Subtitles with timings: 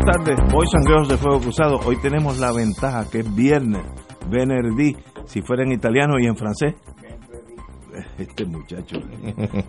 [0.00, 1.80] Buenas tardes, voy Sangreos de Fuego Cruzado.
[1.84, 3.82] Hoy tenemos la ventaja que es viernes,
[4.28, 6.74] venerdì, si fuera en italiano y en francés.
[8.18, 8.96] Este muchacho,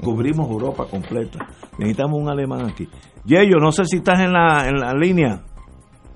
[0.04, 1.40] cubrimos Europa completa.
[1.78, 2.88] Necesitamos un alemán aquí.
[3.26, 5.42] Yello, no sé si estás en la, en la línea.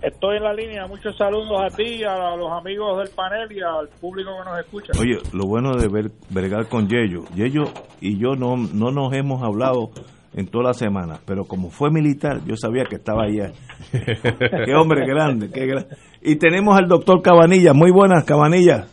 [0.01, 0.85] Estoy en la línea.
[0.87, 4.91] Muchos saludos a ti, a los amigos del panel y al público que nos escucha.
[4.99, 7.23] Oye, lo bueno de ver, bregar con Yello.
[7.33, 7.65] Yello
[7.99, 9.89] y yo no, no nos hemos hablado
[10.35, 13.53] en toda la semana, pero como fue militar, yo sabía que estaba allá.
[14.65, 15.95] qué hombre grande, qué grande.
[16.21, 17.73] Y tenemos al doctor Cabanilla.
[17.73, 18.87] Muy buenas, Cabanilla.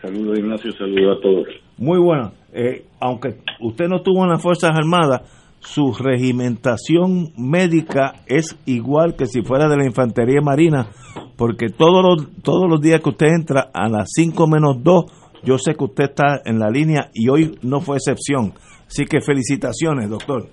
[0.00, 1.48] Saludos, Ignacio, saludos a todos.
[1.78, 2.32] Muy buenas.
[2.52, 5.22] Eh, aunque usted no estuvo en las Fuerzas Armadas,
[5.60, 10.88] su regimentación médica es igual que si fuera de la Infantería Marina,
[11.36, 15.04] porque todos los, todos los días que usted entra a las 5 menos 2,
[15.44, 18.54] yo sé que usted está en la línea y hoy no fue excepción.
[18.92, 20.46] Así que felicitaciones, doctor.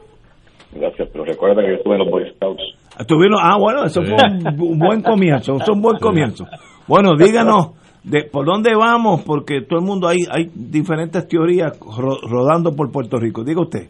[0.72, 2.62] Gracias, pero recuerda que yo estuve en los Boy Scouts.
[2.98, 6.46] Estuvieron, ah, bueno, eso fue un, un buen comienzo, eso es un buen comienzo.
[6.88, 7.72] Bueno, díganos,
[8.04, 9.24] de, ¿por dónde vamos?
[9.24, 13.44] Porque todo el mundo, hay, hay diferentes teorías ro- rodando por Puerto Rico.
[13.44, 13.90] Diga usted.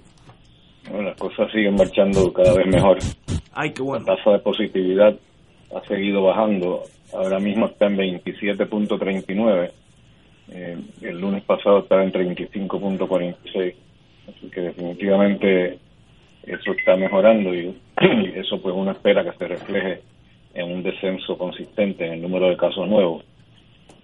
[0.89, 2.97] Bueno, las cosas siguen marchando cada vez mejor.
[3.53, 4.05] Ay, qué bueno.
[4.07, 5.16] La tasa de positividad
[5.75, 6.81] ha seguido bajando.
[7.13, 9.71] Ahora mismo está en 27.39.
[10.51, 13.75] Eh, el lunes pasado estaba en 35.46.
[14.29, 15.79] Así que definitivamente
[16.44, 20.01] eso está mejorando y, y eso pues uno espera que se refleje
[20.53, 23.23] en un descenso consistente en el número de casos nuevos.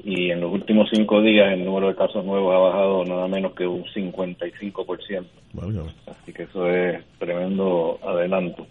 [0.03, 3.53] Y en los últimos cinco días el número de casos nuevos ha bajado nada menos
[3.53, 5.25] que un 55%.
[6.07, 8.67] Así que eso es tremendo adelanto.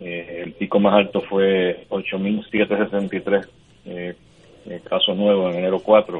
[0.00, 3.46] Eh, el pico más alto fue 8.763
[3.86, 4.14] eh,
[4.66, 6.18] eh, casos nuevos en enero 4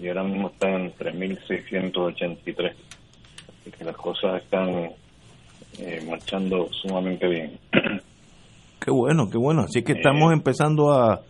[0.00, 2.72] y ahora mismo están en 3.683.
[3.66, 4.68] Así que las cosas están
[5.80, 7.58] eh, marchando sumamente bien.
[8.78, 9.62] Qué bueno, qué bueno.
[9.62, 11.20] Así que estamos empezando a,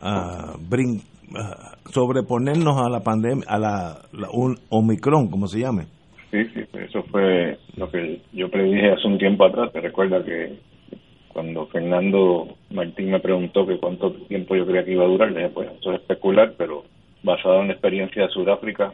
[0.00, 1.02] a, brin-
[1.36, 5.86] a sobreponernos a la pandemia, a la, la un Omicron, como se llame.
[6.30, 9.72] Sí, sí, eso fue lo que yo predije hace un tiempo atrás.
[9.72, 10.60] Te recuerda que
[11.32, 15.40] cuando Fernando Martín me preguntó que cuánto tiempo yo creía que iba a durar, le
[15.40, 16.84] dije, pues eso es especular, pero
[17.24, 18.92] basado en la experiencia de Sudáfrica,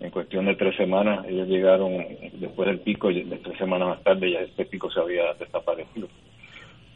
[0.00, 1.92] en cuestión de tres semanas, ellos llegaron
[2.34, 6.08] después del pico, y de tres semanas más tarde ya este pico se había desaparecido.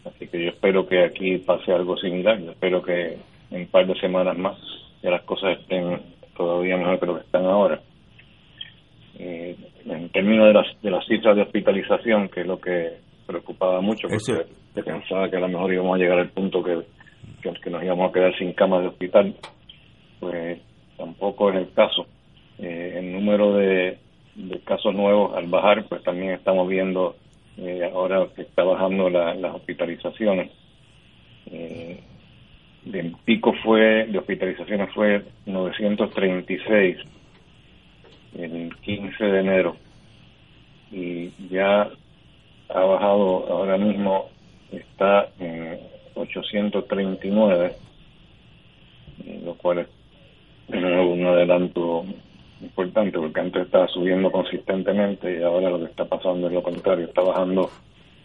[0.05, 2.41] Así que yo espero que aquí pase algo similar.
[2.41, 3.19] Yo espero que
[3.51, 4.57] en un par de semanas más
[5.03, 6.01] ya las cosas estén
[6.37, 7.81] todavía mejor que lo que están ahora.
[9.19, 13.81] Eh, en términos de las, de las cifras de hospitalización, que es lo que preocupaba
[13.81, 16.79] mucho, porque se pensaba que a lo mejor íbamos a llegar al punto que,
[17.43, 19.35] que, que nos íbamos a quedar sin camas de hospital,
[20.21, 20.61] pues
[20.97, 22.07] tampoco es el caso.
[22.59, 23.99] Eh, el número de,
[24.35, 27.17] de casos nuevos al bajar, pues también estamos viendo
[27.57, 30.51] eh, ahora que está bajando la- las hospitalizaciones.
[31.51, 32.01] Eh,
[32.93, 36.97] el pico fue de hospitalizaciones fue 936
[38.39, 39.77] el 15 de enero
[40.93, 41.89] y ya
[42.69, 44.29] ha bajado ahora mismo
[44.71, 45.79] está en
[46.15, 47.73] 839
[49.27, 49.89] eh, lo cual es
[50.69, 52.05] un adelanto
[52.61, 57.07] importante porque antes estaba subiendo consistentemente y ahora lo que está pasando es lo contrario,
[57.07, 57.71] está bajando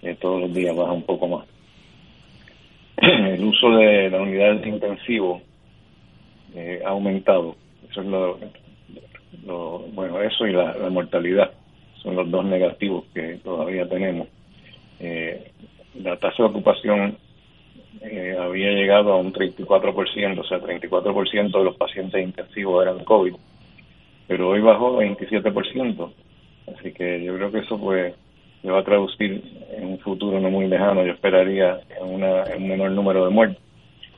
[0.01, 1.47] eh, todos los días, baja un poco más.
[2.97, 5.41] El uso de la unidad de intensivo
[6.55, 7.55] eh, ha aumentado,
[7.89, 8.39] Eso es lo,
[9.93, 11.51] bueno, eso y la, mortalidad
[12.01, 14.27] son los dos negativos que todavía tenemos.
[14.99, 15.51] Eh,
[15.95, 17.17] la tasa de ocupación
[18.01, 23.33] eh, había llegado a un 34%, o sea, 34% de los pacientes intensivos eran COVID,
[24.27, 26.11] pero hoy bajó a 27%.
[26.75, 28.13] Así que yo creo que eso pues
[28.61, 32.67] se va a traducir en un futuro no muy lejano, yo esperaría en, una, un
[32.67, 33.61] menor número de muertes.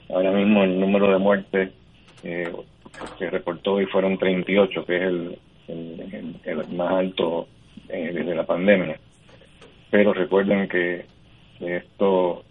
[0.09, 1.71] Ahora mismo el número de muertes
[2.23, 2.51] eh,
[3.17, 7.47] que reportó hoy fueron 38, que es el, el, más alto
[7.89, 8.99] eh, desde la pandemia.
[9.89, 11.05] Pero recuerden que
[11.59, 12.43] esto,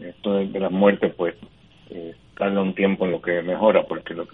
[0.00, 1.34] esto de, las muertes, pues,
[1.90, 4.26] eh, tarda un tiempo en lo que mejora, porque los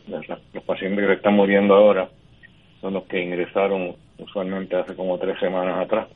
[0.65, 2.09] pacientes que están muriendo ahora
[2.81, 6.07] son los que ingresaron usualmente hace como tres semanas atrás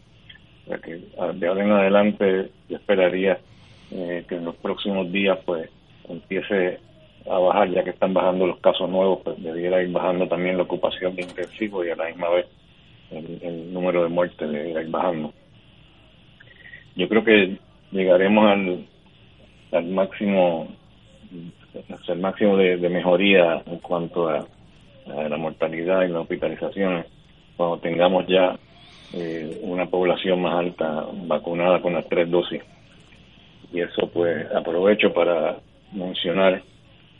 [0.78, 1.00] que
[1.34, 3.38] de ahora en adelante yo esperaría
[3.90, 5.68] eh, que en los próximos días pues
[6.08, 6.78] empiece
[7.28, 10.62] a bajar, ya que están bajando los casos nuevos, pues debiera ir bajando también la
[10.62, 12.46] ocupación de intensivo y a la misma vez
[13.10, 15.32] el, número de muertes debiera ir bajando.
[16.96, 17.58] Yo creo que
[17.90, 18.86] llegaremos al,
[19.72, 20.68] al máximo
[22.08, 24.46] el máximo de, mejoría en cuanto a,
[25.06, 27.06] a la mortalidad y las hospitalizaciones
[27.56, 28.58] cuando tengamos ya
[29.12, 32.62] eh, una población más alta vacunada con las tres dosis.
[33.72, 35.58] Y eso pues aprovecho para
[35.92, 36.62] mencionar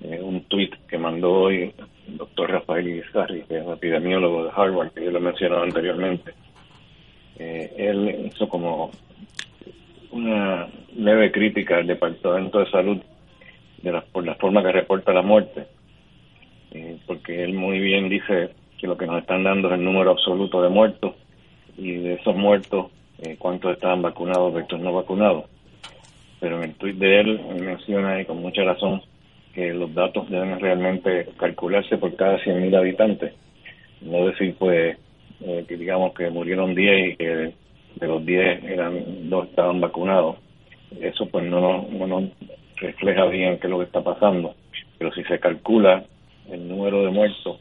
[0.03, 1.75] eh, un tuit que mandó hoy
[2.09, 6.33] el doctor Rafael Izarri, que es epidemiólogo de Harvard, que yo lo he mencionado anteriormente.
[7.39, 8.91] Eh, él hizo como
[10.13, 12.99] una leve crítica al Departamento de Salud
[13.83, 15.67] de la, por la forma que reporta la muerte,
[17.07, 20.63] porque él muy bien dice que lo que nos están dando es el número absoluto
[20.63, 21.15] de muertos
[21.77, 22.87] y de esos muertos,
[23.23, 25.45] eh, cuántos estaban vacunados versus no vacunados.
[26.41, 29.03] Pero en el tuit de él, menciona y con mucha razón
[29.55, 33.35] que los datos deben realmente calcularse por cada 100.000 habitantes.
[34.01, 34.97] No decir, pues,
[35.43, 37.27] eh, que digamos que murieron 10 y que
[37.97, 40.37] de los 10 eran dos estaban vacunados.
[41.01, 42.25] Eso, pues, no, no nos
[42.81, 44.55] refleja bien qué es lo que está pasando.
[44.99, 46.05] Pero si se calcula
[46.51, 47.61] el número de muertos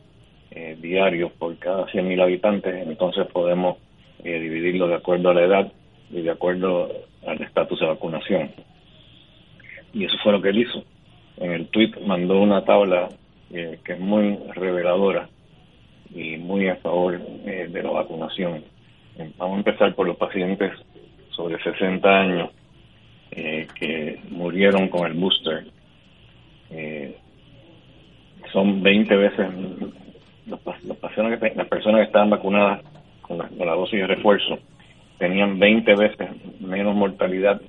[0.52, 3.78] eh, diarios por cada 100.000 habitantes, entonces podemos
[4.24, 5.72] eh, dividirlo de acuerdo a la edad
[6.10, 6.90] y de acuerdo
[7.26, 8.52] al estatus de vacunación.
[9.94, 10.84] Y eso fue lo que él hizo.
[11.38, 13.10] En el tweet mandó una tabla
[13.52, 15.30] eh, que es muy reveladora
[16.14, 18.64] y muy a favor eh, de la vacunación.
[19.38, 20.72] Vamos a empezar por los pacientes
[21.32, 22.50] sobre 60 años
[23.32, 25.66] que murieron con el booster.
[28.52, 29.48] son 20 veces
[30.84, 32.82] las personas que, las personas que estaban vacunadas
[33.22, 34.60] con la, dosis de refuerzo
[35.18, 36.30] tenían 20 veces
[36.60, 37.62] menos mortalidad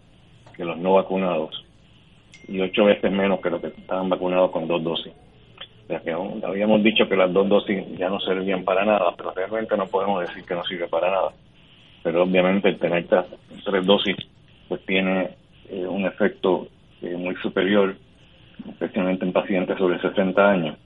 [0.57, 1.65] que los no vacunados
[2.49, 5.12] y 8 veces menos que los que estaban vacunados con dos dosis.
[5.89, 9.77] O que habíamos dicho que las dos dosis ya no servían para nada, pero realmente
[9.77, 11.33] no podemos decir que no sirve para nada.
[12.03, 14.17] Pero obviamente tener tres dosis
[14.69, 15.31] pues tiene
[15.71, 16.67] eh, un efecto
[17.01, 17.97] eh, muy superior,
[18.69, 20.77] especialmente en pacientes sobre 60 años,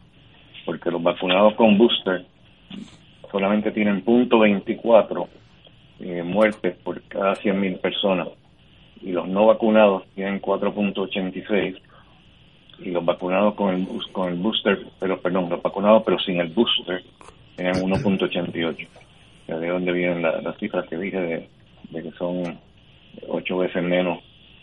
[0.67, 2.25] porque los vacunados con booster
[3.31, 5.29] solamente tienen punto 24
[6.01, 8.29] eh, muertes por cada 100.000 personas
[9.01, 11.79] y los no vacunados tienen 4.86
[12.81, 16.49] y los vacunados con el, con el booster, pero perdón, los vacunados pero sin el
[16.49, 17.03] booster
[17.57, 18.87] tienen 1.88.
[19.47, 21.49] De dónde vienen las cifras que dije
[21.91, 22.59] de, que son
[23.29, 24.19] 8 veces menos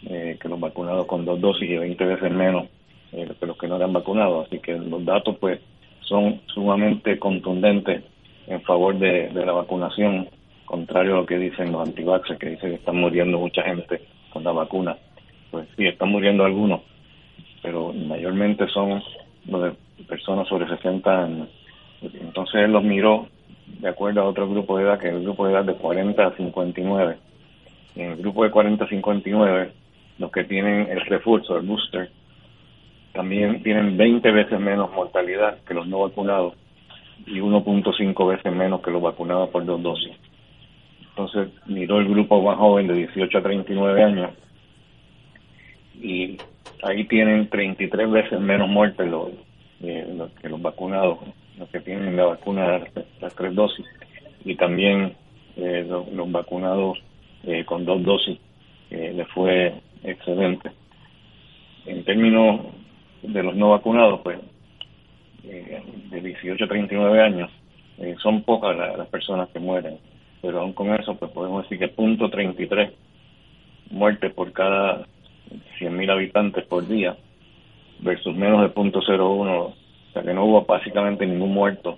[0.07, 2.67] eh, que los vacunados con dos dosis y 20 veces menos
[3.11, 4.47] eh, que los que no eran vacunados.
[4.47, 5.59] Así que los datos pues
[6.01, 8.03] son sumamente contundentes
[8.47, 10.27] en favor de, la vacunación,
[10.65, 14.43] contrario a lo que dicen los antivaxxers, que dicen que están muriendo mucha gente con
[14.43, 14.97] la vacuna.
[15.51, 16.81] Pues sí, están muriendo algunos,
[17.61, 19.01] pero mayormente son
[19.45, 19.73] de
[20.07, 21.49] personas sobre 60 años.
[22.01, 23.27] Entonces él los miró
[23.79, 26.25] de acuerdo a otro grupo de edad, que es el grupo de edad de 40
[26.25, 27.17] a 59.
[27.95, 29.71] Y en el grupo de 40 a 59,
[30.21, 32.11] los que tienen el refuerzo, el booster,
[33.11, 36.53] también tienen 20 veces menos mortalidad que los no vacunados
[37.25, 40.13] y 1.5 veces menos que los vacunados por dos dosis.
[41.09, 44.31] Entonces miró el grupo más joven de 18 a 39 años
[45.99, 46.37] y
[46.83, 49.07] ahí tienen 33 veces menos muertes
[49.81, 51.17] eh, los, que los vacunados,
[51.57, 52.81] los que tienen la vacuna
[53.19, 53.85] las tres dosis
[54.45, 55.15] y también
[55.57, 56.97] eh, los, vacunados
[57.43, 58.39] eh, con dos dosis
[58.89, 60.71] les fue excelente.
[61.85, 62.61] En términos
[63.23, 64.39] de los no vacunados, pues
[65.43, 67.49] eh, de 18 a 39 años,
[67.97, 69.97] eh, son pocas las, personas que mueren,
[70.41, 72.91] pero aún con eso pues podemos decir que punto 33
[73.91, 75.05] muertes por cada
[75.79, 77.17] 100.000 habitantes por día
[77.99, 79.73] versus menos de punto 01
[80.11, 81.97] o sea que no hubo básicamente ningún muerto.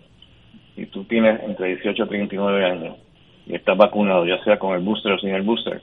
[0.76, 2.98] Y tú tienes entre 18 y 39 años
[3.46, 5.82] y estás vacunado, ya sea con el booster o sin el booster,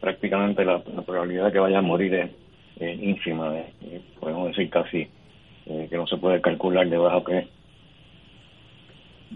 [0.00, 2.30] prácticamente la, probabilidad de que vayas a morir es,
[2.80, 3.54] ínfima,
[4.18, 5.06] podemos decir casi
[5.66, 7.46] eh, que no se puede calcular de bajo que es.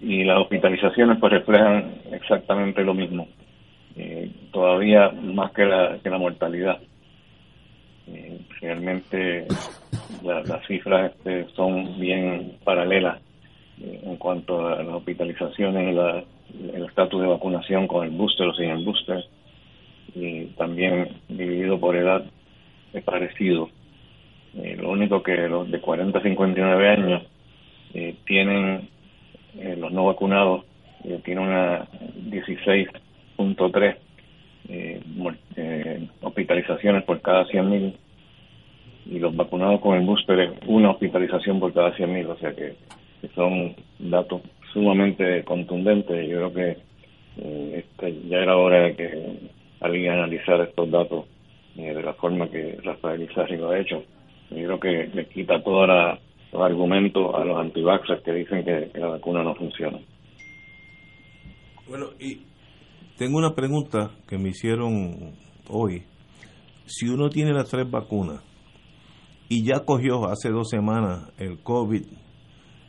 [0.03, 3.29] Y las hospitalizaciones pues reflejan exactamente lo mismo,
[3.97, 6.79] eh, todavía más que la, que la mortalidad.
[8.07, 9.47] Eh, realmente
[10.23, 13.21] las cifras este, son bien paralelas
[13.81, 16.25] en cuanto a las hospitalizaciones y la,
[16.75, 19.25] el estatus de vacunación con el booster o sin el booster
[20.15, 22.25] y también dividido por edad
[22.93, 23.69] es parecido.
[24.57, 27.23] Eh, lo único que los de 40 a 59 años
[27.93, 28.89] eh, tienen,
[29.59, 30.65] eh, los no vacunados,
[31.25, 31.87] tienen una
[32.31, 33.97] 16.3
[36.23, 37.95] hospitalizaciones por cada 100.000
[39.07, 42.75] y los vacunados con el booster es una hospitalización por cada 100.000, o sea que,
[43.35, 44.43] son datos
[44.73, 46.29] sumamente contundentes.
[46.29, 46.77] Yo creo que
[47.79, 49.39] este, ya era hora de que
[49.87, 51.27] alguien analizara estos datos
[51.75, 54.03] de la forma que Rafael Izarri lo ha hecho
[54.51, 55.89] yo creo que le quita todos
[56.53, 59.99] los argumentos a los antivaxxers que dicen que, la vacuna no funciona.
[61.89, 62.43] Bueno, y
[63.17, 65.35] tengo una pregunta que me hicieron
[65.69, 66.05] hoy.
[66.87, 68.43] Si uno tiene las tres vacunas
[69.49, 72.03] y ya cogió hace dos semanas el COVID,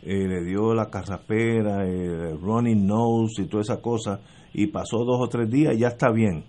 [0.04, 4.20] eh, le dio la carrapera, el running nose y toda esa cosa,
[4.54, 6.44] y pasó dos o tres días, ya está bien.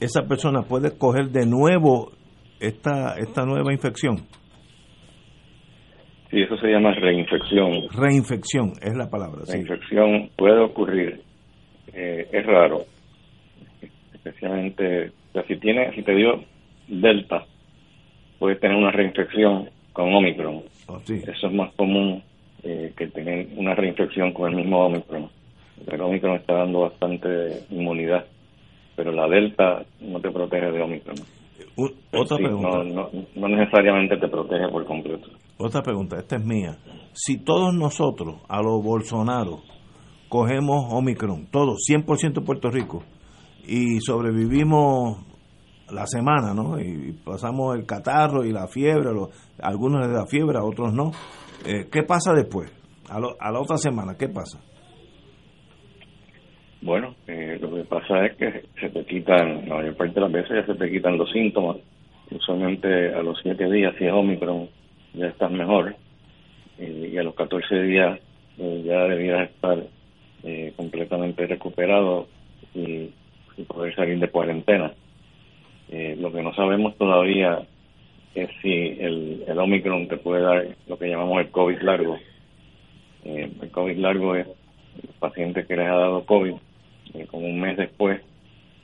[0.00, 2.12] Esa persona puede coger de nuevo
[2.60, 4.16] esta, esta nueva infección?
[6.30, 7.88] Sí, eso se llama reinfección.
[7.90, 9.42] Reinfección es la palabra.
[9.48, 11.20] Reinfección puede ocurrir,
[11.92, 12.84] eh, es raro,
[14.12, 15.12] especialmente
[15.46, 16.42] si tiene, si te dio
[16.88, 17.44] delta,
[18.38, 20.62] puedes tener una reinfección con Omicron.
[20.88, 22.22] Oh, eso es más común
[22.62, 25.28] eh, que tener una reinfección con el mismo Omicron.
[25.86, 27.28] El Omicron está dando bastante
[27.70, 28.26] inmunidad,
[28.96, 31.16] pero la delta no te protege de Omicron
[32.12, 32.84] otra pregunta.
[33.34, 35.28] No, necesariamente te protege por completo.
[35.58, 36.76] Otra pregunta, esta es mía.
[37.12, 39.62] Si todos nosotros, a los Bolsonaro,
[40.28, 43.02] cogemos Omicron, todos, 100% Puerto Rico,
[43.66, 45.24] y sobrevivimos
[45.90, 46.80] la semana, ¿no?
[46.80, 49.10] Y pasamos el catarro y la fiebre,
[49.60, 51.12] algunos de la fiebre, a otros no.
[51.64, 52.72] Eh, ¿Qué pasa después?
[53.08, 54.60] A, a la otra semana, ¿qué pasa?
[56.82, 57.45] Bueno, eh, lo
[57.86, 60.90] pasa es que se te quitan, la mayor parte de las veces ya se te
[60.90, 61.78] quitan los síntomas.
[62.30, 64.68] Usualmente a los 7 días, si es Omicron,
[65.14, 65.96] ya estás mejor.
[66.78, 68.20] Eh, y a los 14 días
[68.58, 69.82] eh, ya debías estar
[70.76, 72.28] completamente recuperado
[72.72, 73.10] y,
[73.66, 74.92] poder salir de cuarentena.
[75.90, 77.66] lo que no sabemos todavía
[78.32, 82.16] es si el, el Omicron te puede dar lo que llamamos el COVID largo.
[83.24, 84.46] el COVID largo es
[85.18, 86.54] pacientes que les ha dado COVID
[87.14, 88.20] eh, como un mes después,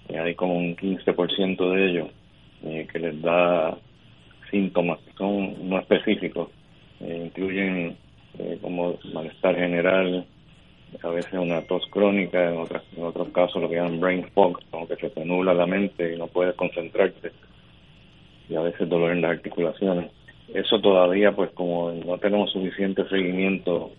[0.09, 2.09] eh, hay como un 15% de ellos
[2.65, 3.77] eh, que les da
[4.51, 6.49] síntomas que son no específicos,
[7.01, 7.97] incluyen
[8.61, 10.25] como malestar general,
[11.03, 14.61] a veces una tos crónica, en, otras, en otros casos lo que llaman brain fog,
[14.71, 17.33] como que se te la mente y no puedes concentrarte,
[18.49, 20.11] y a veces dolor en las articulaciones.
[20.53, 23.91] Eso todavía, pues como no tenemos suficiente seguimiento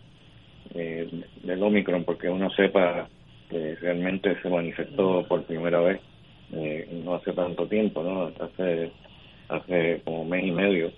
[0.74, 3.10] del Omicron, porque uno sepa
[3.53, 6.01] que realmente se manifestó por primera vez
[6.51, 8.31] eh, no hace tanto tiempo, ¿no?
[8.43, 8.91] Hace,
[9.50, 10.91] hace como mes y medio,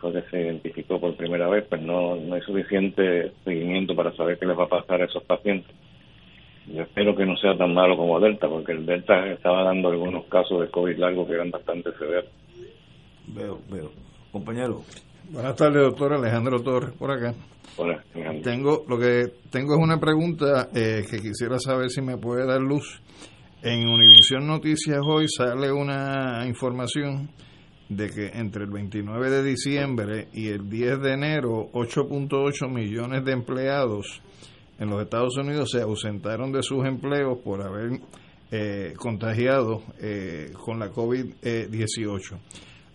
[0.00, 4.38] fue que se identificó por primera vez, pues no, no hay suficiente seguimiento para saber
[4.38, 5.74] qué les va a pasar a esos pacientes.
[6.66, 10.24] Yo espero que no sea tan malo como Delta, porque el Delta estaba dando algunos
[10.26, 12.30] casos de COVID largo que eran bastante severos.
[13.28, 13.90] Veo, veo.
[14.32, 14.82] Compañero.
[15.32, 17.32] Buenas tardes, doctor Alejandro Torres, por acá.
[17.76, 18.02] Hola,
[18.42, 22.60] tengo lo que tengo es una pregunta eh, que quisiera saber si me puede dar
[22.60, 23.00] luz.
[23.62, 27.30] En Univisión Noticias hoy sale una información
[27.88, 33.30] de que entre el 29 de diciembre y el 10 de enero 8.8 millones de
[33.30, 34.20] empleados
[34.80, 38.00] en los Estados Unidos se ausentaron de sus empleos por haber
[38.50, 42.36] eh, contagiado eh, con la COVID-18.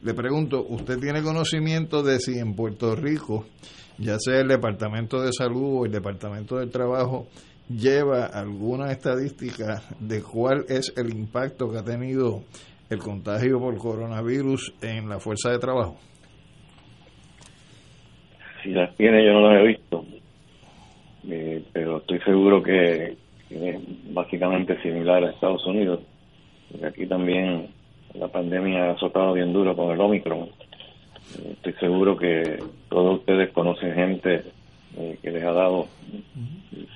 [0.06, 3.48] Le pregunto, ¿usted tiene conocimiento de si en Puerto Rico
[3.98, 7.26] ya sea el Departamento de Salud o el Departamento del Trabajo,
[7.68, 12.44] lleva alguna estadística de cuál es el impacto que ha tenido
[12.92, 15.98] el contagio por coronavirus en la fuerza de trabajo?
[18.62, 20.06] Si las tiene, yo no las he visto,
[21.30, 23.18] eh, pero estoy seguro que,
[23.50, 26.02] es básicamente similar a Estados Unidos,
[26.84, 27.74] aquí también
[28.20, 30.50] la pandemia ha azotado bien duro con el Omicron
[31.52, 34.44] estoy seguro que todos ustedes conocen gente
[35.22, 35.88] que les ha dado,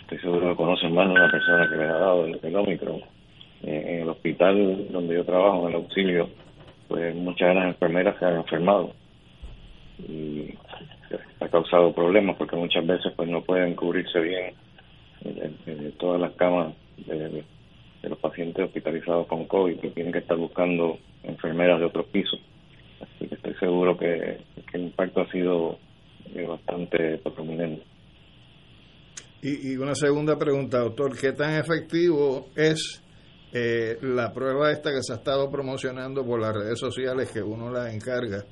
[0.01, 3.01] estoy seguro que conocen más de una persona que les ha dado el, el Omicron.
[3.61, 6.29] Eh, en el hospital donde yo trabajo, en el auxilio,
[6.87, 8.93] pues muchas de las enfermeras se han enfermado
[10.07, 10.53] y
[11.41, 14.53] ha causado problemas porque muchas veces pues no pueden cubrirse bien
[15.25, 16.73] en, todas las camas
[17.05, 17.43] de,
[18.03, 22.39] los pacientes hospitalizados con COVID que tienen que estar buscando enfermeras de otros pisos.
[23.01, 24.37] Así que estoy seguro que,
[24.73, 25.79] el impacto ha sido
[26.33, 27.83] eh, bastante prominente.
[29.41, 33.01] Y, y una segunda pregunta, doctor, ¿qué tan efectivo es
[33.51, 37.71] eh, la prueba esta que se ha estado promocionando por las redes sociales que uno
[37.71, 38.43] la encarga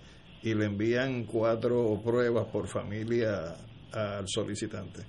[0.42, 3.54] y le envían cuatro pruebas por familia
[3.94, 5.02] al solicitante.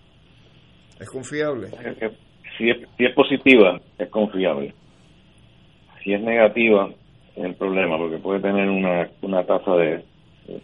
[1.01, 1.69] ¿Es confiable?
[2.59, 4.75] Si es, si es positiva, es confiable.
[6.03, 6.91] Si es negativa,
[7.39, 10.05] es el problema, porque puede tener una, una tasa de,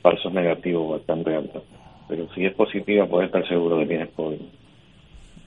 [0.03, 1.61] falsos negativos bastante alta.
[2.09, 4.41] Pero si es positiva, puede estar seguro de que tienes COVID.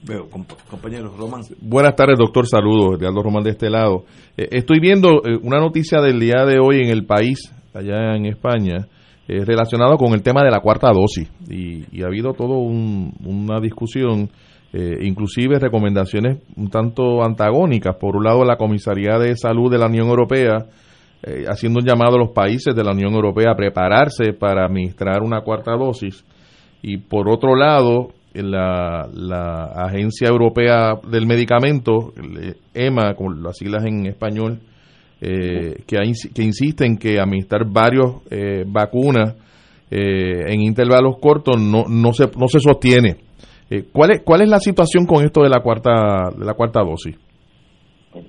[0.06, 0.28] Veo,
[0.70, 1.42] compañero Román.
[1.60, 2.46] Buenas tardes, doctor.
[2.46, 4.04] Saludos, de Aldo Román de este lado.
[4.36, 8.26] Eh, estoy viendo eh, una noticia del día de hoy en el país, allá en
[8.26, 8.86] España,
[9.26, 11.30] eh, relacionado con el tema de la cuarta dosis.
[11.50, 14.30] Y, ha habido todo una discusión,
[14.72, 17.96] inclusive recomendaciones un tanto antagónicas.
[17.96, 20.66] Por un lado, la Comisaría de Salud de la Unión Europea,
[21.48, 25.40] haciendo un llamado a los países de la Unión Europea a prepararse para administrar una
[25.40, 26.24] cuarta dosis.
[26.82, 32.12] Y por otro lado, la, la Agencia Europea del Medicamento,
[32.74, 34.60] EMA, con las siglas en español,
[35.20, 35.96] eh, que,
[36.32, 39.34] que insiste en que administrar varios eh, vacunas
[39.90, 43.16] eh, en intervalos cortos no, no, se, no se sostiene.
[43.92, 47.18] ¿cuál, es, ¿Cuál es la situación con esto de la cuarta, de la cuarta dosis?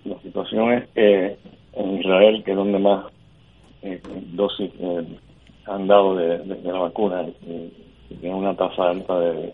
[0.03, 1.37] La situación es
[1.79, 3.05] en Israel, que es donde más
[4.33, 4.71] dosis
[5.65, 7.25] han dado de, la vacuna,
[8.19, 9.53] tiene una tasa alta de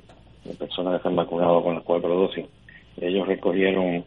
[0.58, 2.46] personas que están vacunadas con las cuatro dosis.
[3.02, 4.04] Ellos recogieron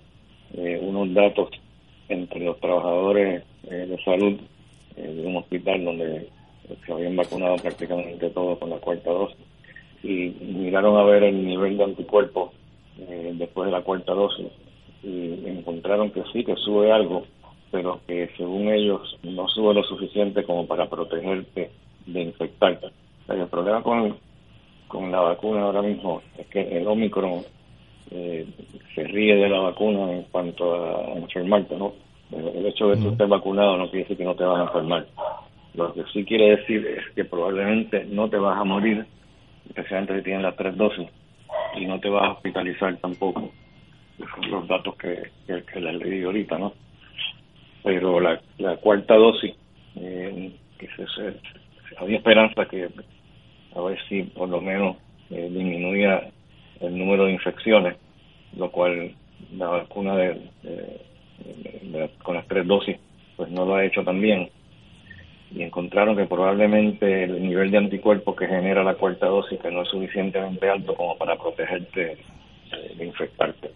[0.55, 1.51] eh, unos datos
[2.09, 4.41] entre los trabajadores eh, de salud
[4.97, 6.29] eh, de un hospital donde
[6.87, 9.37] se habían vacunado prácticamente todos con la cuarta dosis
[10.03, 12.53] y miraron a ver el nivel de anticuerpos
[13.35, 14.47] después de la cuarta dosis
[15.03, 17.25] y encontraron que sí, que sube algo,
[17.71, 21.71] pero que según ellos no sube lo suficiente como para protegerte
[22.07, 22.89] de infectarte.
[23.29, 24.17] el problema con,
[24.87, 27.43] con la vacuna ahora mismo es que el Omicron
[28.11, 28.47] eh,
[28.95, 31.93] se ríe de la vacuna en cuanto a enfermarte, ¿no?
[32.33, 34.65] El hecho de que tú estés vacunado no quiere decir que no te vas a
[34.65, 35.07] enfermar.
[35.75, 39.07] Lo que sí quiere decir es que probablemente no te vas a morir,
[39.69, 41.09] especialmente si tienes las tres dosis,
[41.77, 43.51] y no te vas a hospitalizar tampoco.
[44.19, 46.73] Esos son los datos que, que, les leí ahorita, ¿no?
[47.83, 49.55] Pero la, la cuarta dosis,
[49.97, 51.35] eh, que se,
[51.97, 52.89] había esperanza que
[53.75, 54.97] a ver si por lo menos
[55.31, 56.31] eh, disminuía
[56.81, 57.97] el número de infecciones,
[58.57, 59.15] lo cual
[59.57, 60.41] la vacuna de,
[62.23, 62.97] con las tres dosis
[63.37, 64.51] pues no lo ha hecho también
[65.55, 69.83] y encontraron que probablemente el nivel de anticuerpos que genera la cuarta dosis que no
[69.83, 72.19] es suficientemente alto como para protegerte
[72.97, 73.71] de infectarte.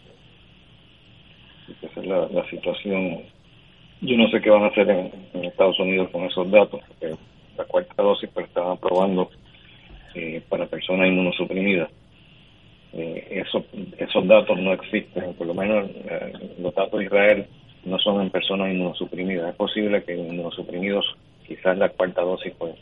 [1.80, 3.22] Esa es la, situación.
[4.02, 7.14] Yo no sé qué van a hacer en, Estados Unidos con esos datos, porque
[7.56, 9.30] la cuarta dosis pues estaban probando
[10.14, 11.88] eh, para personas inmunosuprimidas.
[12.94, 13.64] Eh, eso,
[13.96, 17.46] esos datos no existen, por lo menos eh, los datos de Israel
[17.84, 19.50] no son en personas inmunosuprimidas.
[19.50, 21.04] Es posible que en inmunosuprimidos
[21.46, 22.74] quizás la cuarta dosis pues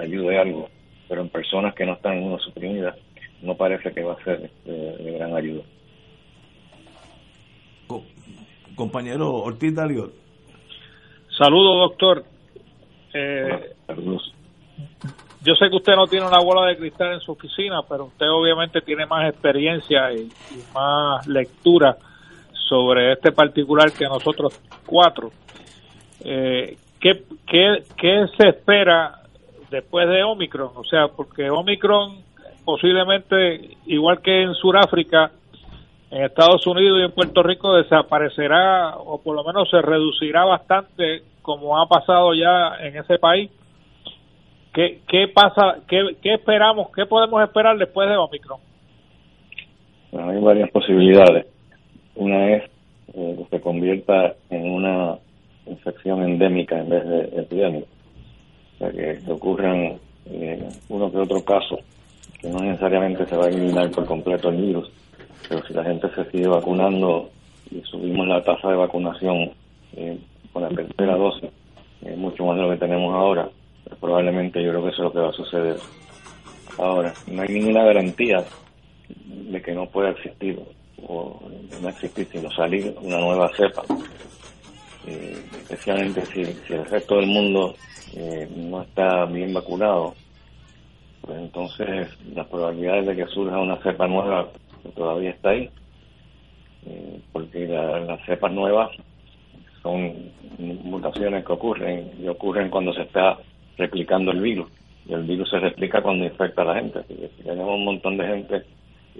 [0.00, 0.68] ayude algo,
[1.08, 2.96] pero en personas que no están inmunosuprimidas
[3.42, 5.62] no parece que va a ser de, gran ayuda.
[8.74, 10.23] compañero Ortiz Daliot.
[11.36, 12.24] Saludos, doctor.
[13.12, 14.34] Eh, saludos
[15.44, 18.26] yo sé que usted no tiene una bola de cristal en su oficina, pero usted
[18.30, 20.30] obviamente tiene más experiencia y,
[20.74, 21.96] más lectura
[22.66, 25.30] sobre este particular que nosotros cuatro.
[26.24, 29.20] Eh, ¿qué, qué, se espera
[29.70, 30.70] después de Omicron?
[30.74, 32.22] O sea, porque Omicron
[32.64, 35.30] posiblemente, igual que en Sudáfrica,
[36.10, 41.22] en Estados Unidos y en Puerto Rico desaparecerá o por lo menos se reducirá bastante
[41.42, 43.50] como ha pasado ya en ese país
[44.74, 48.58] ¿Qué, qué pasa, qué, qué esperamos, qué podemos esperar después de Omicron?
[50.12, 51.46] Hay varias posibilidades.
[52.16, 52.64] Una es
[53.14, 55.16] eh, que se convierta en una
[55.66, 57.86] infección endémica en vez de epidémica.
[58.74, 61.78] O sea, que ocurran eh, uno que otro caso,
[62.40, 64.90] que no necesariamente se va a eliminar por completo el virus,
[65.48, 67.30] pero si la gente se sigue vacunando
[67.70, 69.50] y subimos la tasa de vacunación
[69.96, 70.18] eh,
[70.52, 71.50] con la tercera dosis,
[72.16, 73.48] mucho más de lo que tenemos ahora,
[74.00, 75.76] probablemente yo creo que eso es lo que va a suceder.
[76.78, 78.44] Ahora, no hay ninguna garantía
[79.08, 80.60] de que no pueda existir
[81.06, 81.40] o
[81.80, 83.82] no existir sino salir una nueva cepa
[85.06, 86.40] eh, especialmente si,
[86.72, 87.74] el resto del mundo
[88.14, 90.14] eh, no está bien vacunado
[91.20, 94.48] pues entonces las probabilidades de que surja una cepa nueva
[94.90, 95.70] todavía está ahí
[96.86, 98.90] eh, porque las cepas nuevas
[99.82, 103.38] son mutaciones que ocurren y ocurren cuando se está
[103.76, 104.70] replicando el virus
[105.06, 107.02] y el virus se replica cuando infecta a la gente.
[107.08, 108.62] Si tenemos un montón de gente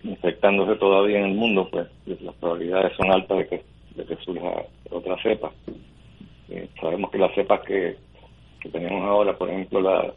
[0.03, 3.63] infectándose todavía en el mundo, pues las probabilidades son altas de que,
[3.95, 5.53] de que surja otra cepa.
[6.49, 7.97] Eh, sabemos que las cepas que,
[8.61, 10.13] que tenemos ahora, por ejemplo, la,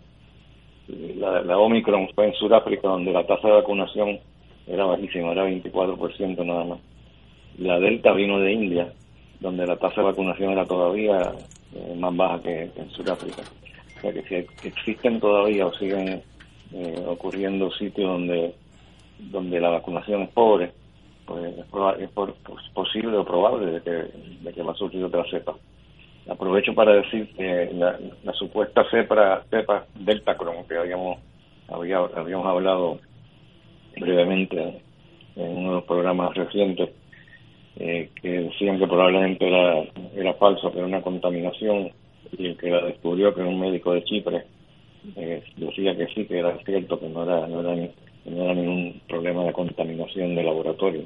[0.87, 4.19] la, la Omicron fue en Sudáfrica, donde la tasa de vacunación
[4.67, 6.79] era bajísima, era 24% nada más.
[7.57, 8.93] La Delta vino de India,
[9.39, 11.33] donde la tasa de vacunación era todavía
[11.73, 13.43] eh, más baja que, en Sudáfrica.
[13.97, 16.21] O sea que si existen todavía o siguen
[16.73, 18.53] eh, ocurriendo sitios donde
[19.19, 20.71] donde la vacunación es pobre,
[21.25, 21.65] pues es,
[22.13, 22.33] pues,
[22.73, 23.91] posible o probable de que,
[24.41, 25.55] de que va a surgir otra cepa.
[26.29, 27.97] Aprovecho para decir que la,
[28.33, 31.19] supuesta cepa, cepa Delta Cron que habíamos,
[31.69, 32.99] había, habíamos hablado
[33.99, 34.81] brevemente
[35.35, 36.89] en uno de los programas recientes,
[37.79, 39.83] eh, que decían que probablemente era,
[40.15, 41.91] era falso, que era una contaminación,
[42.37, 44.45] y el que la descubrió, que era un médico de Chipre,
[45.15, 47.89] eh, decía que sí, que era cierto, que no era, no era,
[48.25, 51.03] no era ningún problema de contaminación de laboratorio.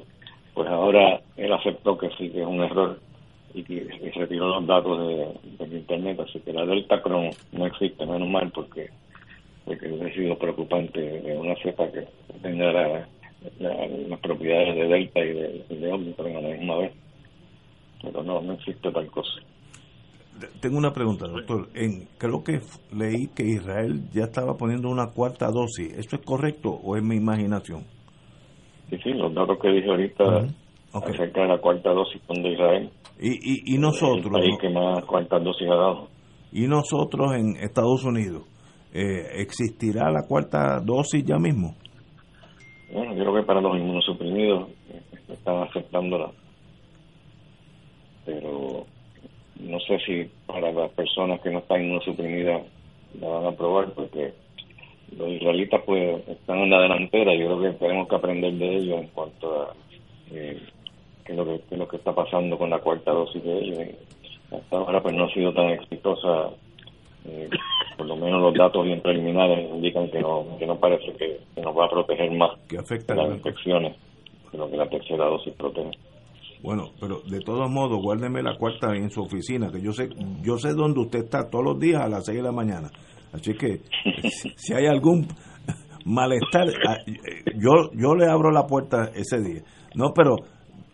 [0.54, 2.98] Pues ahora él aceptó que sí, que es un error
[3.54, 4.98] y, que, retiró los datos
[5.58, 8.90] de, Internet, así que la Delta Cron no existe, menos mal, porque,
[9.64, 12.06] porque ha sido preocupante de una cepa que
[12.42, 16.92] tenga las propiedades de Delta y de, de Omicron a la misma vez.
[18.02, 19.40] Pero no, no existe tal cosa.
[20.60, 21.68] Tengo una pregunta, doctor.
[21.74, 22.60] En, creo que
[22.96, 25.92] leí que Israel ya estaba poniendo una cuarta dosis.
[25.96, 27.84] ¿Eso es correcto o es mi imaginación?
[28.90, 30.24] Sí, sí, los datos que dije ahorita
[30.92, 32.90] acerca de la cuarta dosis son de Israel.
[33.20, 34.32] ¿Y, y, nosotros?
[34.42, 36.08] El que más cuartas dosis ha dado.
[36.50, 38.42] ¿Y nosotros en Estados Unidos?
[38.94, 41.74] Eh, ¿Existirá la cuarta dosis ya mismo?
[42.92, 46.30] Bueno, creo que para los inmunosuprimidos eh, están aceptándola.
[48.26, 48.86] Pero
[49.60, 52.62] no sé si para las personas que no están inmunosuprimidas
[53.18, 54.32] la van a probar porque
[55.16, 57.34] los israelitas pues están en la delantera.
[57.34, 59.74] Yo creo que tenemos que aprender de ellos en cuanto a
[60.32, 60.60] eh,
[61.24, 63.78] qué, es lo que, lo que está pasando con la cuarta dosis de ellos.
[64.50, 66.50] hasta ahora pues no ha sido tan exitosa
[67.24, 67.48] eh,
[67.96, 71.76] por lo menos los datos bien preliminares indican que no, que no parece que, nos
[71.76, 73.96] va a proteger más que afecta las infecciones
[74.50, 75.90] de lo que la tercera dosis protege.
[76.62, 80.08] Bueno, pero de todos modos, guárdeme la cuarta en su oficina, que yo sé
[80.42, 82.90] yo sé dónde usted está todos los días a las 6 de la mañana.
[83.32, 83.80] Así que
[84.56, 85.26] si hay algún
[86.04, 86.96] malestar, ah,
[87.56, 89.62] yo yo le abro la puerta ese día.
[89.94, 90.36] No, pero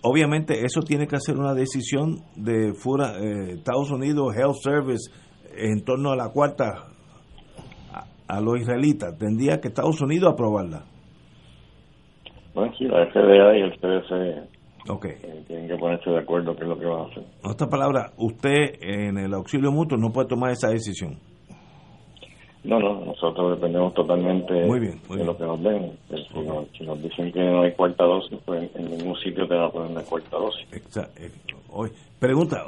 [0.02, 5.10] obviamente eso tiene que ser una decisión de fuera, eh, Estados Unidos Health Service
[5.59, 6.87] en torno a la cuarta
[8.29, 9.18] a, los israelitas.
[9.18, 10.85] Tendría que Estados Unidos aprobarla.
[12.55, 15.12] Bueno, sí, la FDA y el CDC okay.
[15.23, 17.25] Eh, tienen que ponerse de acuerdo qué es lo que van a hacer.
[17.44, 21.18] En otras palabras, usted en el auxilio mutuo no puede tomar esa decisión.
[22.64, 25.92] No, no, nosotros dependemos totalmente de lo que nos den.
[26.77, 29.71] Si, nos, dicen que no hay cuarta dosis, pues en ningún sitio te van a
[29.71, 30.66] poner una cuarta dosis.
[30.73, 31.57] Exacto.
[31.71, 32.59] Hoy, pregunta,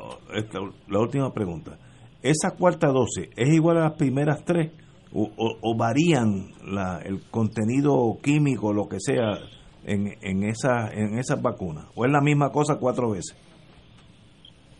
[0.89, 1.77] la última pregunta
[2.23, 4.71] esa cuarta dosis es igual a las primeras tres
[5.13, 9.39] o, varían la, el contenido químico, lo que sea,
[9.85, 11.87] en, en, esa, en esas vacunas?
[11.97, 13.37] ¿O es la misma cosa cuatro veces?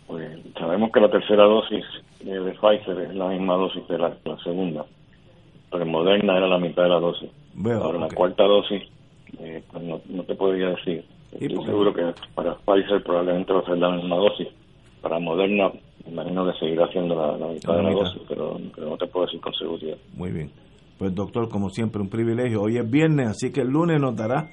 [0.07, 1.85] Pues sabemos que la tercera dosis
[2.21, 4.85] de Pfizer es la misma dosis de la, segunda,
[5.71, 7.31] pero en Moderna era la mitad de la dosis.
[7.81, 8.83] Ahora, la cuarta dosis,
[9.39, 11.05] eh, pues no, no, te podría decir.
[11.33, 14.49] Estoy seguro que para Pfizer probablemente va a ser la misma dosis.
[15.01, 15.71] Para Moderna
[16.07, 19.53] imagino que seguirá haciendo la, mitad de negocio, pero, pero, no te puedo decir con
[19.55, 19.97] seguridad.
[20.15, 20.51] Muy bien.
[20.99, 22.63] Pues doctor, como siempre, un privilegio.
[22.63, 24.51] Hoy es viernes, así que el lunes nos dará,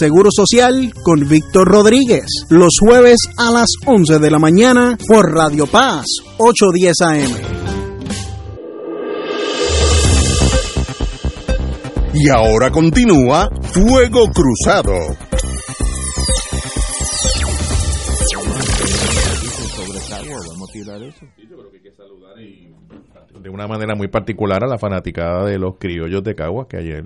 [0.00, 5.66] Seguro Social con Víctor Rodríguez, los jueves a las 11 de la mañana por Radio
[5.66, 6.06] Paz
[6.38, 7.30] 810 AM.
[12.14, 14.94] Y ahora continúa Fuego Cruzado.
[23.42, 27.02] de una manera muy particular a la fanaticada de los criollos de Caguas que ayer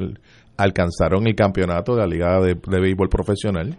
[0.57, 3.77] alcanzaron el campeonato de la Liga de, Béisbol Profesional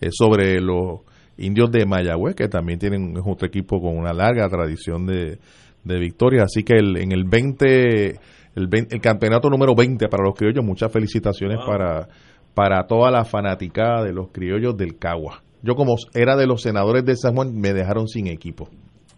[0.00, 1.00] eh, sobre los
[1.38, 5.38] indios de Mayagüez, que también tienen otro equipo con una larga tradición de,
[5.84, 6.44] de victorias.
[6.44, 8.08] Así que el, en el 20,
[8.56, 12.08] el, el, campeonato número 20 para los criollos, muchas felicitaciones para,
[12.54, 15.42] para toda la fanaticada de los criollos del Cagua.
[15.62, 18.68] Yo como era de los senadores de San Juan, me dejaron sin equipo.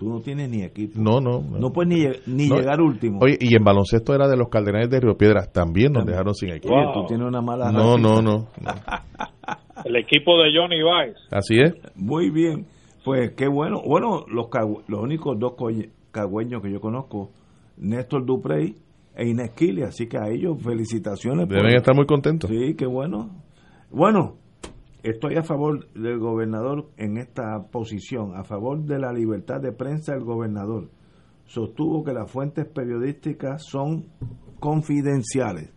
[0.03, 1.01] Tú no tienes ni equipo.
[1.01, 1.41] No, no.
[1.41, 1.89] No, puedes
[2.27, 3.21] ni, ni llegar último.
[3.23, 6.49] Oye, y en baloncesto era de los Cardenales de Río Piedras, también nos dejaron sin
[6.51, 6.75] equipo.
[6.75, 8.49] Oye, tú tienes una mala No, no, no,
[9.85, 11.21] El equipo de Johnny Vice.
[11.31, 11.75] Así es.
[11.95, 12.67] Muy bien.
[13.05, 13.81] Pues qué bueno.
[13.87, 14.49] Bueno, los,
[14.89, 15.53] los únicos dos
[16.11, 17.31] cagüeños que yo conozco,
[17.77, 18.75] Néstor Duprey
[19.15, 21.49] e Inés Kili, así que a ellos felicitaciones.
[21.49, 22.51] Deben estar muy contentos.
[22.51, 23.31] Sí, qué bueno.
[23.93, 24.35] Bueno,
[25.03, 30.13] Estoy a favor del gobernador en esta posición, a favor de la libertad de prensa
[30.13, 30.91] del gobernador.
[31.45, 34.07] Sostuvo que las fuentes periodísticas son
[34.61, 35.71] confidenciales.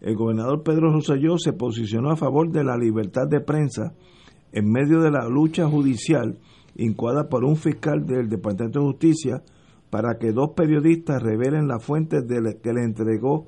[0.00, 3.94] El gobernador Pedro Rosselló se posicionó a favor de la libertad de prensa
[4.50, 6.40] en medio de la lucha judicial
[6.74, 9.42] incuada por un fiscal del Departamento de Justicia
[9.90, 13.46] para que dos periodistas revelen las fuentes de que le entregó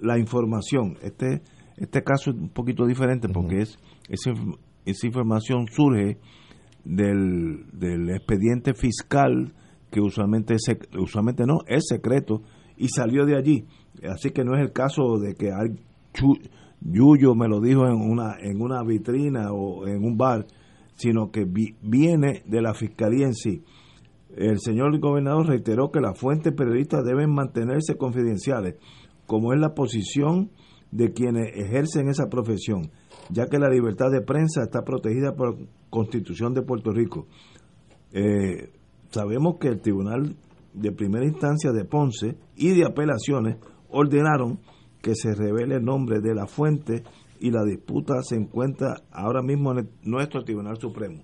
[0.00, 0.96] la información.
[1.00, 1.42] Este,
[1.80, 4.32] este caso es un poquito diferente porque es esa,
[4.84, 6.18] esa información surge
[6.84, 9.52] del, del expediente fiscal
[9.90, 10.62] que usualmente es,
[10.98, 12.42] usualmente no es secreto
[12.76, 13.64] y salió de allí
[14.10, 15.50] así que no es el caso de que
[16.80, 20.46] Yuyo me lo dijo en una en una vitrina o en un bar
[20.98, 23.62] sino que viene de la Fiscalía en sí.
[24.36, 28.74] El señor gobernador reiteró que las fuentes periodistas deben mantenerse confidenciales,
[29.26, 30.50] como es la posición
[30.90, 32.90] de quienes ejercen esa profesión,
[33.30, 37.26] ya que la libertad de prensa está protegida por la Constitución de Puerto Rico.
[38.12, 38.72] Eh,
[39.10, 40.36] sabemos que el Tribunal
[40.72, 43.56] de Primera Instancia de Ponce y de Apelaciones
[43.90, 44.60] ordenaron
[45.02, 47.02] que se revele el nombre de la fuente
[47.40, 51.22] y la disputa se encuentra ahora mismo en nuestro Tribunal Supremo.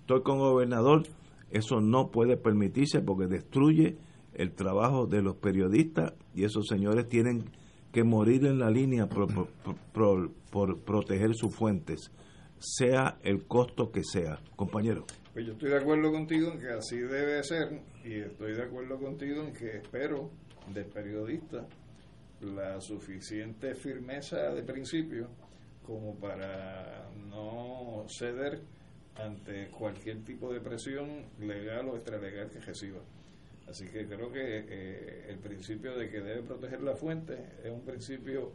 [0.00, 1.02] Estoy con gobernador,
[1.50, 3.98] eso no puede permitirse porque destruye
[4.34, 7.50] el trabajo de los periodistas y esos señores tienen
[7.96, 9.48] que morir en la línea por,
[10.50, 12.12] por, proteger sus fuentes,
[12.58, 14.38] sea el costo que sea.
[14.54, 15.06] Compañero.
[15.32, 18.98] Pues yo estoy de acuerdo contigo en que así debe ser y estoy de acuerdo
[18.98, 20.30] contigo en que espero
[20.74, 21.66] del periodista
[22.42, 25.30] la suficiente firmeza de principio
[25.82, 28.60] como para no ceder
[29.14, 33.00] ante cualquier tipo de presión legal o extralegal que reciba.
[33.68, 37.82] Así que creo que eh, el principio de que debe proteger la fuente es un
[37.82, 38.52] principio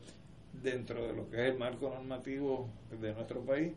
[0.64, 2.70] dentro de lo que es el marco normativo
[3.00, 3.74] de nuestro país,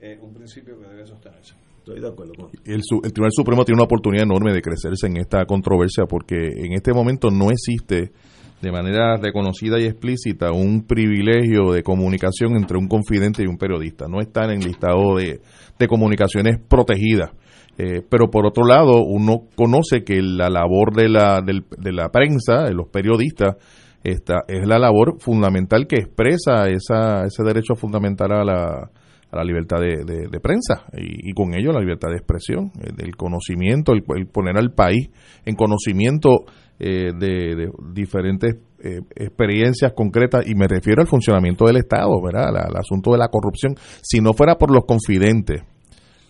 [0.00, 1.54] es un principio que debe sostenerse.
[1.78, 5.16] Estoy de acuerdo con el, el Tribunal Supremo tiene una oportunidad enorme de crecerse en
[5.16, 8.12] esta controversia porque en este momento no existe
[8.60, 14.06] de manera reconocida y explícita un privilegio de comunicación entre un confidente y un periodista.
[14.08, 15.40] No están en listado de,
[15.78, 17.30] de comunicaciones protegidas.
[17.78, 22.64] Eh, pero por otro lado, uno conoce que la labor de la, de la prensa,
[22.64, 23.56] de los periodistas,
[24.02, 28.90] esta, es la labor fundamental que expresa esa, ese derecho fundamental a la,
[29.30, 33.92] a la libertad de, de, prensa y, con ello la libertad de expresión, el, conocimiento,
[33.92, 35.10] el, poner al país
[35.44, 36.44] en conocimiento
[36.78, 42.56] eh, de, diferentes eh, experiencias concretas y me refiero al funcionamiento del Estado, ¿verdad?
[42.56, 43.74] al asunto de la corrupción.
[44.02, 45.62] Si no fuera por los confidentes,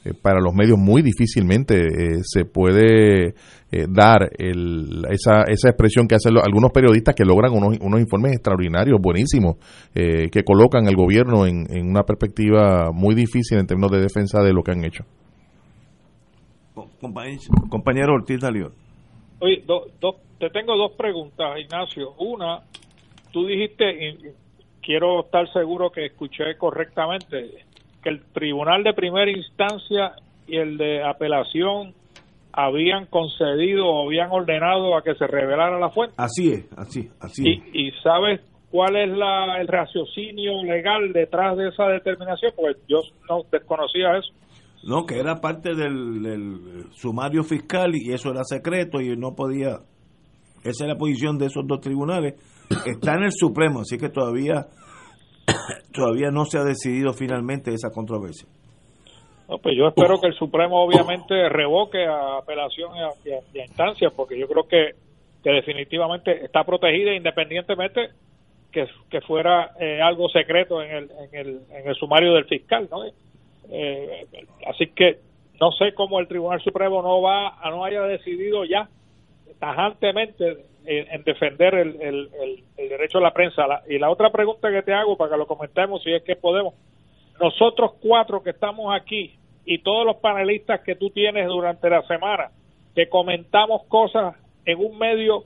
[0.09, 3.35] eh, para los medios muy difícilmente eh, se puede
[3.71, 9.01] eh, dar esa, esa expresión que hacen algunos periodistas que logran unos, unos informes extraordinarios,
[9.01, 9.57] buenísimos,
[9.93, 14.63] que colocan al gobierno en, una perspectiva muy difícil en términos de defensa de lo
[14.63, 15.05] que han hecho.
[17.69, 18.73] Compañero, Ortiz Dalión.
[19.41, 19.65] Oye,
[20.39, 22.13] te tengo dos preguntas, Ignacio.
[22.19, 22.63] Una,
[23.33, 24.19] tú dijiste, y
[24.89, 27.67] quiero estar seguro que escuché correctamente,
[28.09, 30.13] que el tribunal de primera instancia
[30.47, 31.95] y el de apelación
[32.53, 36.15] habían concedido o habían ordenado a que se revelara la fuente.
[36.17, 37.75] Así es, así, así es.
[37.75, 38.41] ¿Y sabes
[38.71, 42.53] cuál es la, el raciocinio legal detrás de esa determinación?
[42.57, 44.33] Porque yo no desconocía eso.
[44.85, 49.81] No, que era parte del, del sumario fiscal y eso era secreto y no podía...
[50.65, 52.35] Esa es la posición de esos dos tribunales.
[52.87, 54.67] Está en el Supremo, así que todavía
[55.93, 58.49] todavía no se ha decidido finalmente esa controversia.
[59.63, 64.47] pues yo espero que el Supremo obviamente revoque a apelación y a, instancias, porque yo
[64.49, 64.95] creo que,
[65.43, 68.11] que, definitivamente está protegida independientemente
[68.71, 72.89] que, que fuera eh, algo secreto en el, en, el, en el sumario del fiscal.
[72.91, 73.05] ¿no?
[73.71, 74.27] Eh,
[74.67, 75.19] así que
[75.61, 78.89] no sé cómo el Tribunal Supremo no va no haya decidido ya
[79.59, 82.31] tajantemente en, defender el, el,
[82.79, 83.63] el, derecho a la prensa.
[83.89, 86.75] y la otra pregunta que te hago para que lo comentemos, si es que podemos,
[87.41, 89.35] nosotros cuatro que estamos aquí
[89.67, 92.51] y todos los panelistas que tú tienes durante la semana,
[92.95, 95.45] que comentamos cosas en un medio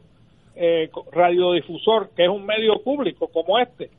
[0.55, 3.90] eh, radiodifusor, que es un medio público como este,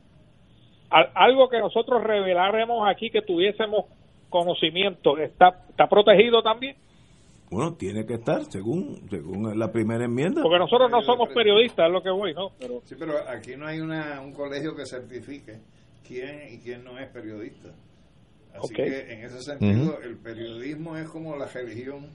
[0.88, 3.84] algo que nosotros revelaremos aquí, que tuviésemos
[4.30, 6.76] conocimiento, ¿está, está protegido también?
[7.50, 10.42] Bueno, tiene que estar, según según la primera enmienda.
[10.42, 12.50] Porque nosotros no somos periodistas, es lo que voy, ¿no?
[12.58, 12.82] Pero...
[12.84, 15.60] Sí, pero aquí no hay una, un colegio que certifique
[16.06, 17.70] quién y quién no es periodista.
[18.54, 22.06] Así que en ese sentido, el periodismo es como la religión,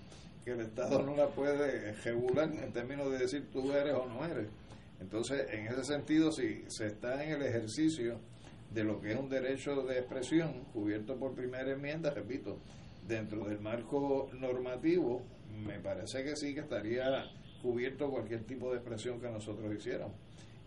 [0.45, 4.25] que el Estado no la puede regular en términos de decir tú eres o no
[4.25, 4.47] eres.
[5.01, 8.19] Entonces, en ese sentido, si se está en el ejercicio
[8.71, 12.57] de lo que es un derecho de expresión cubierto por primera enmienda, repito,
[13.09, 15.23] dentro del marco normativo,
[15.65, 17.25] me parece que sí que estaría
[17.61, 20.15] cubierto cualquier tipo de expresión que nosotros hiciéramos.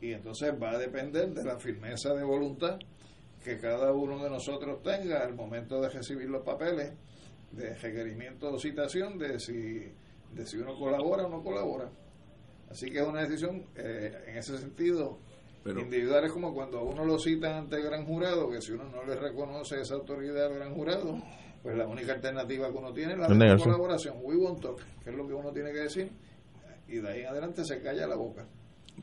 [0.00, 2.78] Y entonces va a depender de la firmeza de voluntad
[3.44, 6.92] que cada uno de nosotros tenga al momento de recibir los papeles
[7.52, 9.92] de requerimiento o citación de si,
[10.34, 11.90] de si uno colabora o no colabora.
[12.68, 15.18] Así que es una decisión eh, en ese sentido
[15.64, 16.24] individual.
[16.24, 19.14] Es como cuando uno lo cita ante el gran jurado, que si uno no le
[19.14, 21.22] reconoce esa autoridad al gran jurado,
[21.62, 24.16] pues la única alternativa que uno tiene es la colaboración.
[24.22, 26.10] We won't talk, que es lo que uno tiene que decir,
[26.88, 28.46] y de ahí en adelante se calla la boca.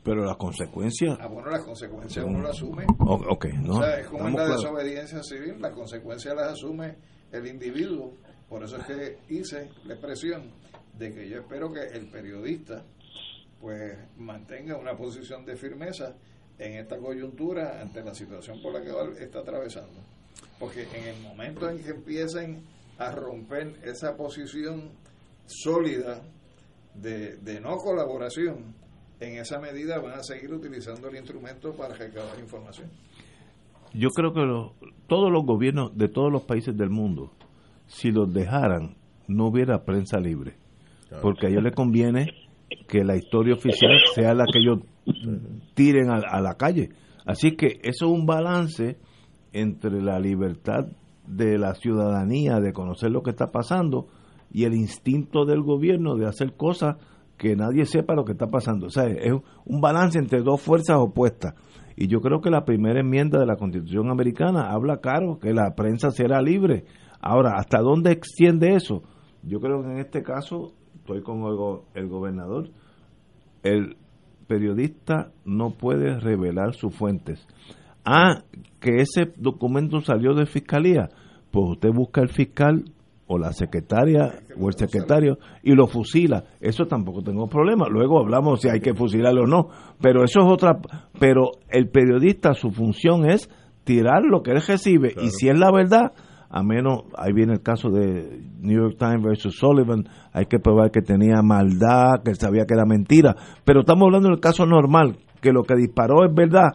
[0.04, 1.18] Pero las consecuencias.
[1.20, 2.86] Ah, bueno, las consecuencias uno las asume.
[2.98, 6.96] okay, no, o sea, es como en la desobediencia civil, las consecuencias las asume
[7.32, 8.14] el individuo
[8.48, 10.50] Por eso es que hice la expresión
[10.98, 12.84] de que yo espero que el periodista
[13.60, 16.16] pues mantenga una posición de firmeza
[16.58, 20.00] en esta coyuntura ante la situación por la que está atravesando.
[20.60, 22.62] Porque en el momento en que empiecen
[22.98, 24.90] a romper esa posición
[25.46, 26.22] sólida
[26.94, 28.74] de, de no colaboración,
[29.20, 32.90] en esa medida van a seguir utilizando el instrumento para recabar información.
[33.92, 34.42] Yo creo que
[35.08, 37.32] todos los gobiernos de todos los países del mundo,
[37.86, 38.96] si los dejaran,
[39.28, 40.54] no hubiera prensa libre.
[41.22, 42.26] Porque a ellos les conviene
[42.86, 44.80] que la historia oficial sea la que ellos
[45.74, 46.90] tiren a, a la calle.
[47.26, 48.96] Así que eso es un balance
[49.52, 50.86] entre la libertad
[51.26, 54.08] de la ciudadanía de conocer lo que está pasando
[54.52, 56.96] y el instinto del gobierno de hacer cosas
[57.38, 58.86] que nadie sepa lo que está pasando.
[58.86, 59.32] O sea, es
[59.64, 61.54] un balance entre dos fuerzas opuestas.
[61.96, 65.74] Y yo creo que la primera enmienda de la Constitución americana habla claro que la
[65.74, 66.84] prensa será libre.
[67.20, 69.02] Ahora, ¿hasta dónde extiende eso?
[69.42, 71.38] Yo creo que en este caso, estoy con
[71.94, 72.70] el, gobernador,
[73.62, 73.96] el
[74.46, 77.46] periodista no puede revelar sus fuentes.
[78.04, 78.42] Ah,
[78.80, 81.08] que ese documento salió de fiscalía.
[81.50, 82.84] Pues usted busca el fiscal
[83.26, 86.44] o la secretaria o el secretario y lo fusila.
[86.60, 87.86] Eso tampoco tengo problema.
[87.88, 89.68] Luego hablamos si hay que fusilarlo o no.
[90.00, 90.80] Pero eso es otra.
[91.18, 93.48] Pero el periodista, su función es
[93.84, 95.14] tirar lo que él recibe.
[95.22, 96.12] Y si es la verdad,
[96.48, 100.90] a menos, ahí viene el caso de New York Times versus Sullivan, hay que probar
[100.90, 103.36] que tenía maldad, que sabía que era mentira.
[103.64, 106.74] Pero estamos hablando del caso normal, que lo que disparó es verdad.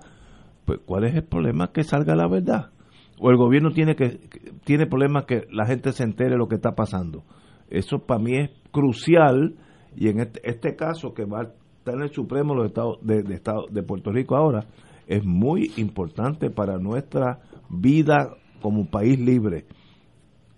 [0.65, 1.71] Pues, ¿cuál es el problema?
[1.71, 2.71] Que salga la verdad
[3.19, 4.19] o el gobierno tiene que
[4.65, 7.23] tiene problemas que la gente se entere lo que está pasando.
[7.69, 9.55] Eso para mí es crucial
[9.95, 12.67] y en este, este caso que va a estar en el Supremo de los
[13.31, 14.65] Estados de, Puerto Rico ahora
[15.07, 17.39] es muy importante para nuestra
[17.69, 19.65] vida como país libre.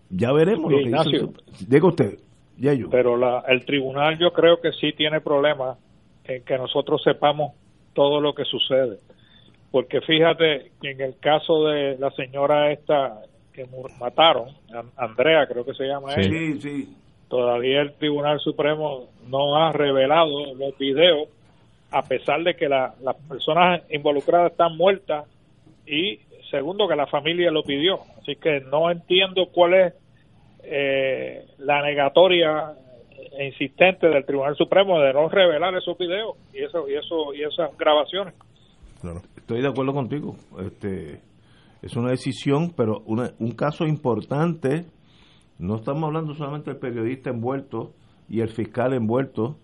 [0.09, 1.67] Ya veremos lo que dice.
[1.67, 2.19] Diga usted,
[2.57, 2.89] ya yo.
[2.89, 5.77] Pero la, el tribunal yo creo que sí tiene problemas
[6.23, 7.53] en que nosotros sepamos
[7.93, 8.99] todo lo que sucede
[9.71, 13.21] porque fíjate que en el caso de la señora esta
[13.53, 13.65] que
[13.99, 14.49] mataron,
[14.95, 16.95] Andrea creo que se llama sí, sí.
[17.27, 21.27] todavía el Tribunal Supremo no ha revelado los videos,
[21.91, 22.93] a pesar de que las
[23.27, 25.25] personas involucradas están muertas
[25.85, 26.19] y
[26.51, 27.99] segundo que la familia lo pidió.
[28.21, 29.93] Así que no entiendo cuál es
[30.63, 32.73] eh, la negatoria
[33.39, 37.75] insistente del Tribunal Supremo de no revelar esos videos y eso y eso y esas
[37.77, 38.33] grabaciones.
[39.35, 40.35] Estoy de acuerdo contigo.
[40.59, 41.21] Este,
[41.81, 44.85] es una decisión, pero un caso importante.
[45.59, 47.93] No estamos hablando solamente del periodista envuelto
[48.29, 49.57] y el fiscal envuelto.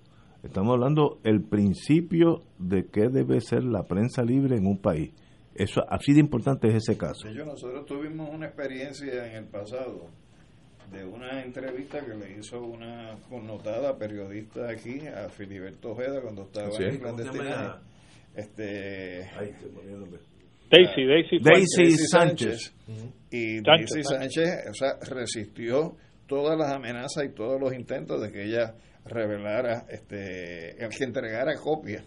[0.44, 5.14] Estamos hablando el principio de qué debe ser la prensa libre en un país.
[5.56, 7.30] Eso así de importante es ese caso.
[7.30, 10.08] nosotros tuvimos una experiencia en el pasado
[10.92, 16.76] de una entrevista que le hizo una connotada periodista aquí a Filiberto Ojeda cuando estaba
[16.78, 17.82] en clandestina
[18.36, 19.30] este
[20.70, 22.74] Daisy, Daisy, Daisy Sánchez.
[23.32, 25.96] Y Daisy Sánchez o sea, resistió
[26.28, 28.74] todas las amenazas y todos los intentos de que ella
[29.06, 32.04] revelara, este, que entregara copia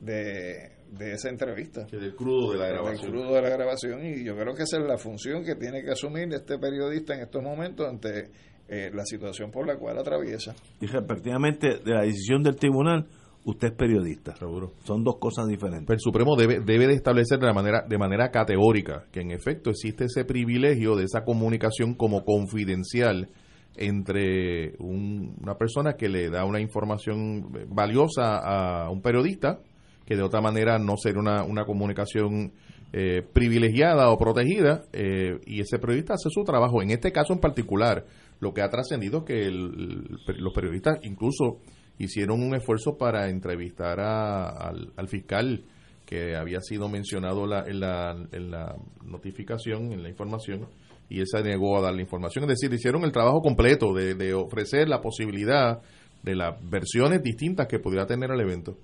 [0.00, 1.86] de, de esa entrevista.
[1.86, 3.02] Que del crudo de la grabación.
[3.02, 4.04] Del crudo de la grabación.
[4.04, 7.20] Y yo creo que esa es la función que tiene que asumir este periodista en
[7.20, 8.30] estos momentos ante
[8.68, 10.54] eh, la situación por la cual atraviesa.
[10.80, 13.06] Y respectivamente de la decisión del tribunal
[13.44, 14.36] usted es periodista.
[14.36, 14.74] Seguro.
[14.84, 15.86] Son dos cosas diferentes.
[15.86, 19.30] Pero el Supremo debe, debe de establecer de, la manera, de manera categórica que en
[19.30, 23.28] efecto existe ese privilegio de esa comunicación como confidencial
[23.76, 29.60] entre una persona que le da una información valiosa a un periodista,
[30.04, 32.52] que de otra manera no sería una, una comunicación
[32.92, 36.82] eh, privilegiada o protegida, eh, y ese periodista hace su trabajo.
[36.82, 38.04] En este caso en particular,
[38.40, 41.58] lo que ha trascendido es que los periodistas incluso
[42.00, 45.62] hicieron un esfuerzo para entrevistar al, fiscal
[46.06, 48.74] que había sido mencionado en, la, en la
[49.04, 50.66] notificación, en la información,
[51.08, 52.44] y él se negó a dar la información.
[52.44, 55.80] Es decir, hicieron el trabajo completo de, de ofrecer la posibilidad
[56.22, 58.76] de las versiones distintas que pudiera tener el evento.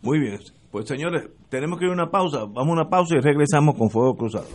[0.00, 0.38] Muy bien,
[0.70, 2.40] pues señores, tenemos que ir a una pausa.
[2.40, 4.46] Vamos a una pausa y regresamos con Fuego Cruzado.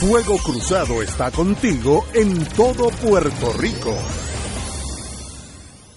[0.00, 3.94] Fuego Cruzado está contigo en todo Puerto Rico.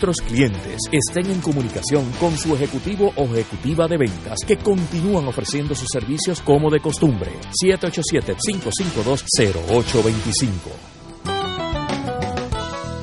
[0.00, 5.74] nuestros clientes estén en comunicación con su ejecutivo o ejecutiva de ventas que continúan ofreciendo
[5.74, 7.30] sus servicios como de costumbre.
[7.62, 10.48] 787-552-0825.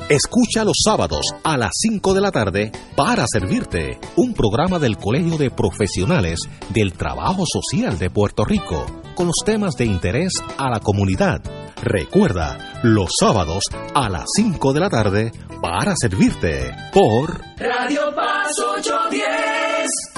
[0.08, 5.38] Escucha los sábados a las 5 de la tarde para servirte un programa del Colegio
[5.38, 6.40] de Profesionales
[6.70, 11.42] del Trabajo Social de Puerto Rico con los temas de interés a la comunidad.
[11.82, 13.64] Recuerda, los sábados
[13.94, 20.17] a las 5 de la tarde para servirte por Radio Paz 810.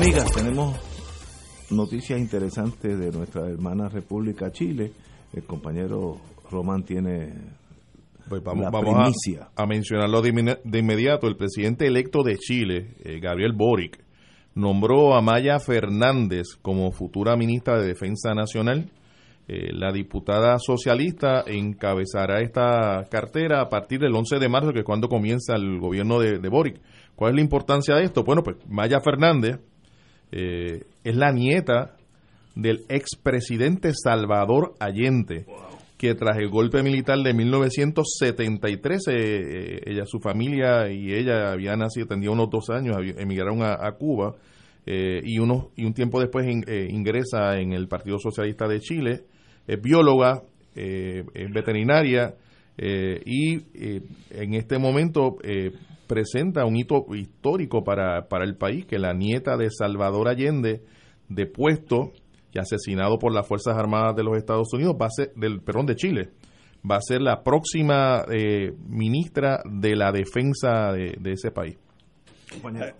[0.00, 0.76] Amigas, tenemos
[1.70, 4.92] noticias interesantes de nuestra hermana República Chile.
[5.32, 6.18] El compañero
[6.52, 7.32] Román tiene
[8.28, 11.26] pues vamos, la vamos a, a mencionarlo de inmediato.
[11.26, 13.98] El presidente electo de Chile, eh, Gabriel Boric,
[14.54, 18.92] nombró a Maya Fernández como futura ministra de Defensa Nacional.
[19.48, 24.84] Eh, la diputada socialista encabezará esta cartera a partir del 11 de marzo, que es
[24.84, 26.80] cuando comienza el gobierno de, de Boric.
[27.16, 28.22] ¿Cuál es la importancia de esto?
[28.22, 29.58] Bueno, pues Maya Fernández
[30.32, 31.96] eh, es la nieta
[32.54, 35.46] del expresidente Salvador Allende,
[35.96, 41.80] que tras el golpe militar de 1973, eh, eh, ella, su familia y ella habían
[41.80, 44.34] nacido, tendría unos dos años, emigraron a, a Cuba
[44.86, 49.20] eh, y, unos, y un tiempo después in- ingresa en el Partido Socialista de Chile,
[49.66, 50.42] es bióloga,
[50.74, 52.34] es veterinaria
[52.76, 54.00] eh, y eh,
[54.30, 55.72] en este momento eh,
[56.08, 60.82] presenta un hito histórico para, para el país, que la nieta de Salvador Allende,
[61.28, 62.12] depuesto
[62.52, 65.86] y asesinado por las Fuerzas Armadas de los Estados Unidos, va a ser, del, perdón,
[65.86, 66.30] de Chile,
[66.90, 71.78] va a ser la próxima eh, ministra de la defensa de, de ese país.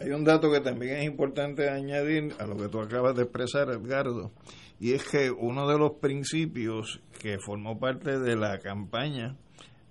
[0.01, 3.71] Hay un dato que también es importante añadir a lo que tú acabas de expresar,
[3.71, 4.31] Edgardo,
[4.79, 9.37] y es que uno de los principios que formó parte de la campaña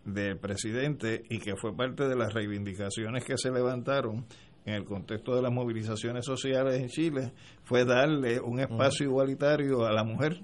[0.07, 4.25] del presidente y que fue parte de las reivindicaciones que se levantaron
[4.65, 7.33] en el contexto de las movilizaciones sociales en Chile
[7.63, 10.41] fue darle un espacio igualitario a la mujer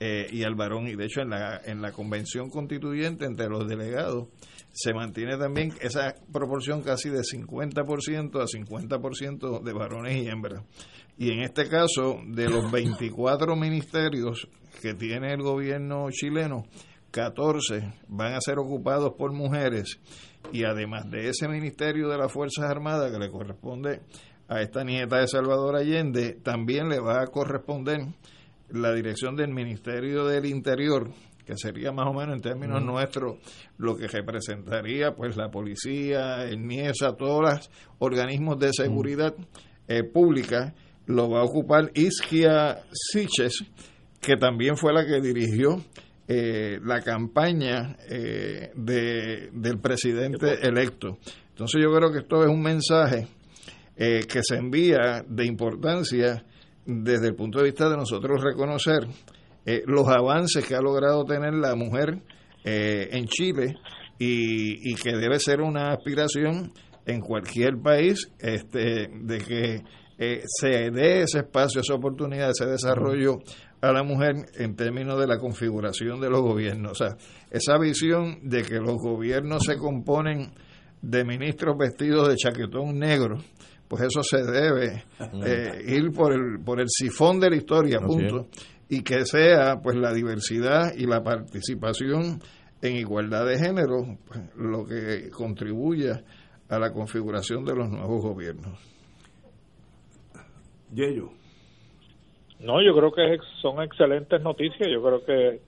[0.00, 0.86] eh, y al varón.
[0.86, 4.28] Y de hecho en la en la convención constituyente entre los delegados
[4.72, 10.62] se mantiene también esa proporción casi de 50% a 50% de varones y hembras.
[11.16, 14.48] Y en este caso de los 24 ministerios
[14.82, 16.64] que tiene el gobierno chileno
[17.14, 20.00] 14 van a ser ocupados por mujeres
[20.52, 24.00] y además de ese ministerio de las Fuerzas Armadas que le corresponde
[24.48, 28.00] a esta nieta de Salvador Allende, también le va a corresponder
[28.68, 31.08] la dirección del Ministerio del Interior,
[31.46, 33.36] que sería más o menos en términos nuestros
[33.78, 39.34] lo que representaría pues la policía, el NIESA, todos los organismos de seguridad
[39.86, 40.74] eh, pública,
[41.06, 43.64] lo va a ocupar Isquia Siches,
[44.20, 45.76] que también fue la que dirigió
[46.26, 51.18] eh, la campaña eh, de, del presidente electo.
[51.50, 53.28] Entonces yo creo que esto es un mensaje
[53.94, 56.42] eh, que se envía de importancia
[56.86, 59.06] desde el punto de vista de nosotros reconocer
[59.86, 62.22] los avances que ha logrado tener la mujer
[62.64, 63.76] en Chile
[64.18, 66.70] y, y, que debe ser una aspiración
[67.06, 69.82] en cualquier país este, de que
[70.44, 73.38] se dé ese espacio, esa oportunidad, ese desarrollo
[73.84, 76.92] a la mujer en términos de la configuración de los gobiernos.
[76.92, 77.16] O sea,
[77.50, 80.52] esa visión de que los gobiernos se componen
[81.02, 83.38] de ministros vestidos de chaquetón negro,
[83.86, 85.04] pues eso se debe
[85.44, 88.48] eh, ir por el, por el sifón de la historia, punto.
[88.88, 92.40] Y que sea pues la diversidad y la participación
[92.80, 96.22] en igualdad de género pues, lo que contribuya
[96.68, 98.78] a la configuración de los nuevos gobiernos.
[100.92, 101.43] Yello.
[102.60, 104.88] No, yo creo que son excelentes noticias.
[104.88, 105.60] Yo creo que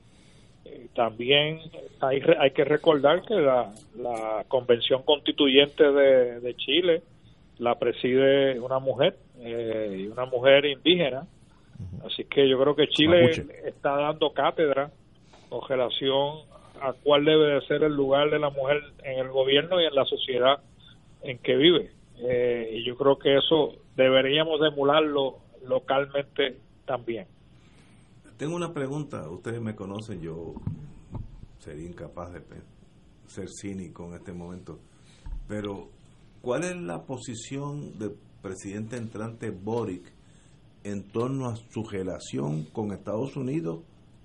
[0.65, 1.61] eh, también
[2.01, 7.03] hay, hay que recordar que la, la convención constituyente de, de Chile
[7.59, 11.27] la preside una mujer eh, y una mujer indígena.
[12.05, 13.33] Así que yo creo que Chile
[13.65, 14.91] está dando cátedra
[15.49, 16.41] con relación
[16.81, 19.95] a cuál debe de ser el lugar de la mujer en el gobierno y en
[19.95, 20.61] la sociedad
[21.23, 21.91] en que vive.
[22.19, 26.57] Eh, y yo creo que eso deberíamos emularlo localmente
[26.87, 27.27] también.
[28.37, 30.55] Tengo una pregunta, ustedes me conocen, yo
[31.59, 32.43] sería incapaz de
[33.27, 34.79] ser cínico en este momento,
[35.49, 35.91] pero
[36.43, 40.13] ¿cuál es la posición del presidente entrante Boric
[40.85, 43.81] en torno a su relación con Estados Unidos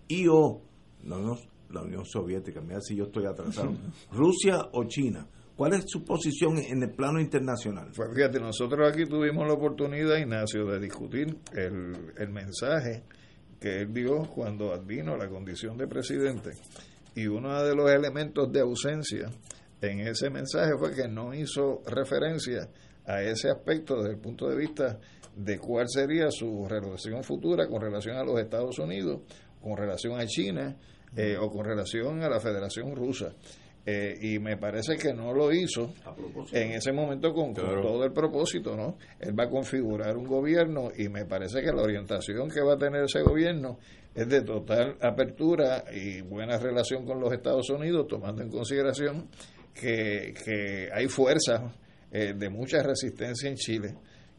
[0.08, 0.62] y o
[1.06, 1.38] la Unión,
[1.70, 2.60] la Unión Soviética?
[2.62, 3.72] Mira si yo estoy atrasado.
[4.12, 5.26] Rusia o China.
[5.56, 7.92] ¿Cuál es su posición en el plano internacional?
[7.96, 13.04] Pues fíjate, nosotros aquí tuvimos la oportunidad, Ignacio, de discutir el, el mensaje
[13.60, 16.52] que él dio cuando advino la condición de presidente.
[17.16, 19.30] Y uno de los elementos de ausencia
[19.82, 22.70] en ese mensaje fue que no hizo referencia
[23.06, 25.00] a ese aspecto desde el punto de vista
[25.36, 29.22] de cuál sería su relación futura con relación a los Estados Unidos,
[29.62, 30.76] con relación a China
[31.16, 33.34] eh, o con relación a la Federación Rusa.
[33.84, 35.92] Eh, y me parece que no lo hizo
[36.52, 38.98] en ese momento con, todo el propósito, ¿no?
[39.20, 42.78] Él va a configurar un gobierno y me parece que la orientación que va a
[42.78, 43.80] tener ese gobierno
[44.14, 49.30] es de total apertura y buena relación con los Estados Unidos, tomando en consideración
[49.74, 51.74] que, que hay fuerzas
[52.12, 53.96] eh, de mucha resistencia en Chile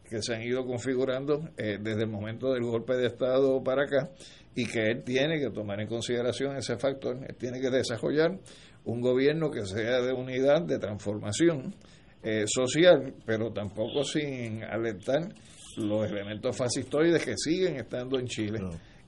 [0.09, 4.11] que se han ido configurando eh, desde el momento del golpe de Estado para acá
[4.55, 8.39] y que él tiene que tomar en consideración ese factor, él tiene que desarrollar
[8.85, 11.73] un gobierno que sea de unidad, de transformación
[12.21, 15.33] eh, social, pero tampoco sin alertar
[15.77, 18.59] los elementos fascistoides que siguen estando en Chile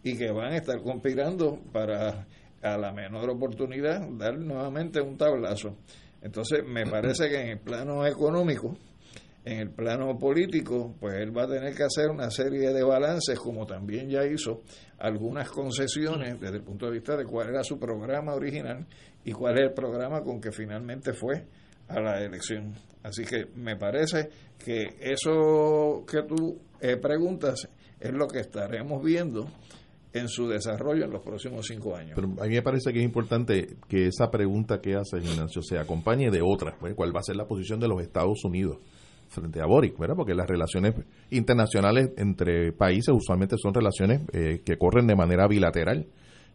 [0.04, 2.26] y que van a estar conspirando para
[2.66, 5.78] a la menor oportunidad dar nuevamente un tablazo.
[6.22, 8.76] Entonces, me parece que en el plano económico,
[9.46, 13.38] en el plano político, pues él va a tener que hacer una serie de balances,
[13.39, 14.64] como también ya hizo
[14.98, 18.88] algunas concesiones desde el punto de vista de cuál era su programa original
[19.24, 21.46] y cuál es el programa con que finalmente fue
[21.88, 22.74] a la elección.
[23.04, 27.70] Así que me parece que eso que tú eh, preguntas
[28.00, 29.48] es lo que estaremos viendo
[30.12, 32.14] en su desarrollo en los próximos cinco años.
[32.16, 35.78] Pero a mí me parece que es importante que esa pregunta que hace Ignacio se
[35.78, 38.80] acompañe de otras, pues, cuál va a ser la posición de los Estados Unidos
[39.28, 40.15] frente a Boric, ¿verdad?
[40.15, 40.95] Porque las relaciones
[41.30, 46.07] internacionales entre países usualmente son relaciones eh, que corren de manera bilateral.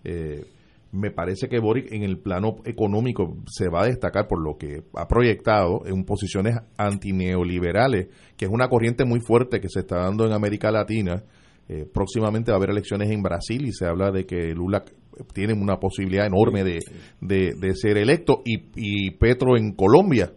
[0.04, 0.44] Eh,
[0.92, 4.82] me parece que Boric en el plano económico se va a destacar por lo que
[4.96, 10.26] ha proyectado en posiciones antineoliberales, que es una corriente muy fuerte que se está dando
[10.26, 11.22] en América Latina.
[11.68, 14.84] Eh, próximamente va a haber elecciones en Brasil y se habla de que Lula
[15.32, 16.80] tiene una posibilidad enorme de,
[17.20, 20.32] de, ser electo y, y Petro en Colombia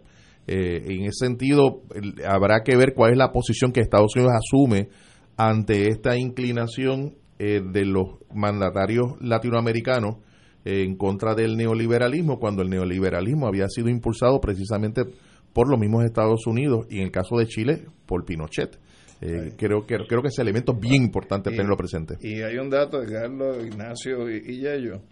[0.46, 1.82] eh, en ese sentido,
[2.26, 4.88] habrá que ver cuál es la posición que Estados Unidos asume
[5.36, 10.16] ante esta inclinación eh, de los mandatarios latinoamericanos
[10.64, 15.04] en contra del neoliberalismo, cuando el neoliberalismo había sido impulsado precisamente
[15.52, 18.78] por los mismos Estados Unidos y en el caso de Chile por Pinochet.
[19.20, 22.16] Eh, creo que creo que ese elemento es bien importante tenerlo presente.
[22.20, 25.02] Y hay un dato de Carlos, Ignacio y, y Yello,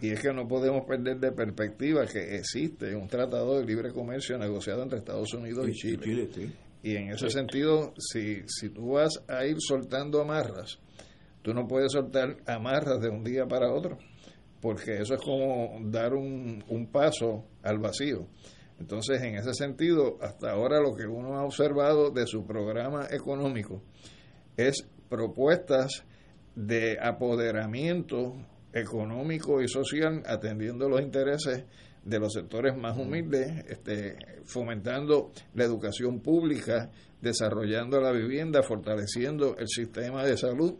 [0.00, 4.38] y es que no podemos perder de perspectiva que existe un tratado de libre comercio
[4.38, 6.28] negociado entre Estados Unidos y, Chile.
[6.82, 10.78] Y en ese sentido, si, si tú vas a ir soltando amarras,
[11.42, 13.98] tú no puedes soltar amarras de un día para otro,
[14.60, 18.26] porque eso es como dar un, un paso al vacío.
[18.78, 23.82] Entonces, en ese sentido, hasta ahora lo que uno ha observado de su programa económico
[24.56, 26.04] es propuestas
[26.54, 28.34] de apoderamiento
[28.78, 31.64] económico y social atendiendo los intereses
[32.04, 39.68] de los sectores más humildes, este, fomentando la educación pública, desarrollando la vivienda, fortaleciendo el
[39.68, 40.74] sistema de salud,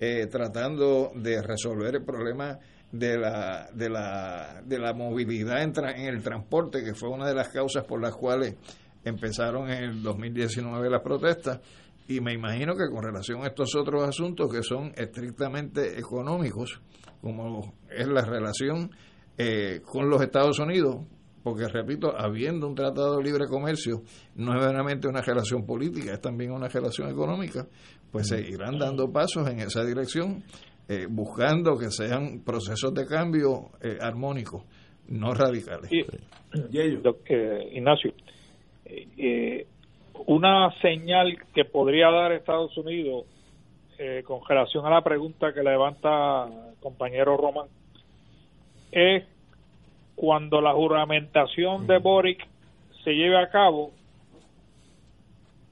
[0.00, 2.58] eh, tratando de resolver el problema
[2.90, 7.34] de la, de la, de la movilidad en, en el transporte, que fue una de
[7.34, 8.56] las causas por las cuales
[9.04, 11.60] empezaron en el 2019 las protestas.
[12.08, 16.80] Y me imagino que con relación a estos otros asuntos que son estrictamente económicos,
[17.22, 18.90] como es la relación
[19.38, 21.06] eh, con los Estados Unidos,
[21.42, 24.02] porque repito, habiendo un tratado de libre comercio,
[24.34, 27.66] no es meramente una relación política, es también una relación económica,
[28.10, 30.42] pues se irán dando pasos en esa dirección,
[30.88, 34.64] eh, buscando que sean procesos de cambio eh, armónicos,
[35.08, 35.90] no radicales.
[37.72, 38.12] Ignacio,
[40.26, 43.26] una señal que podría dar Estados Unidos
[44.24, 47.68] con relación a la pregunta que levanta compañero Román
[48.90, 49.24] es
[50.14, 52.46] cuando la juramentación de Boric
[53.02, 53.90] se lleve a cabo,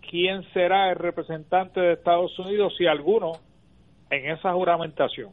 [0.08, 3.32] quién será el representante de Estados Unidos, si alguno,
[4.10, 5.30] en esa juramentación.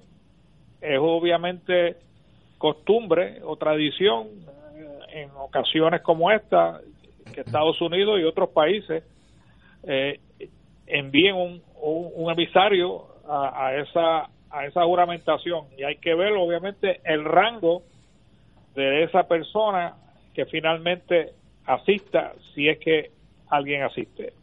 [0.82, 1.98] Es obviamente
[2.58, 4.28] costumbre o tradición
[4.76, 6.82] eh, en ocasiones como esta
[7.34, 9.04] que Estados Unidos y otros países
[9.84, 10.20] eh,
[10.86, 17.02] envíen un, un, emisario a, a, esa a esa juramentación y hay que ver obviamente
[17.04, 17.84] el rango
[18.76, 19.96] de esa persona
[20.34, 21.34] que finalmente
[21.66, 23.12] asista si es que
[23.50, 24.34] alguien asiste.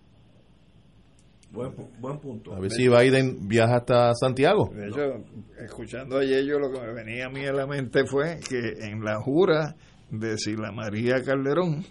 [1.52, 2.52] Buen, punto.
[2.52, 4.70] A ver si Biden viaja hasta Santiago.
[4.74, 5.24] De hecho,
[5.64, 9.04] escuchando ayer yo lo que me venía a mí a la mente fue que en
[9.04, 9.76] la jura
[10.10, 11.84] de Sila María Calderón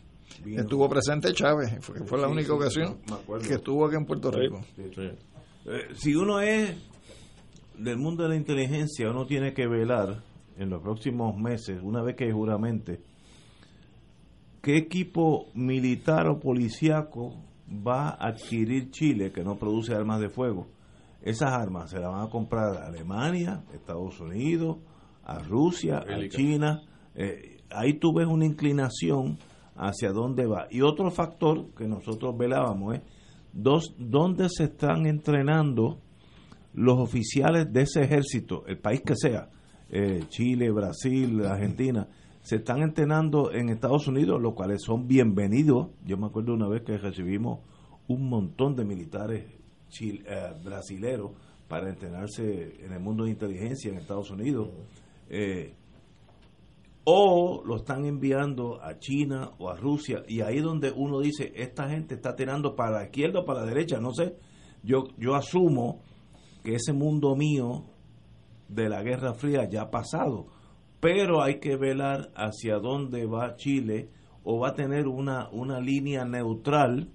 [0.46, 3.00] estuvo presente Chávez, fue, fue la única ocasión
[3.48, 4.60] que estuvo aquí en Puerto Rico.
[5.66, 6.76] Eh, si uno es
[7.78, 10.24] del mundo de la inteligencia, uno tiene que velar
[10.58, 13.02] en los próximos meses, una vez que juramente,
[14.62, 17.36] qué equipo militar o policíaco
[17.70, 20.68] va a adquirir Chile que no produce armas de fuego.
[21.22, 24.78] Esas armas se las van a comprar a Alemania, Estados Unidos,
[25.24, 26.82] a Rusia, a China.
[27.16, 29.38] Eh, ahí tú ves una inclinación
[29.76, 30.68] hacia dónde va.
[30.70, 33.02] Y otro factor que nosotros velábamos es
[33.54, 36.00] dos, dónde se están entrenando
[36.74, 39.50] los oficiales de ese ejército, el país que sea,
[39.90, 42.08] eh, Chile, Brasil, Argentina,
[42.42, 45.90] se están entrenando en Estados Unidos, los cuales son bienvenidos.
[46.04, 47.60] Yo me acuerdo una vez que recibimos
[48.08, 49.46] un montón de militares
[49.88, 51.32] chile, eh, brasileros
[51.68, 54.70] para entrenarse en el mundo de inteligencia en Estados Unidos.
[55.30, 55.74] Eh,
[57.06, 61.90] o lo están enviando a China o a Rusia y ahí donde uno dice esta
[61.90, 64.38] gente está tirando para la izquierda o para la derecha no sé
[64.84, 66.02] yo yo asumo
[66.64, 67.84] que ese mundo mío
[68.70, 70.48] de la Guerra Fría ya ha pasado,
[71.00, 74.10] pero hay que velar hacia dónde va Chile
[74.44, 77.10] o va a tener una, una línea neutral,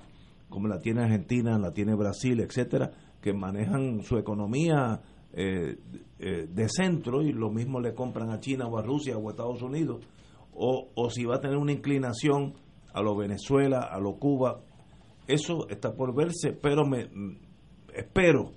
[0.48, 2.90] como la tiene Argentina, la tiene Brasil, etcétera,
[3.20, 5.00] que manejan su economía
[5.32, 5.78] eh,
[6.18, 9.30] eh, de centro y lo mismo le compran a China o a Rusia o a
[9.30, 10.06] Estados Unidos,
[10.52, 12.54] o, o si va a tener una inclinación
[12.92, 14.60] a lo Venezuela, a lo Cuba,
[15.26, 17.08] eso está por verse, pero me
[17.94, 18.52] espero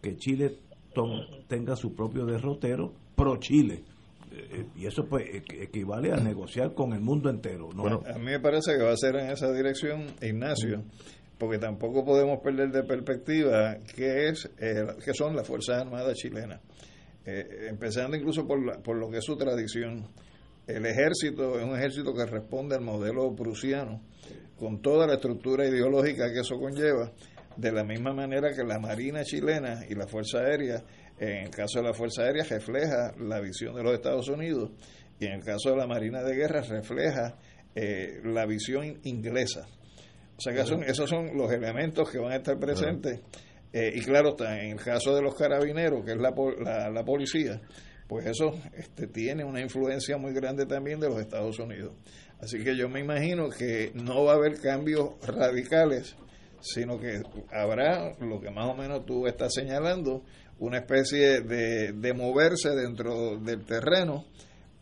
[0.00, 0.56] que Chile
[1.48, 3.84] tenga su propio derrotero pro Chile.
[4.32, 5.24] Eh, y eso pues
[5.60, 7.68] equivale a negociar con el mundo entero.
[7.74, 10.84] Bueno, a mí me parece que va a ser en esa dirección, Ignacio,
[11.36, 16.60] porque tampoco podemos perder de perspectiva qué es eh, qué son las Fuerzas Armadas chilenas.
[17.26, 20.06] Eh, empezando incluso por, por lo que es su tradición.
[20.66, 24.00] El ejército es un ejército que responde al modelo prusiano,
[24.56, 27.12] con toda la estructura ideológica que eso conlleva,
[27.56, 30.82] de la misma manera que la Marina chilena y la Fuerza Aérea,
[31.18, 34.70] en el caso de la Fuerza Aérea, refleja la visión de los Estados Unidos
[35.18, 37.36] y en el caso de la Marina de Guerra refleja
[37.74, 39.66] eh, la visión inglesa.
[40.36, 43.20] O sea que son, esos son los elementos que van a estar presentes.
[43.72, 46.32] Eh, y claro, en el caso de los carabineros, que es la,
[46.64, 47.60] la, la policía,
[48.08, 51.92] pues eso este, tiene una influencia muy grande también de los Estados Unidos.
[52.40, 56.16] Así que yo me imagino que no va a haber cambios radicales
[56.60, 60.22] sino que habrá lo que más o menos tú estás señalando,
[60.58, 64.24] una especie de, de moverse dentro del terreno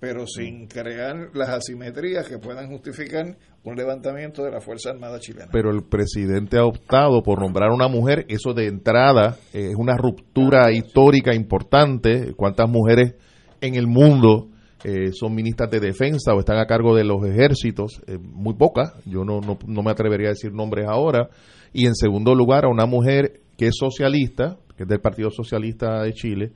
[0.01, 5.51] pero sin crear las asimetrías que puedan justificar un levantamiento de la Fuerza Armada chilena.
[5.53, 9.77] Pero el presidente ha optado por nombrar a una mujer, eso de entrada eh, es
[9.77, 12.33] una ruptura histórica importante.
[12.37, 13.17] ¿Cuántas mujeres
[13.61, 14.49] en el mundo
[14.85, 18.01] eh, son ministras de defensa o están a cargo de los ejércitos?
[18.07, 21.29] Eh, muy pocas, yo no, no, no me atrevería a decir nombres ahora.
[21.73, 26.03] Y en segundo lugar, a una mujer que es socialista, que es del Partido Socialista
[26.03, 26.53] de Chile,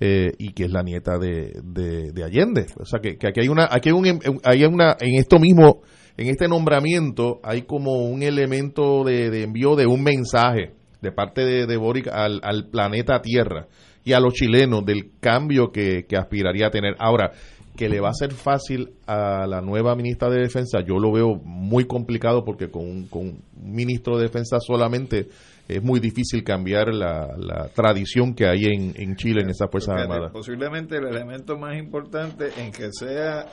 [0.00, 2.66] eh, y que es la nieta de, de, Allende.
[2.80, 5.82] O sea, que, que, aquí hay una, aquí hay, un, hay una, en esto mismo,
[6.16, 11.66] en este nombramiento, hay como un elemento de, envío de un mensaje de parte de,
[11.66, 13.68] de Boric al, al, planeta Tierra
[14.04, 16.96] y a los chilenos del cambio que, que aspiraría a tener.
[16.98, 17.32] Ahora,
[17.76, 21.34] que le va a ser fácil a la nueva ministra de Defensa, yo lo veo
[21.34, 25.28] muy complicado porque con, con un ministro de Defensa solamente
[25.66, 30.02] es muy difícil cambiar la, la tradición que hay en, en Chile en esa Fuerzas
[30.02, 30.30] Armadas.
[30.32, 33.46] Posiblemente el elemento más importante en que sea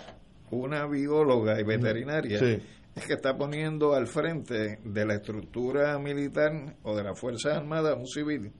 [0.52, 2.38] una bióloga y veterinaria
[2.94, 7.96] es que está poniendo al frente de la estructura militar o de las Fuerzas Armadas
[7.98, 8.52] un civil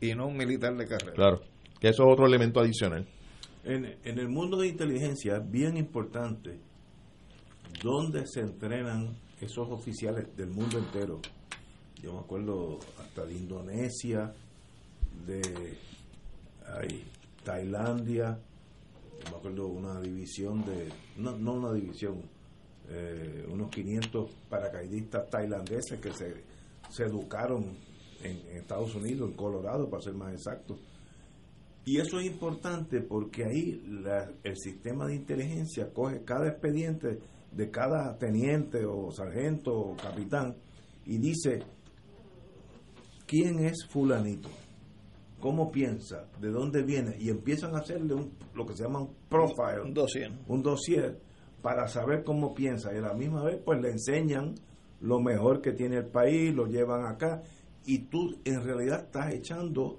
[0.00, 1.12] y no un militar de carrera.
[1.14, 1.40] Claro,
[1.80, 3.06] que eso es otro elemento adicional.
[3.64, 6.58] En, en el mundo de inteligencia, bien importante,
[7.82, 11.20] ¿dónde se entrenan esos oficiales del mundo entero?
[12.02, 14.34] yo me acuerdo hasta de Indonesia,
[15.24, 15.78] de
[17.44, 18.38] Tailandia,
[19.24, 22.22] yo me acuerdo una división de, no, no una división,
[22.88, 26.42] eh, unos 500 paracaidistas tailandeses que se,
[26.90, 27.76] se educaron
[28.24, 30.76] en, Estados Unidos, en Colorado, para ser más exacto.
[31.84, 33.82] Y eso es importante porque ahí
[34.44, 37.18] el sistema de inteligencia coge cada expediente
[37.50, 40.56] de cada teniente o sargento o capitán
[41.04, 41.60] y dice,
[43.26, 44.48] quién es fulanito,
[45.40, 49.14] cómo piensa, de dónde viene, y empiezan a hacerle un, lo que se llama un
[49.28, 51.18] profile, un dossier, un dossier
[51.60, 54.54] para saber cómo piensa, y a la misma vez pues le enseñan
[55.00, 57.42] lo mejor que tiene el país, lo llevan acá,
[57.84, 59.98] y tú en realidad estás echando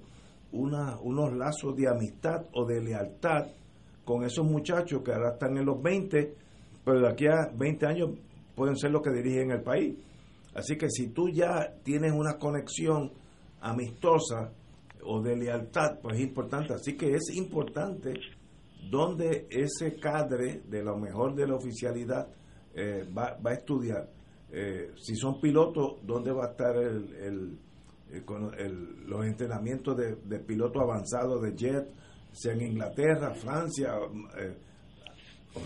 [0.54, 3.48] una, unos lazos de amistad o de lealtad
[4.04, 6.34] con esos muchachos que ahora están en los 20,
[6.84, 8.10] pero de aquí a 20 años
[8.54, 9.96] pueden ser los que dirigen el país.
[10.54, 13.10] Así que si tú ya tienes una conexión
[13.60, 14.52] amistosa
[15.02, 16.74] o de lealtad, pues es importante.
[16.74, 18.14] Así que es importante
[18.90, 22.28] donde ese cadre de lo mejor de la oficialidad
[22.74, 24.08] eh, va, va, a estudiar.
[24.50, 27.58] Eh, si son pilotos, ¿dónde va a estar el, el,
[29.06, 31.88] los entrenamientos de, de piloto avanzado de jet,
[32.32, 33.94] sea en Inglaterra, Francia,
[34.38, 34.54] eh,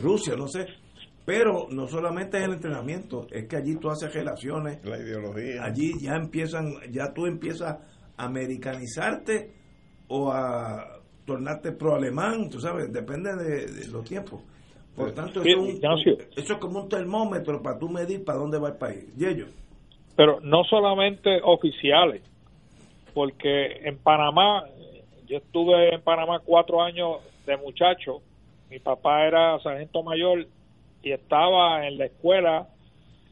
[0.03, 0.67] Rusia, no sé.
[1.25, 4.83] Pero no solamente es el entrenamiento, es que allí tú haces relaciones.
[4.85, 5.63] La ideología.
[5.63, 7.79] Allí ya empiezan, ya tú empiezas
[8.17, 9.53] a americanizarte
[10.09, 14.41] o a tornarte pro-alemán, tú sabes, depende de, los tiempos.
[14.97, 19.05] Por tanto, eso, es como un termómetro para tú medir para dónde va el país.
[19.17, 19.51] ¿Y ellos?
[20.17, 22.23] Pero no solamente oficiales,
[23.15, 24.65] porque en Panamá,
[25.27, 28.23] yo estuve en Panamá cuatro años de muchacho,
[28.71, 30.47] mi papá era sargento mayor
[31.03, 32.69] y estaba en la escuela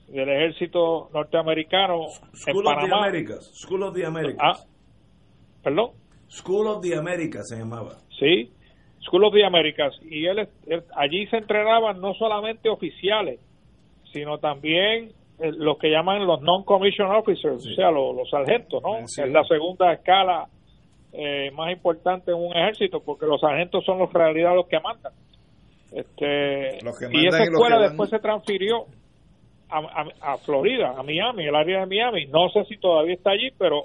[0.08, 2.82] del ejército norteamericano School en Panamá.
[2.82, 3.50] Of the Americas.
[3.54, 4.40] School of the Americas.
[4.40, 4.64] Ah,
[5.62, 5.90] ¿Perdón?
[6.28, 7.98] School of the Americas se llamaba.
[8.18, 8.52] Sí,
[9.00, 9.94] School of the Americas.
[10.02, 10.48] Y él,
[10.96, 13.40] allí se entrenaban no solamente oficiales,
[14.12, 18.98] sino también los que llaman los non-commissioned officers, o sea, los, sargentos, ¿no?
[18.98, 20.46] Es la segunda escala
[21.12, 25.12] eh, más importante en un ejército, porque los sargentos son los realidad los que mandan.
[25.92, 26.78] Este,
[27.12, 28.86] y esa escuela después se transfirió
[29.68, 32.26] a, a, Florida, a Miami, el área de Miami.
[32.26, 33.84] No sé si todavía está allí, pero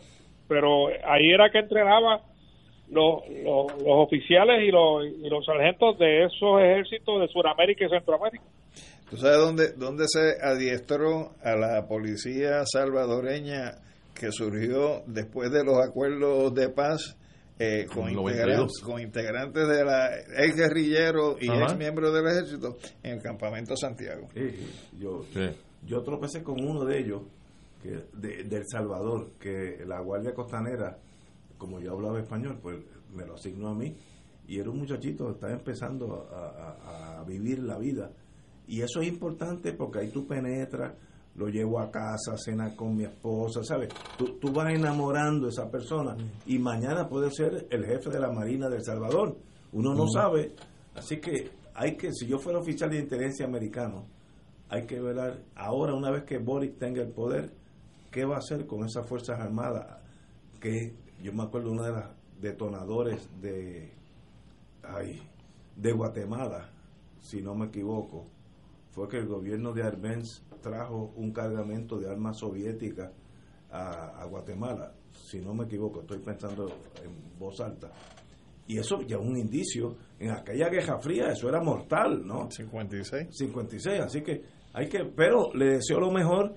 [0.51, 2.19] pero ahí era que entrenaba
[2.89, 8.43] los, los, oficiales y los, y los sargentos de esos ejércitos de Sudamérica y Centroamérica.
[9.11, 13.75] ¿Tú sabes dónde, dónde se adiestró a la policía salvadoreña
[14.13, 17.17] que surgió después de los acuerdos de paz
[17.59, 23.17] eh, con, integrantes, con integrantes de la ex guerrillero y ex miembro del ejército en
[23.17, 24.29] el campamento Santiago.
[24.97, 25.25] yo,
[25.85, 27.21] yo tropecé con uno de ellos,
[27.83, 30.97] que de, El Salvador, que la Guardia Costanera,
[31.57, 32.77] como yo hablaba español, pues
[33.13, 33.95] me lo asignó a mí.
[34.47, 38.11] Y era un muchachito que estaba empezando a, vivir la vida.
[38.71, 40.93] Y eso es importante porque ahí tú penetras,
[41.35, 43.89] lo llevo a casa, cena con mi esposa, ¿sabes?
[44.17, 46.15] Tú, tú vas enamorando a esa persona
[46.45, 49.35] y mañana puede ser el jefe de la Marina de El Salvador.
[49.73, 50.55] Uno no sabe.
[50.95, 54.05] Así que hay que, si yo fuera oficial de inteligencia americano,
[54.69, 57.51] hay que ver ahora, una vez que Boris tenga el poder,
[58.09, 60.01] qué va a hacer con esas Fuerzas Armadas.
[60.61, 62.05] Que yo me acuerdo uno de los
[62.39, 63.91] detonadores de,
[64.81, 65.21] ay,
[65.75, 66.69] de Guatemala
[67.21, 68.27] si no me equivoco,
[68.91, 73.11] fue que el gobierno de Arbenz trajo un cargamento de armas soviéticas
[73.71, 76.67] a, a Guatemala, si no me equivoco, estoy pensando
[77.03, 77.91] en voz alta.
[78.67, 82.49] Y eso ya es un indicio, en aquella Guerra Fría eso era mortal, ¿no?
[82.49, 83.27] 56.
[83.31, 84.41] 56, así que
[84.73, 86.53] hay que, pero le deseo lo mejor,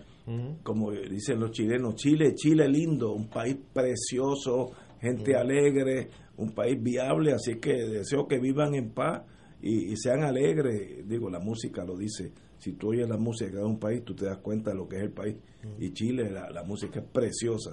[0.62, 4.70] como dicen los chilenos, Chile, Chile lindo, un país precioso,
[5.00, 9.22] gente alegre, un país viable, así que deseo que vivan en paz
[9.66, 13.64] y, y sean alegres, digo, la música lo dice, si tú oyes la música de
[13.64, 15.36] un país, tú te das cuenta de lo que es el país,
[15.78, 17.70] y Chile, la, la música es preciosa,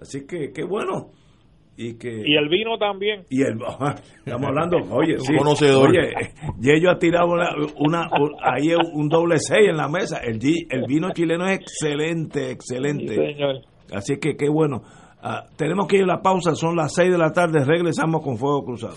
[0.00, 1.10] así que qué bueno.
[1.80, 3.22] Y, que, Y el vino también.
[3.30, 3.52] y el
[4.26, 5.90] estamos hablando oye sí, conocedor.
[5.90, 6.10] oye
[6.60, 10.18] Yello ha tirado una, una- un- ahí un doble seis en la mesa.
[10.18, 13.14] El el vino chileno es excelente excelente.
[13.14, 13.60] Sí, señor.
[13.92, 14.82] así que qué bueno.
[15.22, 16.56] Ah, tenemos que ir a la pausa.
[16.56, 17.64] Son las 6 de la tarde.
[17.64, 18.96] Regresamos con fuego cruzado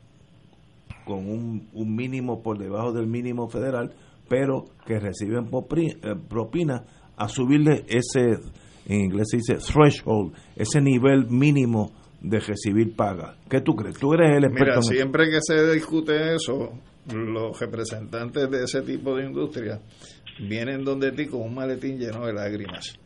[1.06, 3.94] con un, un mínimo por debajo del mínimo federal,
[4.28, 6.84] pero que reciben eh, propina,
[7.16, 8.40] a subirle ese,
[8.88, 11.92] en inglés se dice threshold, ese nivel mínimo
[12.28, 13.36] de recibir paga.
[13.50, 13.98] ¿Qué tú crees?
[13.98, 14.92] Tú eres el experto Mira, en eso.
[14.92, 16.74] siempre que se discute eso,
[17.14, 19.80] los representantes de ese tipo de industria
[20.40, 22.98] vienen donde ti con un maletín lleno de lágrimas.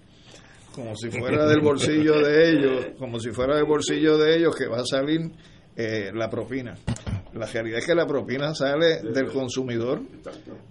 [0.74, 4.68] Como si fuera del bolsillo de ellos, como si fuera del bolsillo de ellos que
[4.68, 5.30] va a salir
[5.76, 6.76] eh, la propina.
[7.34, 10.02] La realidad es que la propina sale del consumidor.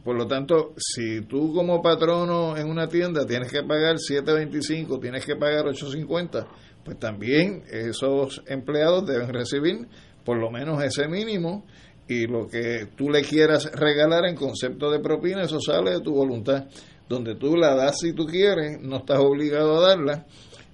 [0.02, 5.24] Por lo tanto, si tú como patrono en una tienda tienes que pagar 7.25, tienes
[5.24, 6.46] que pagar 8.50,
[6.88, 9.86] pues también esos empleados deben recibir
[10.24, 11.66] por lo menos ese mínimo
[12.08, 16.14] y lo que tú le quieras regalar en concepto de propina, eso sale de tu
[16.14, 16.66] voluntad.
[17.06, 20.26] Donde tú la das si tú quieres, no estás obligado a darla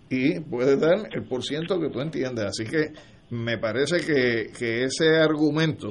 [0.09, 2.47] y puedes dar el por ciento que tú entiendas.
[2.47, 2.93] Así que
[3.31, 5.89] me parece que, que ese argumento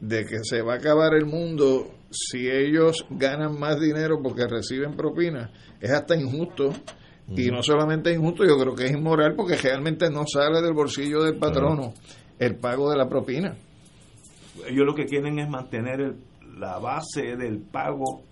[0.00, 4.96] de que se va a acabar el mundo si ellos ganan más dinero porque reciben
[4.96, 5.50] propina
[5.82, 6.72] es hasta injusto.
[7.36, 11.22] Y no solamente injusto, yo creo que es inmoral porque realmente no sale del bolsillo
[11.22, 11.94] del patrono
[12.38, 13.54] el pago de la propina.
[14.66, 16.16] Ellos lo que quieren es mantener el-
[16.58, 18.22] la base del pago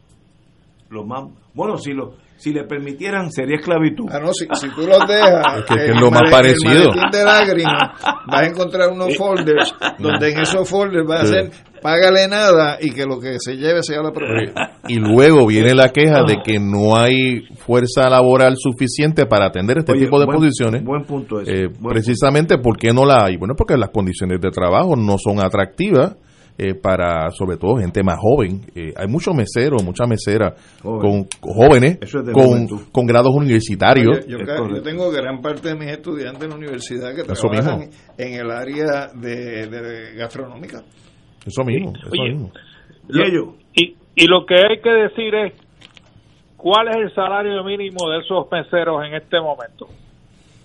[0.90, 1.24] lo más
[1.54, 5.44] bueno si lo si le permitieran sería esclavitud ah no si, si tú los dejas
[5.58, 6.90] Es que- es lo más parecido.
[7.12, 7.92] de lágrimas
[8.26, 11.50] vas a encontrar unos folders donde en esos folders va a ser
[11.82, 15.88] págale nada y que lo que se lleve sea la propina Y luego viene la
[15.90, 20.38] queja de que no hay fuerza laboral suficiente para atender este Oye, tipo de buen-
[20.38, 20.84] posiciones.
[20.84, 23.36] buen punto ese, Eh, buen precisamente, ¿por qué no la hay?
[23.36, 26.16] Bueno, porque las condiciones de trabajo no son atractivas
[26.60, 28.62] eh, para, sobre todo, gente más joven.
[28.74, 31.24] Eh, hay muchos meseros, muchas meseras Joven.
[31.40, 34.18] con jóvenes Eso es de con, con grados universitarios.
[34.18, 37.46] Oye, yo, ca- yo tengo gran parte de mis estudiantes en la universidad que Eso
[37.48, 37.94] trabajan mismo.
[38.18, 40.82] en el área de, de gastronómica.
[41.48, 42.52] Eso mismo, eso Oye, mismo.
[43.08, 45.52] Lo- y, y lo que hay que decir es
[46.56, 49.86] cuál es el salario mínimo de esos meseros en este momento.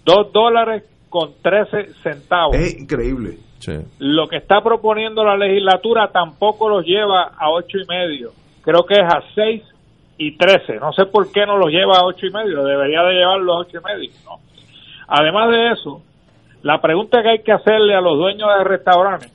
[0.05, 2.55] Dos dólares con trece centavos.
[2.55, 3.37] es increíble
[3.99, 8.31] Lo que está proponiendo la legislatura tampoco los lleva a ocho y medio.
[8.63, 9.61] Creo que es a seis
[10.17, 10.75] y trece.
[10.79, 12.63] No sé por qué no los lleva a ocho y medio.
[12.63, 14.09] Debería de llevarlos a ocho y medio.
[14.25, 14.39] ¿no?
[15.07, 16.01] Además de eso,
[16.63, 19.31] la pregunta que hay que hacerle a los dueños de restaurantes,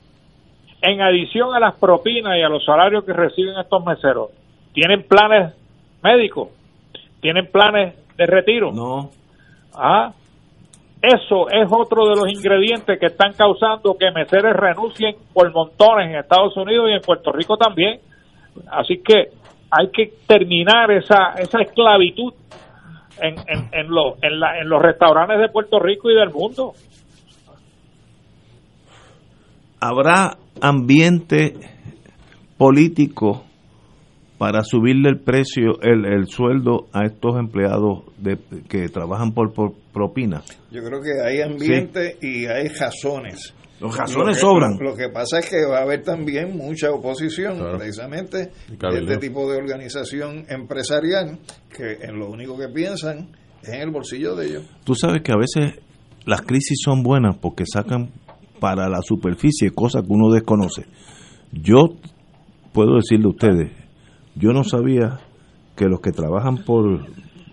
[0.81, 4.29] en adición a las propinas y a los salarios que reciben estos meseros,
[4.73, 5.53] ¿tienen planes
[6.03, 6.49] médicos?
[7.21, 8.71] ¿Tienen planes de retiro?
[8.71, 9.09] No.
[9.75, 10.13] Ah,
[11.01, 16.15] eso es otro de los ingredientes que están causando que meseros renuncien por montones en
[16.17, 17.99] Estados Unidos y en Puerto Rico también.
[18.71, 19.29] Así que
[19.71, 22.33] hay que terminar esa, esa esclavitud
[23.21, 26.73] en, en, en, los- en, la- en los restaurantes de Puerto Rico y del mundo.
[29.81, 31.53] habrá ambiente
[32.57, 33.43] político
[34.37, 38.37] para subirle el precio, el, el sueldo a estos empleados de,
[38.69, 40.41] que trabajan por, por propina.
[40.71, 43.53] Yo creo que hay ambiente y hay razones.
[43.81, 44.77] Los Lo razones que- sobran.
[44.79, 49.49] Lo que pasa es que va a haber también mucha oposición, precisamente, de este tipo
[49.51, 51.39] de organización empresarial
[51.75, 53.29] que en lo único que piensan
[53.61, 54.63] es en el bolsillo de ellos.
[54.85, 55.79] Tú sabes que a veces
[56.25, 58.09] las crisis son buenas porque sacan
[58.59, 60.85] para la superficie cosas que uno desconoce.
[61.51, 61.89] Yo
[62.73, 63.71] puedo decirle a ustedes,
[64.35, 65.19] yo no sabía
[65.75, 67.01] que los que trabajan por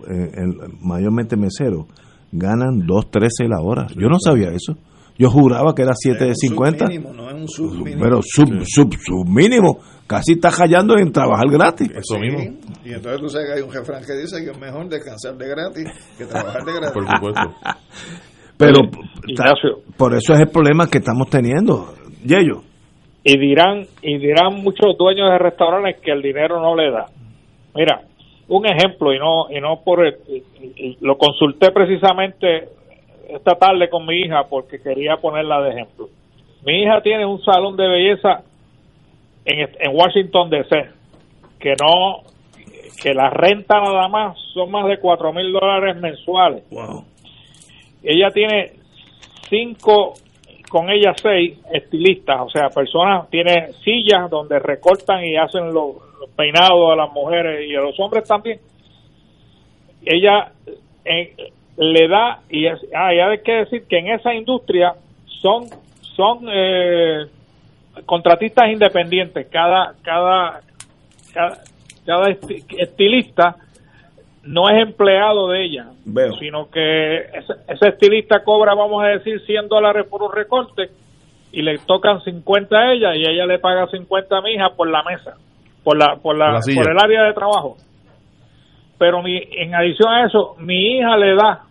[0.09, 1.85] eh, en- mayormente meseros
[2.31, 3.87] ganan 2.13 la hora.
[3.95, 4.77] Yo no sabía eso.
[5.19, 6.87] Yo juraba que era 7.50.
[6.89, 8.03] Mínimo, no es un submínimo.
[8.03, 9.79] Pero sub, sub, sub mínimo.
[10.05, 11.89] Casi está hallando en trabajar gratis.
[11.89, 14.87] Eso Sí, Y entonces tú sabes que hay un refrán que dice que es mejor
[14.87, 15.85] descansar de gratis
[16.17, 16.93] que trabajar de gratis.
[16.93, 17.41] Por supuesto.
[18.57, 18.79] Pero
[19.27, 19.79] Ignacio.
[19.97, 21.93] por eso es el problema que estamos teniendo.
[22.25, 22.63] Yello.
[23.23, 27.05] y dirán y dirán muchos dueños de restaurantes que el dinero no le da.
[27.75, 28.01] Mira,
[28.47, 30.15] un ejemplo y no y no por el-
[31.01, 32.69] lo consulté precisamente
[33.29, 36.07] esta tarde con mi hija porque quería ponerla de ejemplo.
[36.65, 38.43] Mi hija tiene un salón de belleza
[39.45, 40.75] en, en Washington DC
[41.59, 42.23] que no
[43.01, 46.63] que la renta nada más son más de cuatro mil dólares mensuales.
[48.09, 48.71] Ella tiene
[49.49, 50.13] cinco
[50.69, 55.95] con ella seis estilistas, o sea, personas, tiene sillas donde recortan y hacen los,
[56.37, 58.59] peinados a las mujeres y a los hombres también.
[60.05, 60.51] Ella
[61.03, 61.33] eh,
[61.77, 64.93] le da, y ah, y hay que decir que en esa industria
[65.41, 65.65] son,
[66.15, 67.25] son eh,
[68.05, 70.61] contratistas independientes, cada, cada,
[71.33, 71.57] cada,
[72.05, 73.57] cada esti- estilista
[74.47, 76.33] no es empleado de ella, Veo.
[76.33, 80.89] sino que ese, ese estilista cobra, vamos a decir, 100 dólares por un recorte
[81.51, 84.89] y le tocan 50 a ella y ella le paga 50 a mi hija por
[84.89, 85.35] la mesa,
[85.83, 87.77] por la por la, por el área de trabajo.
[88.97, 91.63] Pero mi, en adición a eso, mi hija le da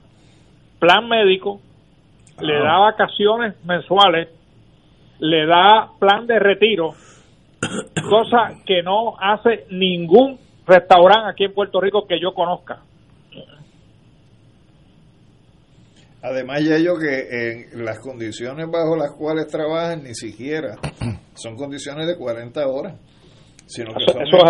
[0.78, 1.61] plan médico,
[2.40, 4.28] le da vacaciones mensuales,
[5.19, 6.93] le da plan de retiro,
[8.09, 12.82] cosa que no hace ningún restaurante aquí en Puerto Rico que yo conozca.
[16.22, 20.76] Además de ello que en las condiciones bajo las cuales trabajan ni siquiera
[21.34, 22.94] son condiciones de 40 horas,
[23.66, 24.05] sino que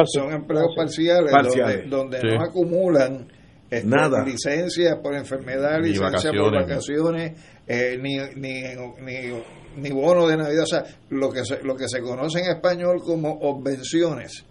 [0.06, 1.90] son, empleos parciales, Parciales.
[1.90, 2.26] donde, donde Sí.
[2.36, 3.28] no acumulan
[3.68, 4.24] este, Nada.
[4.24, 7.32] licencias por enfermedad, licencias por vacaciones.
[7.32, 8.62] vacaciones, eh, ni, ni,
[9.02, 9.42] ni,
[9.76, 13.02] ni bono de Navidad, o sea, lo que, se, lo que se conoce en español
[13.04, 14.46] como obvenciones,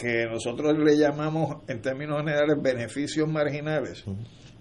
[0.00, 4.04] que nosotros le llamamos en términos generales beneficios marginales,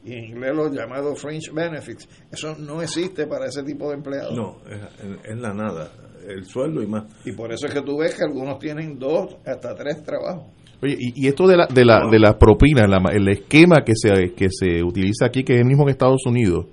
[0.05, 4.35] y en inglés los llamados fringe benefits, eso no existe para ese tipo de empleados.
[4.35, 5.91] No, es, es la nada.
[6.27, 7.03] El sueldo y más.
[7.25, 10.45] Y por eso es que tú ves que algunos tienen dos hasta tres trabajos.
[10.81, 13.93] Oye, y, y esto de la, de la, de las propinas, la- el esquema que
[13.95, 16.67] se, que se utiliza aquí, que es el mismo en Estados Unidos,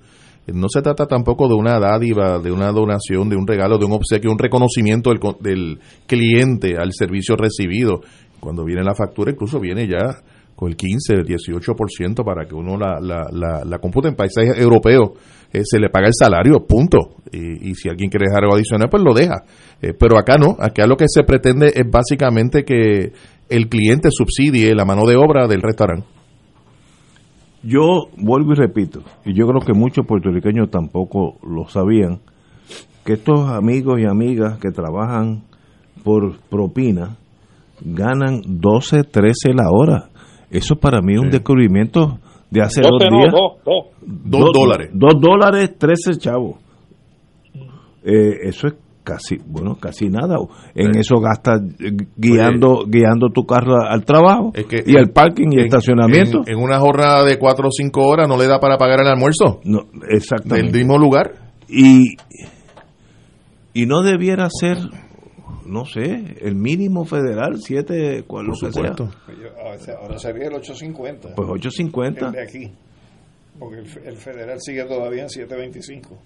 [0.47, 3.91] no se trata tampoco de una dádiva, de una donación, de un regalo, de un
[3.93, 8.01] obsequio, un reconocimiento del, co- del cliente al servicio recibido.
[8.41, 10.17] Cuando viene la factura, incluso viene ya
[10.55, 15.11] con el 15, el 18% para que uno la, la, la, compute en países europeos.
[15.53, 17.15] eh, se le paga el salario, punto.
[17.31, 19.43] Y, y si alguien quiere dejar algo adicional, pues lo deja.
[19.81, 23.13] Eh, pero acá no, acá lo que se pretende es básicamente que
[23.49, 26.05] el cliente subsidie la mano de obra del restaurante.
[27.63, 32.19] Yo vuelvo y repito, y yo creo que muchos puertorriqueños tampoco lo sabían,
[33.05, 35.43] que estos amigos y amigas que trabajan
[36.03, 37.17] por propina
[37.81, 40.09] ganan 12, 13 la hora.
[40.49, 43.31] Eso para mí es un descubrimiento de hace dos 12 no, días.
[43.33, 43.85] dos, dos.
[44.03, 44.89] Dos dólares.
[44.93, 46.55] Dos dólares, 13 chavos.
[48.03, 50.37] Eh, eso es casi, bueno, casi nada.
[50.75, 55.59] En eso gastas eh, guiando guiando tu carro al trabajo que y el parking y
[55.59, 56.41] en- estacionamiento.
[56.45, 59.07] En, en una jornada de 4 o 5 horas no le da para pagar el
[59.07, 59.59] almuerzo.
[59.63, 60.71] No, exactamente.
[60.71, 61.31] Del mismo lugar.
[61.69, 62.15] Y,
[63.73, 64.77] y no debiera ser,
[65.71, 68.91] no sé, el mínimo federal, 7, cual lo que sea.
[69.63, 71.33] Ahora se- ahora sería el 850.
[71.35, 72.25] Pues 850.
[72.27, 72.71] El de aquí.
[73.57, 76.17] Porque el, fe- el federal sigue todavía en 725.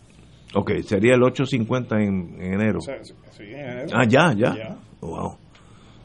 [0.55, 2.77] Ok, sería el 850 en, en enero.
[2.79, 3.89] O sea, sí, en enero.
[3.93, 4.77] Ah, ya, ya.
[5.01, 5.37] Wow.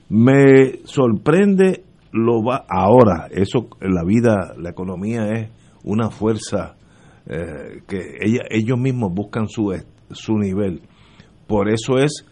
[0.08, 5.48] Me sorprende lo va ahora, eso la vida, la economía es
[5.84, 6.74] una fuerza
[7.26, 9.72] eh, que ella- ellos mismos buscan su
[10.10, 10.82] su nivel.
[11.46, 12.26] Por eso es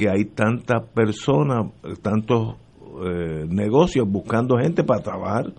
[0.00, 1.66] que hay tantas personas,
[2.00, 2.56] tantos
[3.04, 5.52] eh, negocios buscando gente para trabajar.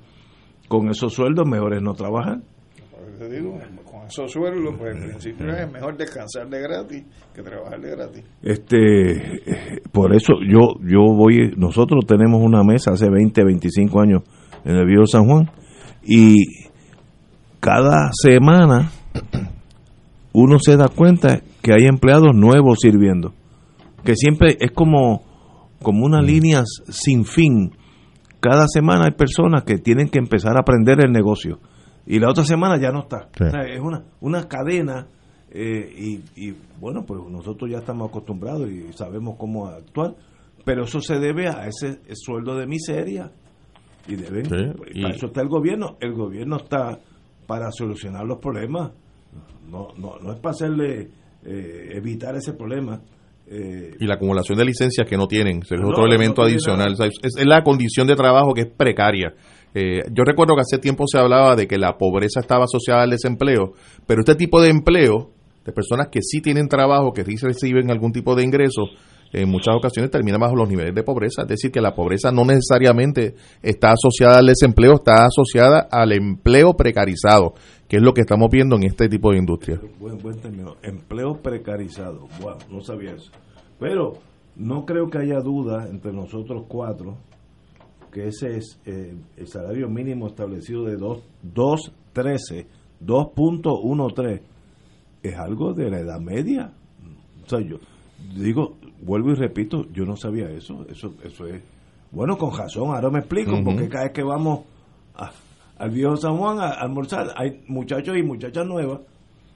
[0.68, 5.72] Con esos sueldos, mejores no eso te digo, con esos sueldos, pues en principio es
[5.72, 7.03] mejor descansar de gratis
[7.35, 8.23] que trabajar de gratis.
[8.41, 9.43] Este,
[9.91, 14.23] por eso yo yo voy, nosotros tenemos una mesa hace 20, 25 años
[14.65, 15.51] en el Viejo San Juan
[16.03, 16.45] y
[17.59, 18.89] cada semana
[20.34, 23.34] uno se da cuenta que hay empleados nuevos sirviendo,
[24.03, 25.23] que siempre es como
[25.81, 27.71] como una línea sin fin.
[28.39, 31.59] Cada semana hay personas que tienen que empezar a aprender el negocio
[32.05, 33.29] y la otra semana ya no está.
[33.35, 33.43] Sí.
[33.45, 35.07] O sea, es una, una cadena
[35.51, 40.15] eh, y, y, bueno, pues nosotros ya estamos acostumbrados y sabemos cómo actuar,
[40.65, 43.31] pero eso se debe a ese sueldo de miseria
[44.07, 44.55] y deben, Sí,
[44.93, 46.99] y- para eso está el gobierno, el gobierno está
[47.47, 48.91] para solucionar los problemas,
[49.69, 51.09] no, no, no es para hacerle
[51.43, 53.01] eh, evitar ese problema.
[53.51, 56.91] Eh, Y la acumulación de licencias que no tienen, ese es No, otro elemento adicional.
[56.91, 56.93] nada.
[56.93, 59.33] O sea, es, es la condición de trabajo que es precaria.
[59.73, 63.09] Eh, yo recuerdo que hace tiempo se hablaba de que la pobreza estaba asociada al
[63.09, 63.73] desempleo,
[64.07, 65.31] pero este tipo de empleo,
[65.65, 68.83] de personas que sí tienen trabajo, que sí reciben algún tipo de ingreso,
[69.33, 71.43] en muchas ocasiones termina bajo los niveles de pobreza.
[71.43, 76.73] Es decir, que la pobreza no necesariamente está asociada al desempleo, está asociada al empleo
[76.73, 77.53] precarizado,
[77.91, 79.77] que es lo que estamos viendo en este tipo de industria.
[79.99, 80.77] Buen, buen término.
[80.81, 82.30] Empleo precarizado.
[82.41, 83.30] Wow, no sabía eso.
[83.81, 84.13] Pero
[84.55, 87.18] no creo que haya duda entre nosotros cuatro
[88.09, 91.22] que ese es eh, el salario mínimo establecido de dos-
[91.53, 92.65] 2.13,
[93.05, 94.41] 2.13,
[95.23, 96.72] es algo de la edad media.
[97.45, 97.76] O sea, yo
[98.35, 100.85] digo, vuelvo y repito, yo no sabía eso.
[100.89, 101.61] Eso, eso es.
[102.11, 103.65] Bueno, con razón, ahora me explico, Ujú.
[103.65, 104.61] porque cada vez que vamos
[105.15, 105.31] a-
[105.81, 109.01] al viejo San Juan a, a almorzar, hay muchachos y muchachas nuevas,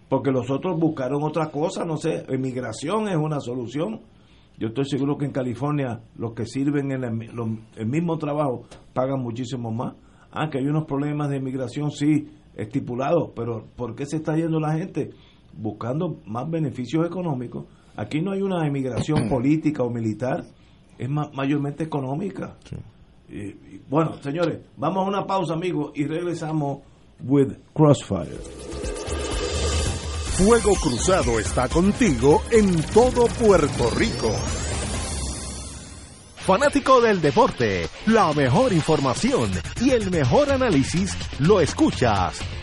[0.10, 4.02] porque los otros buscaron otra cosa, no sé, emigración es una solución.
[4.58, 8.64] Yo estoy seguro que en California los que sirven en el, los- el mismo trabajo
[8.94, 9.94] pagan muchísimo más.
[10.32, 14.60] Ah, que hay unos problemas de inmigración, sí, estipulados, pero ¿por qué se está yendo
[14.60, 15.12] la gente?
[15.58, 17.66] Buscando más beneficios económicos.
[17.98, 20.44] Aquí no hay una inmigración política o militar,
[20.98, 22.56] es mayormente económica.
[23.90, 26.80] Bueno, señores, vamos a una pausa, amigos, y regresamos
[27.24, 28.38] with Crossfire.
[30.38, 34.32] Fuego Cruzado está contigo en todo Puerto Rico.
[36.36, 39.50] Fanático del deporte, la mejor información
[39.82, 42.40] y el mejor análisis lo escuchas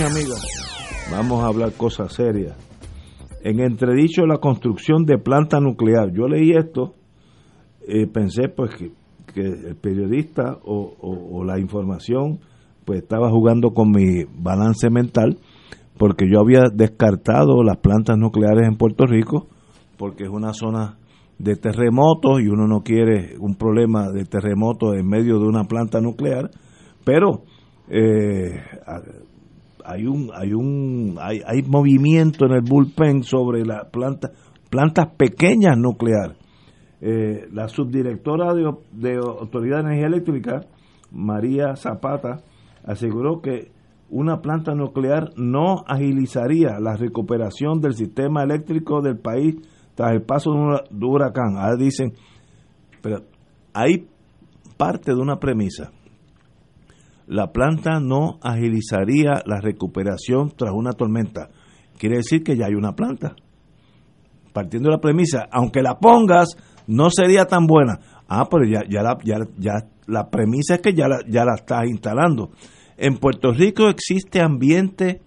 [0.00, 0.62] Amigos
[1.10, 2.56] vamos a hablar cosas serias.
[3.44, 6.10] En entredicho la construcción de planta nuclear.
[6.12, 6.94] Yo leí esto,
[7.86, 8.90] y pensé pues que,
[9.34, 12.40] el periodista o, la información
[12.86, 15.38] pues estaba jugando con mi balance mental
[15.98, 19.48] porque yo había descartado las plantas nucleares en Puerto Rico
[19.96, 20.98] porque es una zona
[21.38, 26.00] de terremotos y uno no quiere un problema de terremoto en medio de una planta
[26.00, 26.50] nuclear,
[27.04, 27.42] pero
[27.88, 28.60] eh,
[29.84, 34.30] hay un hay un hay, hay movimiento en el bullpen sobre la planta
[34.70, 36.36] plantas pequeñas nucleares.
[37.02, 40.60] Eh, la subdirectora de, de Autoridad de Energía Eléctrica,
[41.10, 42.42] María Zapata,
[42.84, 43.70] aseguró que
[44.08, 49.56] una planta nuclear no agilizaría la recuperación del sistema eléctrico del país
[49.94, 51.56] tras el paso de un huracán.
[51.56, 52.12] Ahora dicen,
[53.02, 53.22] pero
[53.74, 54.06] hay
[54.76, 55.90] parte de una premisa
[57.32, 61.48] la planta no agilizaría la recuperación tras una tormenta.
[61.98, 63.34] Quiere decir que ya hay una planta.
[64.52, 66.56] Partiendo de la premisa, aunque la pongas,
[66.86, 68.00] no sería tan buena.
[68.28, 69.72] Ah, pero ya, ya, la, ya, ya
[70.06, 72.50] la premisa es que ya la, ya la estás instalando.
[72.98, 75.22] En Puerto Rico existe ambiente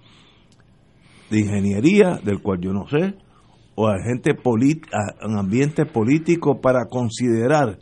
[1.32, 3.16] de ingeniería, del cual yo no sé,
[3.74, 7.80] o gente un ambiente político para considerar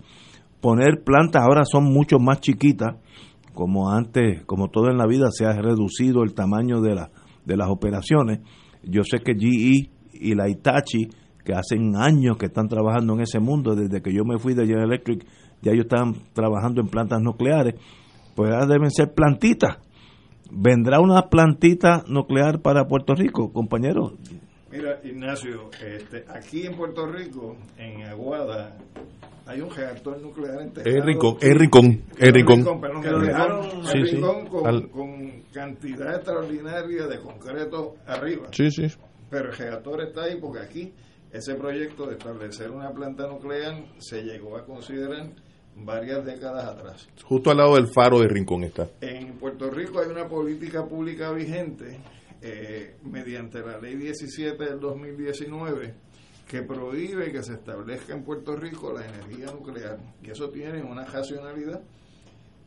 [0.62, 2.96] poner plantas, ahora son mucho más chiquitas,
[3.54, 7.12] como antes, como todo en la vida, se ha reducido el tamaño de, la,
[7.46, 8.40] de las operaciones.
[8.84, 11.08] Yo sé que GE y la Itachi,
[11.46, 14.66] que hacen años que están trabajando en ese mundo, desde que yo me fui de
[14.66, 15.26] General Electric,
[15.62, 17.76] ya ellos están trabajando en plantas nucleares,
[18.36, 19.78] pues ahora deben ser plantitas.
[20.52, 24.14] ¿Vendrá una plantita nuclear para Puerto Rico, compañero?
[24.74, 28.76] Mira, Ignacio, este, aquí en Puerto Rico, en Aguada,
[29.46, 30.98] hay un reactor nuclear integrado.
[30.98, 33.86] Es Rincón, es Rincón, es Rincón.
[33.86, 34.20] Sí, sí.
[34.20, 38.48] Con, con, cantidad extraordinaria de concreto arriba.
[38.52, 38.88] Sí, sí.
[39.30, 40.92] pero el reactor está ahí porque aquí
[41.32, 45.30] ese proyecto de establecer una planta nuclear se llegó a considerar
[45.76, 47.08] varias décadas atrás.
[47.24, 48.88] Justo al lado del faro de Rincón está.
[49.02, 52.00] En Puerto Rico hay una política pública vigente
[52.46, 55.94] eh, mediante la ley 17 del 2019
[56.48, 59.98] que prohíbe que se establezca en Puerto Rico la energía nuclear.
[60.22, 61.82] Y eso tiene una racionalidad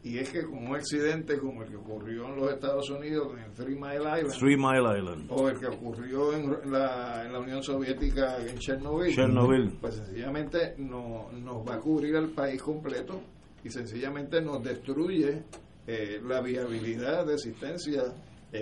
[0.02, 3.52] y es que con un accidente como el que ocurrió en los Estados Unidos en
[3.52, 5.26] Three Mile Island, Three Mile Island.
[5.30, 9.76] o el que ocurrió en la, en la Unión Soviética en Chernobyl, Chernobyl.
[9.80, 13.20] pues sencillamente no, nos va a cubrir al país completo
[13.64, 15.42] y sencillamente nos destruye
[15.86, 18.04] eh, la viabilidad de existencia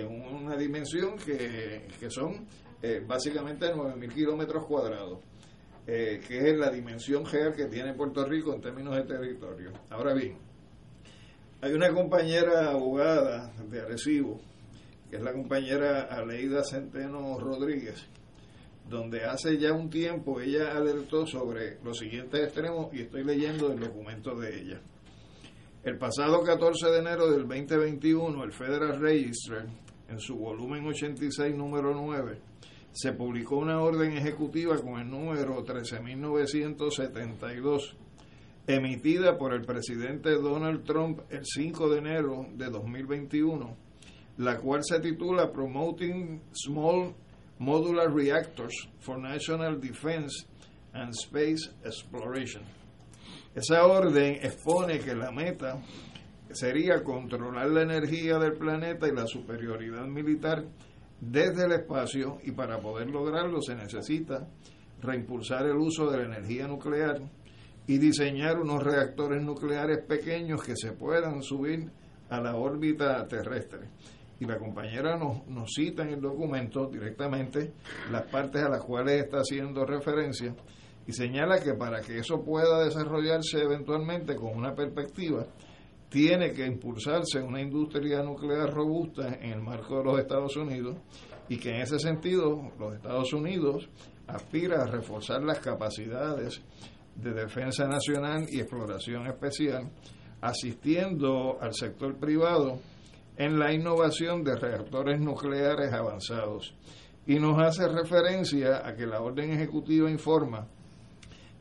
[0.01, 2.45] en una dimensión que, que son
[2.81, 5.19] eh, básicamente 9.000 kilómetros cuadrados.
[5.87, 9.71] eh, que es la dimensión real que tiene Puerto Rico en términos de territorio.
[9.91, 10.37] Ahora bien,
[11.61, 14.41] hay una compañera abogada de Arecibo,
[15.09, 18.03] que es la compañera Aleida Centeno Rodríguez,
[18.89, 23.79] donde hace ya un tiempo ella alertó sobre los siguientes extremos y estoy leyendo el
[23.79, 24.81] documento de ella.
[25.85, 29.67] El pasado 14 de enero del 2021, el Federal Register,
[30.09, 32.39] en su volumen 86, número 9,
[32.91, 37.95] se publicó una orden ejecutiva con el número 13.972
[38.65, 43.77] emitida por el presidente Donald Trump el 5 de enero de 2021,
[44.37, 47.13] la cual se titula Promoting Small
[47.59, 50.47] Modular Reactors for National Defense
[50.93, 52.63] and Space Exploration.
[53.55, 55.81] Esa orden expone que la meta
[56.51, 60.65] sería controlar la energía del planeta y la superioridad militar
[61.21, 64.45] desde el espacio y para poder lograrlo se necesita
[65.01, 67.21] reimpulsar el uso de la energía nuclear
[67.87, 71.89] y diseñar unos reactores nucleares pequeños que se puedan subir
[72.29, 73.87] a la órbita terrestre.
[74.37, 77.71] Y la compañera nos, nos cita en el documento directamente
[78.11, 80.53] las partes a las cuales está haciendo referencia
[81.07, 85.45] y señala que para que eso pueda desarrollarse eventualmente con una perspectiva,
[86.09, 90.97] tiene que impulsarse una industria nuclear robusta en el marco de los Estados Unidos
[91.49, 93.89] y que en ese sentido los Estados Unidos
[94.27, 96.61] aspira a reforzar las capacidades
[97.15, 99.91] de defensa nacional y exploración especial,
[100.41, 102.79] asistiendo al sector privado
[103.37, 106.75] en la innovación de reactores nucleares avanzados.
[107.27, 110.67] Y nos hace referencia a que la orden ejecutiva informa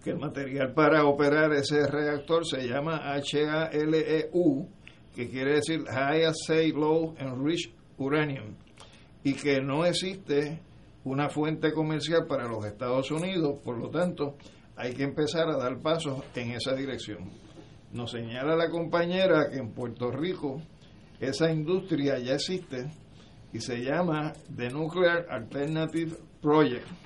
[0.05, 4.69] que el material para operar ese reactor se llama HALEU,
[5.15, 8.55] que quiere decir High Assay Low Enriched Uranium,
[9.23, 10.61] y que no existe
[11.05, 14.37] una fuente comercial para los Estados Unidos, por lo tanto,
[14.77, 17.31] hay que empezar a dar pasos en esa dirección.
[17.93, 20.61] Nos señala la compañera que en Puerto Rico
[21.19, 22.91] esa industria ya existe
[23.55, 26.13] y se llama The Nuclear Alternative
[26.43, 27.04] Project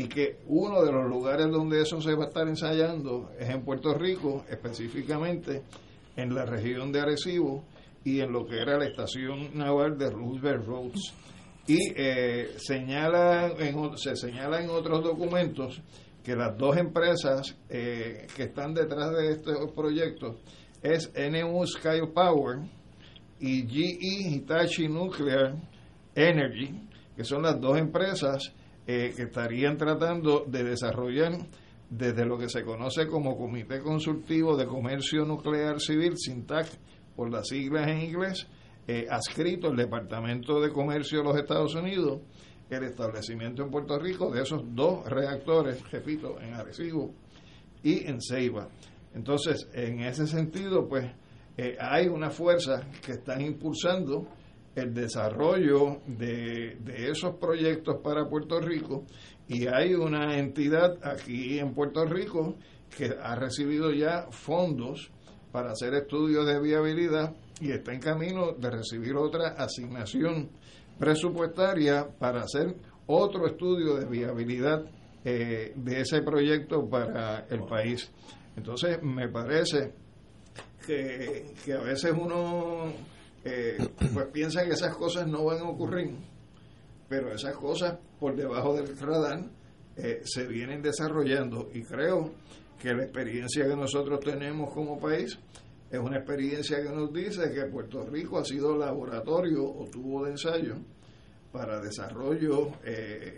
[0.00, 3.62] y que uno de los lugares donde eso se va a estar ensayando es en
[3.62, 5.62] Puerto Rico, específicamente
[6.16, 7.64] en la región de Arecibo
[8.02, 11.12] y en lo que era la estación naval de Roosevelt Roads.
[11.66, 15.82] Y eh, señala en, se señala en otros documentos
[16.24, 20.36] que las dos empresas eh, que están detrás de estos proyectos
[20.80, 22.60] es NU Sky Power
[23.38, 25.56] y GE Hitachi Nuclear
[26.14, 28.54] Energy, que son las dos empresas
[28.92, 31.38] eh, que estarían tratando de desarrollar
[31.88, 36.66] desde lo que se conoce como Comité Consultivo de Comercio Nuclear Civil, SINTAC,
[37.14, 38.48] por las siglas en inglés,
[38.88, 42.20] eh, adscrito al Departamento de Comercio de los Estados Unidos,
[42.68, 47.14] el establecimiento en Puerto Rico de esos dos reactores, repito, en Arecibo
[47.84, 48.70] y en Ceiba.
[49.14, 51.08] Entonces, en ese sentido, pues
[51.56, 54.26] eh, hay una fuerza que están impulsando
[54.74, 59.04] el desarrollo de, de, esos proyectos para Puerto Rico
[59.48, 62.56] y hay una entidad aquí en Puerto Rico
[62.96, 65.10] que ha recibido ya fondos
[65.52, 70.50] para hacer estudios de viabilidad y está en camino de recibir otra asignación
[70.98, 72.76] presupuestaria para hacer
[73.06, 74.84] otro estudio de viabilidad
[75.24, 78.10] eh, de ese proyecto para el país.
[78.56, 79.92] Entonces, me parece
[80.86, 82.92] que, que a veces uno
[83.44, 83.78] eh,
[84.12, 86.14] pues piensa que esas cosas no van a ocurrir,
[87.08, 89.44] pero esas cosas por debajo del radar
[89.96, 91.70] eh, se vienen desarrollando.
[91.72, 92.32] Y creo
[92.78, 95.38] que la experiencia que nosotros tenemos como país
[95.90, 100.32] es una experiencia que nos dice que Puerto Rico ha sido laboratorio o tubo de
[100.32, 100.76] ensayo
[101.50, 103.36] para desarrollo eh,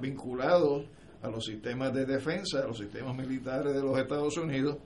[0.00, 0.86] vinculados
[1.22, 4.78] a los sistemas de defensa, a los sistemas militares de los Estados Unidos.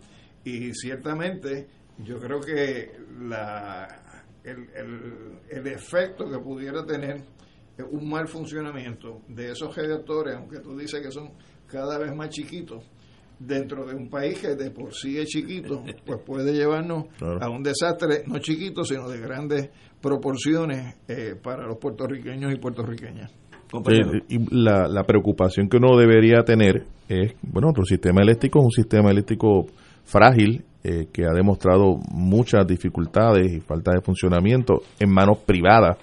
[0.45, 1.67] Y ciertamente
[1.99, 4.02] yo creo que la,
[4.45, 7.23] el, el, el efecto que pudiera tener
[7.91, 11.31] un mal funcionamiento de esos reactores, aunque tú dices que son
[11.67, 12.85] cada vez más chiquitos,
[13.39, 17.63] dentro de un país que de por sí es chiquito, pues puede llevarnos a un
[17.63, 19.71] desastre no chiquito, sino de grandes
[20.01, 23.33] proporciones eh, para los puertorriqueños y puertorriqueñas.
[24.29, 28.71] y la, la preocupación que uno debería tener es, bueno, nuestro sistema eléctrico es un
[28.71, 29.67] sistema eléctrico
[30.05, 35.97] frágil eh, que ha demostrado muchas dificultades y falta de funcionamiento en manos privadas,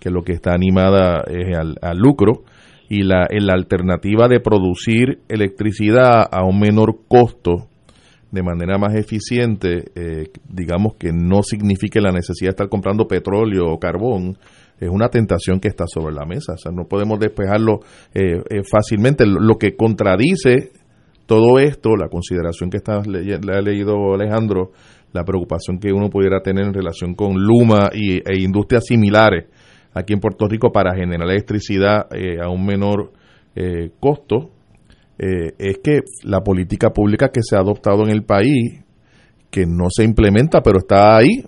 [0.00, 2.42] que lo que está animada es al, lucro,
[2.88, 7.68] y la, la alternativa de producir electricidad a un menor costo
[8.30, 13.66] de manera más eficiente, eh, digamos que no signifique la necesidad de estar comprando petróleo
[13.66, 14.36] o carbón,
[14.80, 16.54] es una tentación que está sobre la mesa.
[16.54, 17.80] O sea, no podemos despejarlo
[18.12, 19.24] eh, fácilmente.
[19.24, 20.72] Lo que contradice
[21.26, 24.72] todo esto, la consideración que está, le, ha leído Alejandro,
[25.12, 29.46] la preocupación que uno pudiera tener en relación con Luma y, e industrias similares
[29.94, 33.12] aquí en Puerto Rico para generar electricidad eh, a un menor
[33.54, 34.50] eh, costo,
[35.16, 38.82] eh, es que la política pública que se ha adoptado en el país,
[39.50, 41.44] que no se implementa, pero está ahí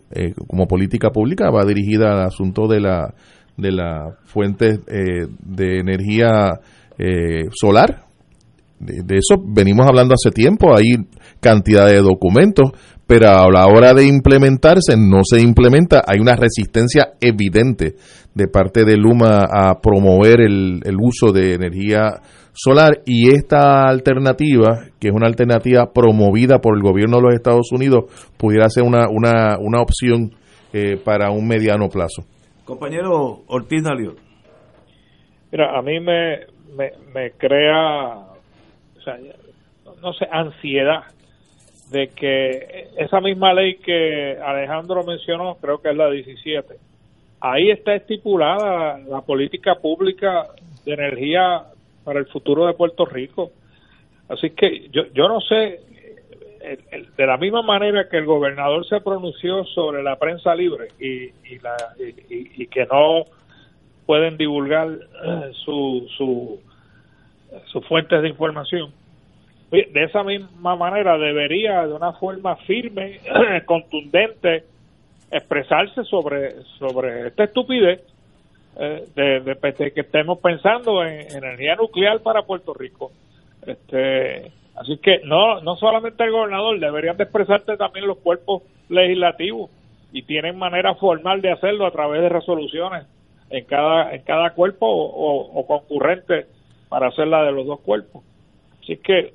[0.47, 3.13] como política pública, va dirigida al asunto de la
[3.57, 6.61] de las fuentes de energía
[7.51, 8.06] solar,
[8.79, 10.97] de, eso venimos hablando hace tiempo, hay
[11.41, 12.73] cantidad de documentos,
[13.07, 17.95] pero a la hora de implementarse no se implementa, hay una resistencia evidente
[18.35, 22.21] de parte de Luma a promover el, uso de energía
[22.53, 27.71] solar y esta alternativa, que es una alternativa promovida por el gobierno de los Estados
[27.73, 28.05] Unidos,
[28.37, 30.33] pudiera ser una, una, una opción
[30.73, 32.25] eh, para un mediano plazo.
[32.65, 34.17] Compañero Ortiz Dalio.
[35.53, 36.41] Mira, a mí me,
[36.77, 38.26] me, me crea
[40.03, 41.05] no sé, ansiedad
[41.91, 46.75] de que esa misma ley que Alejandro mencionó, creo que es la 17,
[47.41, 50.49] ahí está estipulada la política pública
[50.85, 51.65] de energía
[52.05, 53.53] para el futuro de Puerto Rico.
[54.29, 55.81] Así que yo, yo no sé,
[57.17, 61.59] de la misma manera que el gobernador se pronunció sobre la prensa libre y, y,
[61.63, 63.25] la, y, que no
[64.05, 64.89] pueden divulgar
[65.65, 66.61] su, su
[67.67, 68.93] sus fuentes de información.
[69.71, 73.19] De esa misma manera debería de una forma firme,
[73.67, 74.65] contundente,
[75.31, 78.01] expresarse sobre, sobre esta estupidez
[78.79, 83.11] eh, de, que estemos pensando en, energía nuclear para Puerto Rico.
[83.67, 89.71] Este, así que no, no solamente el gobernador, deberían de expresarse también los cuerpos legislativos
[90.13, 93.05] y tienen manera formal de hacerlo a través de resoluciones
[93.51, 96.47] en cada, en cada cuerpo o concurrente
[96.89, 98.23] para hacer la de los dos cuerpos.
[98.83, 99.35] Así que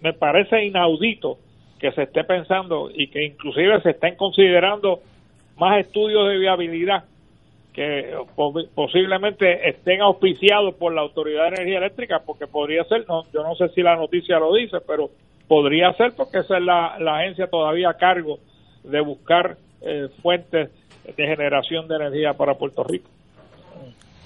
[0.00, 1.38] me parece inaudito
[1.78, 5.00] que se esté pensando y que inclusive se estén considerando
[5.56, 7.04] más estudios de viabilidad
[7.72, 8.14] que
[8.74, 13.54] posiblemente estén auspiciados por la Autoridad de Energía Eléctrica, porque podría ser, no, yo no
[13.54, 15.10] sé si la noticia lo dice, pero
[15.48, 18.38] podría ser porque esa es la, agencia todavía a cargo
[18.84, 20.70] de buscar eh, fuentes
[21.16, 23.08] de generación de energía para Puerto Rico.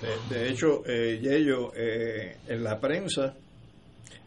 [0.01, 3.35] De, hecho, eh, Yello, eh, en la prensa,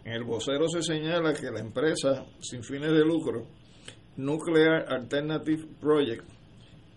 [0.03, 3.45] en el vocero se señala que la empresa sin fines de lucro,
[4.17, 6.23] Nuclear Alternative Project,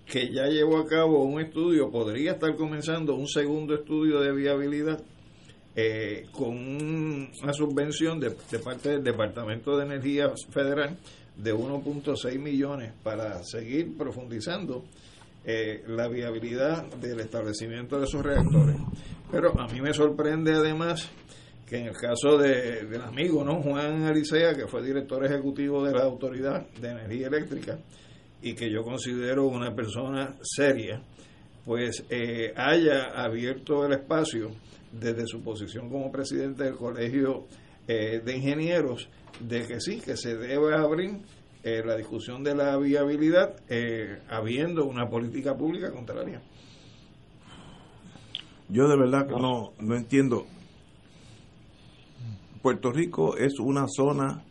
[0.07, 5.03] que ya llevó a cabo un estudio, podría estar comenzando un segundo estudio de viabilidad
[5.77, 10.97] eh, con una subvención de, de, parte del Departamento de Energía Federal
[11.37, 14.85] de 1.6 millones para seguir profundizando
[15.45, 18.77] eh, la viabilidad del establecimiento de esos reactores.
[19.31, 21.11] Pero a mí me sorprende además
[21.67, 23.63] que en el caso de, del amigo ¿no?
[23.63, 27.79] Juan Alicea, que fue director ejecutivo de la Autoridad de Energía Eléctrica
[28.43, 31.03] y que yo considero una persona seria,
[31.65, 34.51] pues eh, haya abierto el espacio
[34.93, 37.47] desde su posición como presidente del Colegio
[37.89, 39.09] eh, de Ingenieros
[39.41, 41.21] de que sí, que se debe abrir
[41.65, 46.43] eh, la discusión de la viabilidad eh, habiendo una política pública contraria.
[48.69, 50.47] Yo de verdad que no, no entiendo.
[52.63, 54.43] Puerto Rico es una zona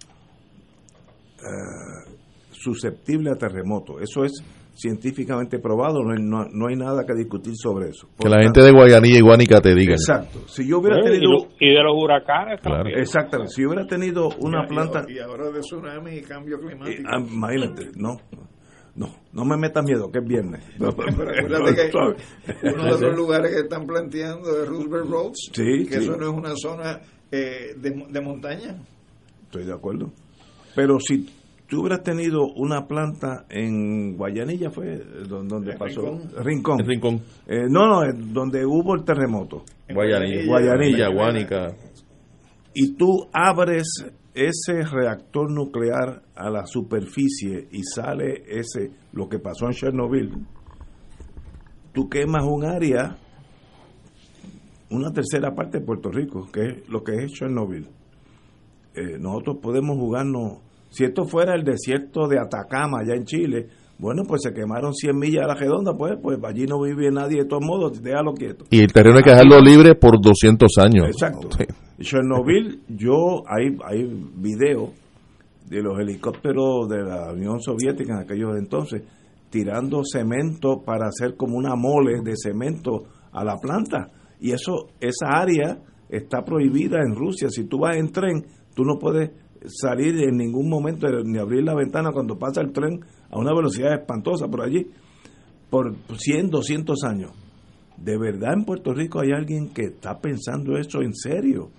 [1.40, 2.12] eh,
[2.52, 4.02] susceptible a terremotos.
[4.02, 4.44] Eso es
[4.74, 8.08] científicamente probado, no hay, no, hay nada que discutir sobre eso.
[8.20, 9.94] que la gente de Guayanilla y Guánica te diga.
[9.94, 10.48] Exacto.
[10.48, 11.48] Si yo hubiera tenido...
[11.60, 13.00] Y, de los huracanes también.
[13.00, 13.54] Exactamente.
[13.54, 15.06] Si hubiera tenido una planta...
[15.08, 17.04] Y ahora de tsunami y cambio climático.
[17.06, 18.18] Ah, imagínate, no.
[18.94, 20.64] No, no me metas miedo, que es viernes.
[20.78, 26.18] pero acuérdate que uno de los lugares que están planteando es Roosevelt Roads, que eso
[26.18, 27.00] no es una zona
[27.32, 28.76] eh, de, de montaña.
[29.44, 30.12] Estoy de acuerdo.
[30.76, 31.26] Pero si
[31.72, 36.20] tú hubieras tenido una planta en Guayanilla, fue donde, pasó.
[36.44, 36.80] Rincón.
[36.80, 37.22] Rincón.
[37.48, 39.64] Eh, no, no, donde hubo el terremoto.
[39.90, 40.46] Guayanilla.
[40.48, 41.08] Guayanilla.
[41.08, 41.74] Guayanica.
[42.74, 43.88] Y tú abres
[44.34, 50.46] ese reactor nuclear a la superficie y sale ese, lo que pasó en Chernobyl,
[51.94, 53.16] tú quemas un área,
[54.90, 57.88] una tercera parte de Puerto Rico, que es lo que es Chernobyl.
[58.94, 60.58] Eh, nosotros podemos jugarnos,
[60.92, 65.18] si esto fuera el desierto de Atacama, allá en Chile, bueno, pues se quemaron 100
[65.18, 68.66] millas a la redonda, pues, pues allí no vive nadie de todos modos, déjalo quieto.
[68.70, 71.08] Y el terreno hay que dejarlo libre por 200 años.
[71.08, 71.50] Exacto.
[72.00, 74.06] Chernobyl, yo, hay, hay
[74.36, 74.90] videos
[75.70, 79.04] de los helicópteros de la Unión Soviética en aquellos entonces,
[79.50, 84.10] tirando cemento para hacer como una mole de cemento a la planta.
[84.42, 85.78] Y eso, esa área
[86.10, 87.50] está prohibida en Rusia.
[87.50, 88.46] Si tú vas en tren,
[88.76, 89.30] tú no puedes
[89.66, 93.94] salir en ningún momento ni abrir la ventana cuando pasa el tren a una velocidad
[93.94, 94.88] espantosa por allí,
[95.70, 97.32] por 100, 200 años.
[97.98, 101.70] ¿De verdad en Puerto Rico hay alguien que está pensando eso en serio?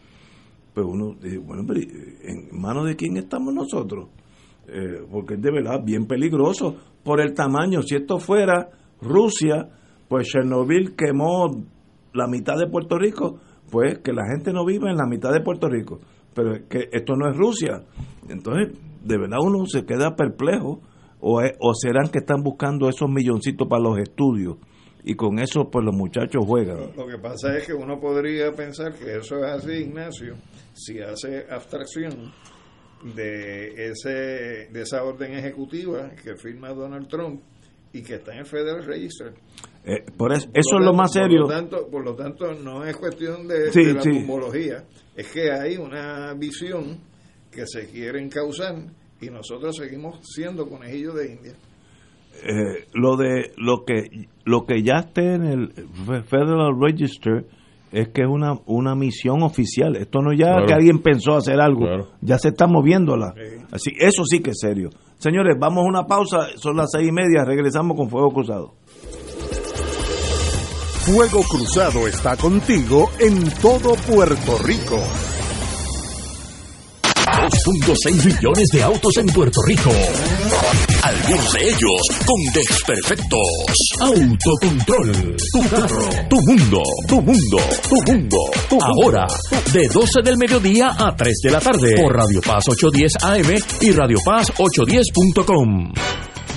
[0.73, 4.09] Pues uno dice, bueno, pero ¿en manos de quién estamos nosotros?
[4.69, 7.83] Eh, porque es de verdad bien peligroso por el tamaño.
[7.83, 9.69] Si esto fuera Rusia,
[10.09, 11.65] pues Chernobyl quemó
[12.15, 13.41] la mitad de Puerto Rico,
[13.71, 16.01] pues que la gente no viva en la mitad de Puerto Rico.
[16.35, 17.83] Pero que esto no es Rusia.
[18.29, 20.81] Entonces, de verdad uno se queda perplejo.
[21.25, 24.57] O, o serán que están buscando esos milloncitos para los estudios
[25.05, 26.93] y con eso pues los muchachos juegan.
[26.97, 30.37] Lo que pasa es que uno podría pensar que eso es así, Ignacio,
[30.75, 32.33] si hace abstracción
[33.15, 37.43] de ese de esa orden ejecutiva que firma Donald Trump
[37.93, 39.35] y que está en el Federal Register.
[39.85, 41.43] Eh, por eso, eso es lo más serio.
[41.43, 44.71] Por lo, tanto, por lo tanto, no es cuestión de, de la sí.
[45.17, 46.99] es que hay una visión
[47.51, 48.77] que se quiere causar
[49.21, 51.53] y nosotros seguimos siendo conejillos de India.
[52.45, 55.73] Eh, lo de lo que lo que ya esté en el
[56.25, 57.45] Federal Register
[57.93, 59.97] es que es una, una misión oficial.
[59.97, 61.87] Esto no ya que alguien pensó hacer algo,
[62.23, 63.35] ya se está moviéndola.
[63.71, 64.89] Así, eso sí que es serio.
[65.19, 68.75] Señores, vamos a una pausa, son las seis y media, regresamos con Fuego Cruzado.
[71.05, 75.03] Fuego Cruzado está contigo en todo Puerto Rico.
[77.67, 79.91] 2.6 millones de autos en Puerto Rico.
[81.03, 83.41] Algunos de ellos con desperfectos.
[84.01, 85.37] Autocontrol.
[85.53, 86.09] Tu carro.
[86.31, 86.83] Tu mundo.
[87.09, 87.59] Tu mundo.
[87.89, 88.37] Tu mundo.
[88.81, 89.27] Ahora,
[89.73, 91.95] de 12 del mediodía a 3 de la tarde.
[92.01, 96.32] Por Radio Paz 810 AM y Radio Paz 810.com.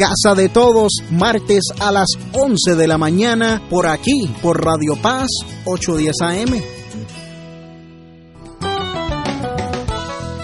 [0.00, 5.28] Casa de Todos, martes a las 11 de la mañana, por aquí, por Radio Paz,
[5.66, 6.62] 810 AM.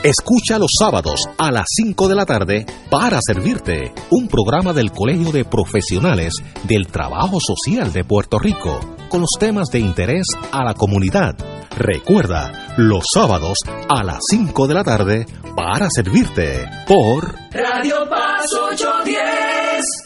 [0.02, 5.32] Escucha los sábados a las 5 de la tarde para servirte un programa del Colegio
[5.32, 6.34] de Profesionales
[6.64, 8.78] del Trabajo Social de Puerto Rico
[9.08, 11.55] con los temas de interés a la comunidad.
[11.76, 13.58] Recuerda, los sábados
[13.90, 20.05] a las 5 de la tarde para servirte por Radio Paz 810.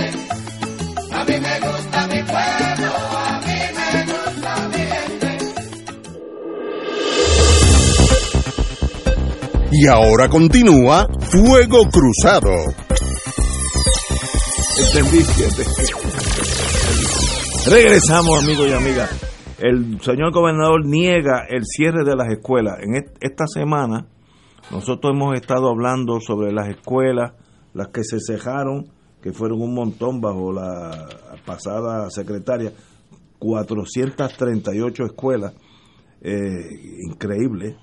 [9.71, 12.51] Y ahora continúa Fuego Cruzado.
[14.77, 15.23] Entendí.
[17.69, 19.09] Regresamos, amigos y amigas.
[19.59, 22.79] El señor gobernador niega el cierre de las escuelas.
[22.81, 24.07] En est- esta semana
[24.71, 27.33] nosotros hemos estado hablando sobre las escuelas,
[27.73, 28.89] las que se cejaron,
[29.21, 31.07] que fueron un montón bajo la
[31.45, 32.73] pasada secretaria,
[33.39, 35.53] 438 escuelas,
[36.21, 36.33] eh,
[37.07, 37.77] increíble.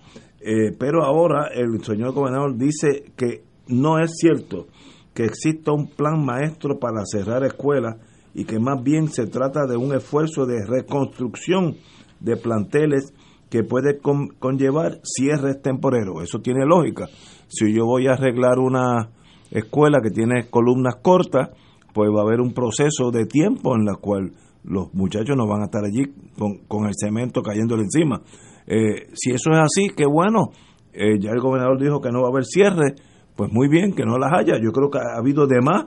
[0.51, 4.66] Eh, pero ahora el señor gobernador dice que no es cierto
[5.12, 7.97] que exista un plan maestro para cerrar escuelas
[8.35, 11.77] y que más bien se trata de un esfuerzo de reconstrucción
[12.20, 13.12] de planteles
[13.51, 16.23] que puede con- conllevar cierres temporeros.
[16.23, 17.09] Eso tiene lógica.
[17.49, 19.11] Si yo voy a arreglar una
[19.51, 21.51] escuela que tiene columnas cortas,
[21.93, 24.33] pues va a haber un proceso de tiempo en la cual
[24.65, 26.05] los muchachos no van a estar allí
[26.39, 28.23] con, con el cemento cayéndole encima.
[28.69, 30.51] Eh, si eso es así, qué bueno.
[30.93, 32.95] Eh, ya el gobernador dijo que no va a haber cierre,
[33.36, 34.55] pues muy bien, que no las haya.
[34.62, 35.86] Yo creo que ha habido de más.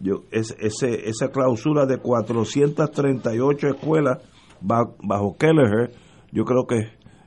[0.00, 4.18] Yo, es, ese, esa clausura de 438 escuelas
[4.60, 5.90] ba- bajo Kelleher,
[6.32, 6.76] yo creo que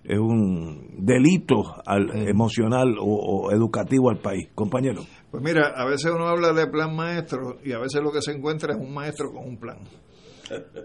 [0.04, 3.06] es un delito al, emocional o,
[3.48, 4.50] o educativo al país.
[4.56, 5.02] Compañero.
[5.32, 8.32] Pues mira, a veces uno habla de plan maestro y a veces lo que se
[8.32, 9.78] encuentra es un maestro con un plan.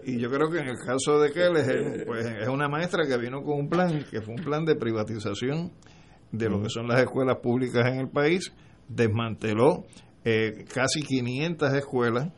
[0.05, 3.41] Y yo creo que en el caso de Keller, pues es una maestra que vino
[3.43, 5.71] con un plan, que fue un plan de privatización
[6.31, 8.51] de lo que son las escuelas públicas en el país,
[8.87, 9.85] desmanteló
[10.23, 12.29] eh, casi 500 escuelas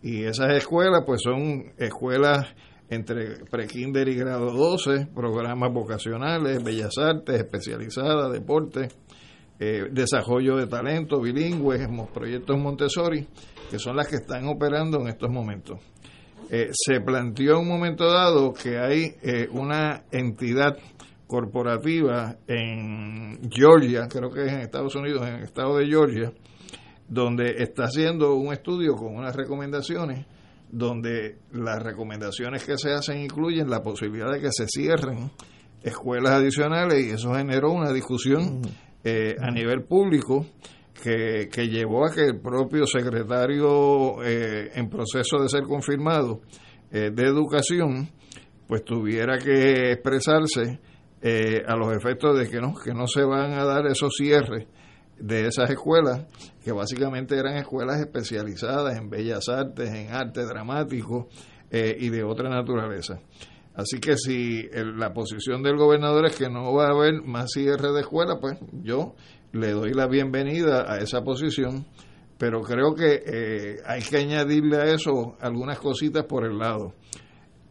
[0.02, 2.46] Y esas escuelas pues son escuelas
[2.90, 8.88] entre prekinder y grado 12, programas vocacionales, bellas artes, especializadas, deporte,
[9.60, 13.28] eh, desarrollo de talento, bilingües, proyectos Montessori,
[13.70, 15.78] que son las que están operando en estos momentos.
[16.50, 20.76] Eh, se planteó en un momento dado que hay eh, una entidad
[21.28, 26.32] corporativa en Georgia, creo que es en Estados Unidos, en el estado de Georgia,
[27.08, 30.26] donde está haciendo un estudio con unas recomendaciones,
[30.72, 35.30] donde las recomendaciones que se hacen incluyen la posibilidad de que se cierren
[35.82, 38.62] escuelas adicionales y eso generó una discusión
[39.02, 40.46] eh, a nivel público
[41.02, 46.42] que, que llevó a que el propio secretario eh, en proceso de ser confirmado
[46.92, 48.08] eh, de educación
[48.66, 50.78] pues tuviera que expresarse
[51.66, 54.66] a los efectos de que no que no se van a dar esos cierres
[55.20, 56.26] de esas escuelas
[56.64, 61.28] que básicamente eran escuelas especializadas en bellas artes en arte dramático
[61.70, 63.20] eh, y de otra naturaleza.
[63.74, 67.92] Así que si la posición del gobernador es que no va a haber más cierre
[67.92, 69.14] de escuela, pues yo
[69.52, 71.86] le doy la bienvenida a esa posición,
[72.36, 76.94] pero creo que eh, hay que añadirle a eso algunas cositas por el lado,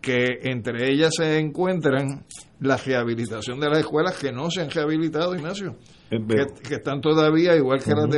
[0.02, 2.26] que entre ellas se encuentran
[2.60, 5.76] la rehabilitación de las escuelas que no se han rehabilitado, Ignacio,
[6.10, 8.10] que, están todavía igual que las.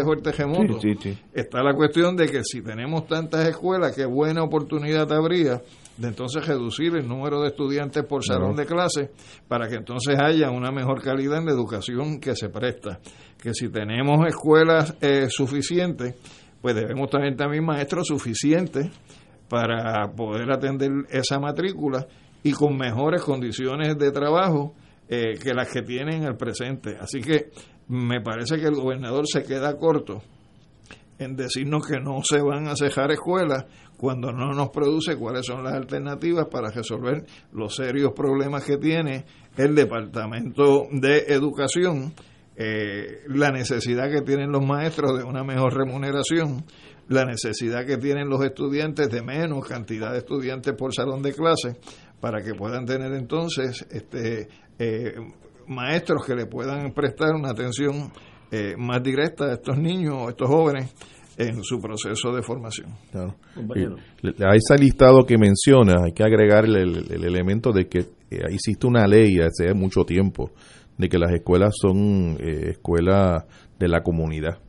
[0.80, 1.18] Sí, sí, sí.
[1.34, 5.62] Está la cuestión de que si tenemos tantas escuelas, qué buena oportunidad habría
[5.98, 9.12] de entonces reducir el número de estudiantes por salón de clase
[9.48, 13.00] para que entonces haya una mejor calidad en la educación que se presta.
[13.38, 16.16] Que si tenemos escuelas eh, suficientes,
[16.62, 18.90] pues debemos tener también maestros suficientes
[19.50, 22.08] para poder atender esa matrícula
[22.44, 24.74] y con mejores condiciones de trabajo
[25.10, 26.96] eh, que las que tienen en el presente.
[27.00, 27.50] Así que
[27.92, 30.22] me parece que el gobernador se queda corto
[31.20, 33.66] en decirnos que no se van a cejar escuelas
[33.98, 39.26] cuando no nos produce cuáles son las alternativas para resolver los serios problemas que tiene
[39.58, 42.14] el Departamento de Educación,
[42.56, 46.64] eh, la necesidad que tienen los maestros de una mejor remuneración,
[47.10, 51.76] la necesidad que tienen los estudiantes de menos cantidad de estudiantes por salón de clase
[52.22, 54.48] para que puedan tener entonces este
[54.80, 55.14] eh,
[55.72, 58.12] maestros que le puedan prestar una atención
[58.52, 60.94] eh, más directa a estos niños o estos jóvenes
[61.38, 62.90] en su proceso de formación.
[63.12, 63.36] Claro.
[64.46, 68.86] A ese listado que menciona hay que agregar el, el elemento de que eh, existe
[68.86, 70.52] una ley hace mucho tiempo
[70.98, 73.44] de que las escuelas son eh, escuelas
[73.80, 74.60] de la comunidad.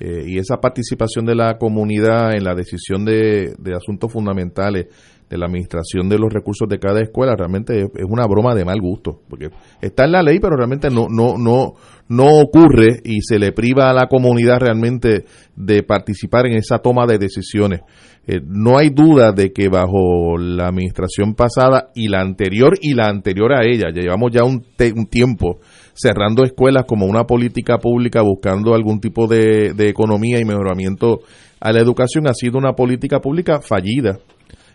[0.00, 4.86] Eh, y esa participación de la comunidad en la decisión de, de asuntos fundamentales
[5.30, 8.80] de la administración de los recursos de cada escuela realmente es, una broma de mal
[8.80, 9.48] gusto porque
[9.80, 11.74] está en la ley pero realmente no no no
[12.10, 15.24] no ocurre y se le priva a la comunidad realmente
[15.54, 17.82] de participar en esa toma de decisiones.
[18.26, 23.06] Eh, no hay duda de que bajo la administración pasada y la anterior y la
[23.06, 24.66] anterior a ella ya llevamos ya un,
[24.96, 25.60] un tiempo
[25.94, 31.20] cerrando escuelas como una política pública buscando algún tipo de, de economía y mejoramiento
[31.60, 34.18] a la educación ha sido una política pública fallida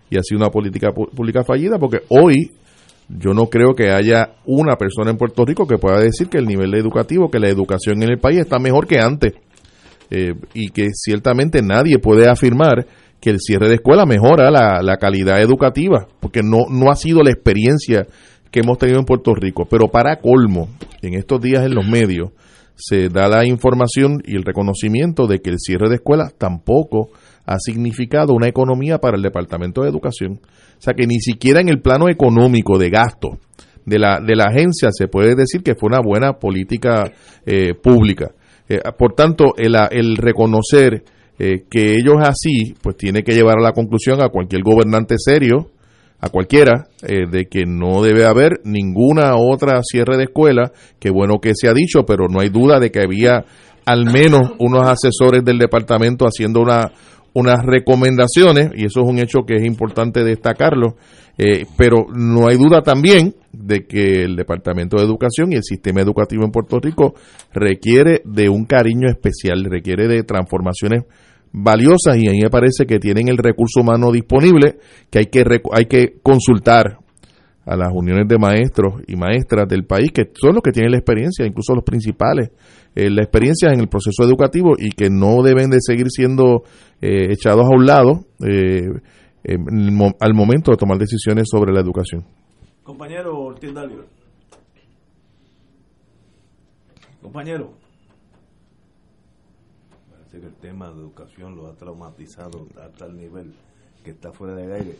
[0.10, 2.52] y ha sido una política pública fallida porque hoy
[3.10, 6.46] yo no creo que haya una persona en Puerto Rico que pueda decir que el
[6.46, 9.34] nivel educativo, que la educación en el país está mejor que antes
[10.10, 12.86] eh, y que ciertamente nadie puede afirmar
[13.20, 17.22] que el cierre de escuela mejora la, la calidad educativa porque no, no ha sido
[17.22, 18.08] la experiencia
[18.52, 19.68] que hemos tenido en Puerto Rico.
[19.70, 20.70] Pero para colmo,
[21.02, 22.32] en estos días en los medios
[22.76, 27.10] se da la información y el reconocimiento de que el cierre de escuelas tampoco
[27.46, 30.40] ha significado una economía para el Departamento de Educación.
[30.78, 33.38] O sea que ni siquiera en el plano económico de gasto
[33.86, 37.12] de la, de la agencia se puede decir que fue una buena política
[37.46, 38.32] eh, pública.
[38.68, 41.04] Eh, por tanto, el, el reconocer
[41.38, 45.70] eh, que ellos así, pues tiene que llevar a la conclusión a cualquier gobernante serio,
[46.22, 51.40] a cualquiera, eh, de que no debe haber ninguna otra cierre de escuela, que bueno
[51.42, 53.44] que se ha dicho, pero no hay duda de que había
[53.86, 56.92] al menos unos asesores del departamento haciendo una,
[57.36, 60.96] unas recomendaciones, y eso es un hecho que es importante destacarlo,
[61.38, 66.02] eh, pero no hay duda también de que el Departamento de Educación y el sistema
[66.02, 67.14] educativo en Puerto Rico
[67.54, 71.04] requiere de un cariño especial, requiere de transformaciones
[71.52, 74.78] valiosas y ahí me parece que tienen el recurso humano disponible
[75.10, 75.44] que hay que
[75.74, 77.00] hay que consultar
[77.66, 80.98] a las uniones de maestros y maestras del país que son los que tienen la
[80.98, 82.52] experiencia, incluso los principales,
[82.94, 86.64] eh, la experiencia en el proceso educativo y que no deben de seguir siendo
[87.02, 88.88] eh, echados a un lado eh,
[90.20, 92.26] al momento de tomar decisiones sobre la educación.
[92.84, 94.06] Compañero Ortiz Dalio.
[97.22, 97.72] Compañero.
[100.12, 103.54] Parece que el tema de educación lo ha traumatizado a tal nivel
[104.04, 104.96] que está fuera de aire.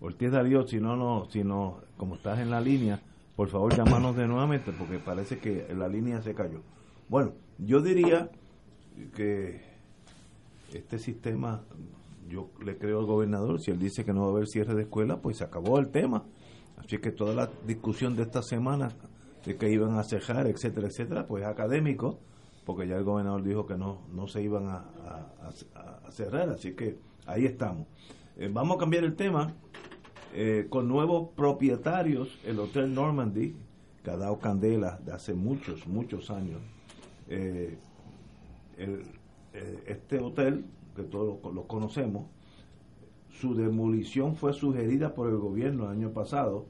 [0.00, 3.00] Ortiz Darío, si no, no, si no, como estás en la línea,
[3.36, 6.62] por favor llámanos de nuevamente porque parece que la línea se cayó.
[7.08, 8.30] Bueno, yo diría
[9.14, 9.60] que
[10.72, 11.62] este sistema,
[12.28, 14.82] yo le creo al gobernador, si él dice que no va a haber cierre de
[14.82, 16.24] escuela, pues se acabó el tema.
[16.78, 18.90] Así que toda la discusión de esta semana
[19.44, 22.18] de que iban a cejar, etcétera, etcétera, pues académico,
[22.64, 25.50] porque ya el gobernador dijo que no, no se iban a
[26.10, 27.86] cerrar, así que ahí estamos.
[28.36, 29.54] Eh, vamos a cambiar el tema
[30.34, 33.56] eh, con nuevos propietarios, el Hotel Normandy,
[34.02, 36.60] que ha dado candela de hace muchos, muchos años.
[37.28, 37.76] Eh,
[38.78, 42.26] eh, este hotel, que todos lo, lo, conocemos,
[43.30, 46.66] su demolición fue sugerida por el gobierno el año pasado,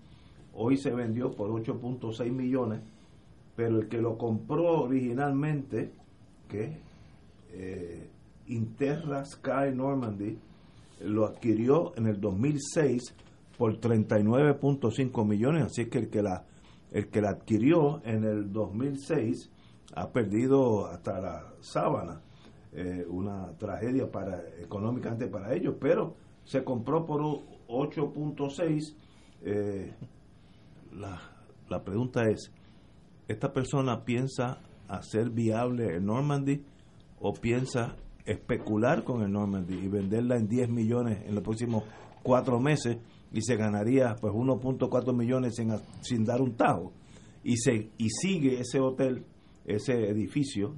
[0.54, 2.80] hoy se vendió por 8.6 millones,
[3.56, 5.92] pero el que lo compró originalmente,
[6.48, 6.78] que
[7.52, 8.08] eh,
[8.46, 10.38] Interra Sky Normandy,
[11.02, 13.14] lo adquirió en el 2006
[13.60, 16.46] por 39.5 millones, así que el que la
[16.92, 19.50] el que la adquirió en el 2006
[19.94, 22.22] ha perdido hasta la sábana,
[22.72, 27.20] eh, una tragedia para económicamente para ellos, pero se compró por
[27.68, 28.94] 8.6.
[29.42, 29.92] Eh,
[30.94, 31.20] la,
[31.68, 32.50] la pregunta es,
[33.28, 36.64] ¿esta persona piensa hacer viable el Normandy
[37.20, 41.84] o piensa especular con el Normandy y venderla en 10 millones en los próximos
[42.22, 42.96] cuatro meses
[43.32, 46.92] y se ganaría pues 1.4 millones sin, sin dar un tajo.
[47.44, 49.24] Y, se, y sigue ese hotel,
[49.64, 50.74] ese edificio,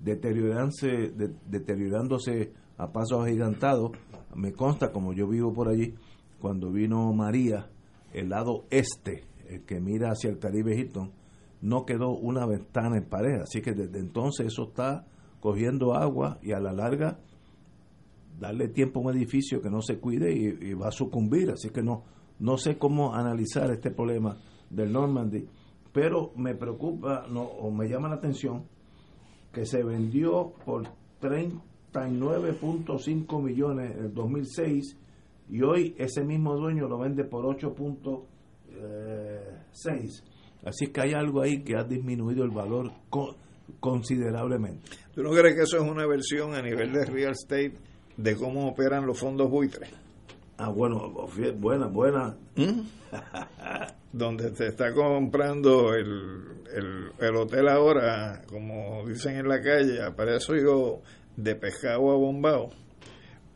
[0.00, 3.92] deteriorándose, de- deteriorándose a pasos agigantados.
[4.34, 5.94] Me consta, como yo vivo por allí,
[6.40, 7.68] cuando vino María,
[8.12, 11.12] el lado este, el que mira hacia el Caribe Hilton,
[11.60, 13.40] no quedó una ventana en pared.
[13.42, 15.06] Así que desde entonces eso está
[15.40, 17.18] cogiendo agua y a la larga
[18.38, 21.50] darle tiempo a un edificio que no se cuide y, va a sucumbir.
[21.50, 22.04] Así que no,
[22.38, 24.38] no sé cómo analizar este problema
[24.70, 25.46] del Normandy,
[25.92, 28.64] pero me preocupa no, o me llama la atención
[29.52, 30.84] que se vendió por
[31.20, 34.96] 39.5 millones en el 2006
[35.50, 40.22] y hoy ese mismo dueño lo vende por 8.6.
[40.64, 43.36] Así que hay algo ahí que ha disminuido el valor co-
[43.80, 44.90] considerablemente.
[45.14, 47.72] ¿Tú no crees que eso es una versión a nivel de real estate
[48.18, 49.88] de cómo operan los fondos buitres?
[50.58, 51.14] Ah, bueno,
[51.56, 52.36] buena, buena.
[54.12, 56.42] Donde te está comprando el,
[56.74, 61.00] el, el hotel ahora, como dicen en la calle, a precio yo
[61.36, 62.70] de pescado a bombao.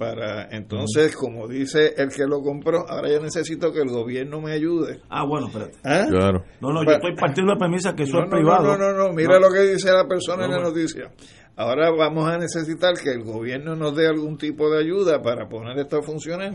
[0.03, 4.53] Para entonces, como dice el que lo compró, ahora yo necesito que el gobierno me
[4.53, 5.01] ayude.
[5.09, 5.79] Ah, bueno, espérate.
[5.85, 6.07] ¿Ah?
[6.09, 6.45] Claro.
[6.61, 8.65] No, no, yo estoy partiendo de la premisa que eso no, es no, privado.
[8.65, 9.49] No, no, no, mira No.
[9.49, 10.65] lo que dice la persona en la no.
[10.71, 11.11] noticia.
[11.57, 15.79] Ahora vamos a necesitar que el gobierno nos dé algún tipo de ayuda para poner
[15.79, 16.53] esto a funcionar,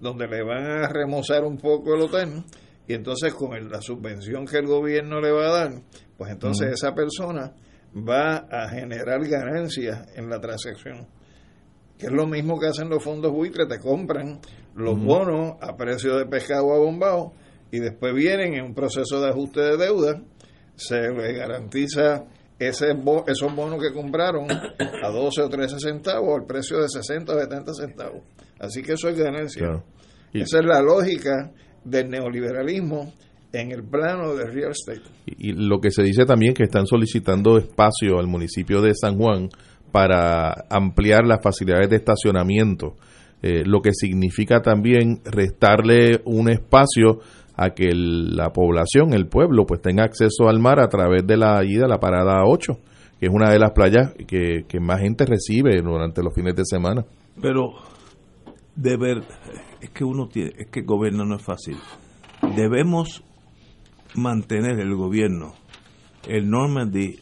[0.00, 2.42] donde le van a remozar un poco el hotel
[2.86, 5.70] y entonces con el- la subvención que el gobierno le va a dar,
[6.18, 7.52] pues entonces esa persona
[7.96, 11.06] va a generar ganancias en la transacción.
[11.98, 14.40] Que es lo mismo que hacen los fondos buitres, te compran
[14.74, 17.32] los bonos a precio de pescado a bombao
[17.70, 20.20] y después vienen en un proceso de ajuste de deuda,
[20.76, 22.24] se le garantiza
[22.58, 27.32] ese bo- esos bonos que compraron a 12 o 13 centavos al precio de 60
[27.34, 28.22] o 70 centavos.
[28.58, 29.60] Así que eso es ganancia.
[29.62, 29.84] Claro.
[30.32, 31.52] Y- Esa es la lógica
[31.84, 33.12] del neoliberalismo
[33.52, 35.02] en el plano de real estate.
[35.26, 39.16] Y, y lo que se dice también que están solicitando espacio al municipio de San
[39.16, 39.48] Juan
[39.94, 42.96] para ampliar las facilidades de estacionamiento,
[43.42, 47.20] eh, lo que significa también restarle un espacio
[47.56, 51.36] a que el- la población, el pueblo, pues tenga acceso al mar a través de
[51.36, 52.72] la ida la parada 8,
[53.20, 57.04] que es una de las playas que, más gente recibe durante los fines de semana.
[57.40, 57.74] Pero
[58.74, 59.22] de ver,
[59.80, 61.76] es que uno tiene, es que gobernar no es fácil.
[62.56, 63.22] Debemos
[64.16, 65.54] mantener el gobierno,
[66.28, 67.20] el Normandy,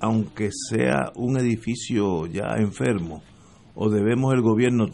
[0.00, 3.22] aunque sea un edificio ya enfermo,
[3.74, 4.86] o debemos el gobierno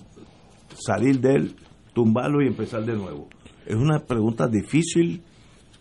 [0.74, 1.56] salir de él,
[1.94, 3.28] tumbarlo y empezar de nuevo.
[3.66, 5.22] Es una pregunta difícil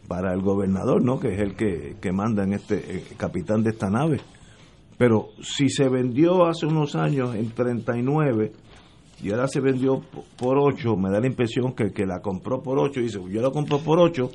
[0.07, 1.19] para el gobernador, ¿no?
[1.19, 4.21] Que es el que, que manda en este, el capitán de esta nave.
[4.97, 8.53] Pero si se vendió hace unos años en 39
[9.21, 12.21] y ahora se vendió po- por 8, me da la impresión que el que la
[12.21, 14.29] compró por 8 dice, yo la compro por 8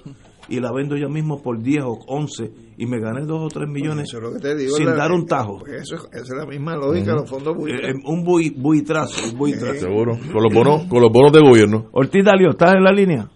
[0.51, 3.69] y la vendo yo mismo por 10 o 11 y me gané 2 o 3
[3.69, 5.59] millones Eso es lo que te digo, sin la- dar un tajo.
[5.61, 7.89] Pues eso, es- esa es la misma lógica de los fondos buitres.
[7.89, 9.75] Eh, eh, un bui, buitrazo, un buitrazo.
[9.81, 10.13] Seguro.
[10.33, 11.87] Con los bonos, con los bonos de gobierno.
[11.93, 13.29] Ortiz Dalio, ¿estás en la línea?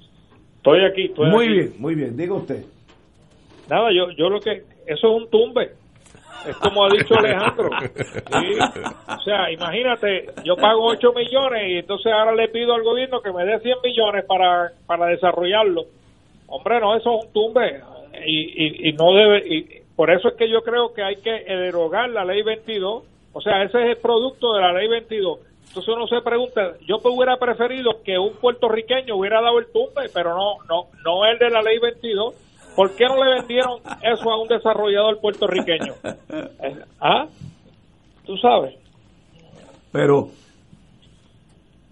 [0.57, 1.53] Estoy aquí, estoy muy aquí.
[1.55, 2.65] bien, muy bien, diga usted.
[3.71, 4.63] Nada, yo, yo lo que.
[4.87, 5.73] Eso es un tumbe.
[6.49, 7.71] Es como ha dicho Alejandro.
[7.81, 8.59] Sí.
[9.09, 13.33] O sea, imagínate, yo pago 8 millones y entonces ahora le pido al gobierno que
[13.33, 15.85] me dé 100 millones para, para desarrollarlo.
[16.55, 17.81] Hombre, no, eso es un tumbe.
[18.25, 19.43] Y, y, y no debe.
[19.45, 23.03] Y por eso es que yo creo que hay que derogar la ley 22.
[23.33, 25.41] O sea, ese es el producto de la ley 22.
[25.67, 30.31] Entonces uno se pregunta, yo hubiera preferido que un puertorriqueño hubiera dado el tumbe, pero
[30.37, 32.35] no, no, no el de la ley 22.
[32.77, 35.95] ¿Por qué no le vendieron eso a un desarrollador puertorriqueño?
[37.01, 37.27] ¿Ah?
[38.25, 38.77] Tú sabes.
[39.91, 40.29] Pero,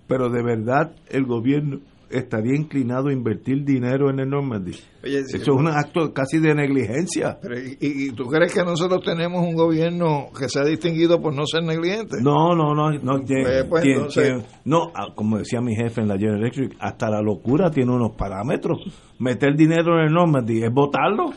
[0.06, 1.80] pero de verdad el gobierno
[2.12, 4.72] estaría inclinado a invertir dinero en el Normandy.
[5.04, 7.38] Oye, sí, Eso es un acto casi de negligencia.
[7.42, 11.34] Pero, ¿y, y tú crees que nosotros tenemos un gobierno que se ha distinguido por
[11.34, 12.16] no ser negligente?
[12.22, 16.16] No, no, no, no, Pues, pues, entonces- no, ah, como decía mi jefe en la
[16.18, 18.78] General Electric, hasta la locura tiene unos parámetros.
[19.18, 21.30] Meter dinero en el Normandy es votarlo.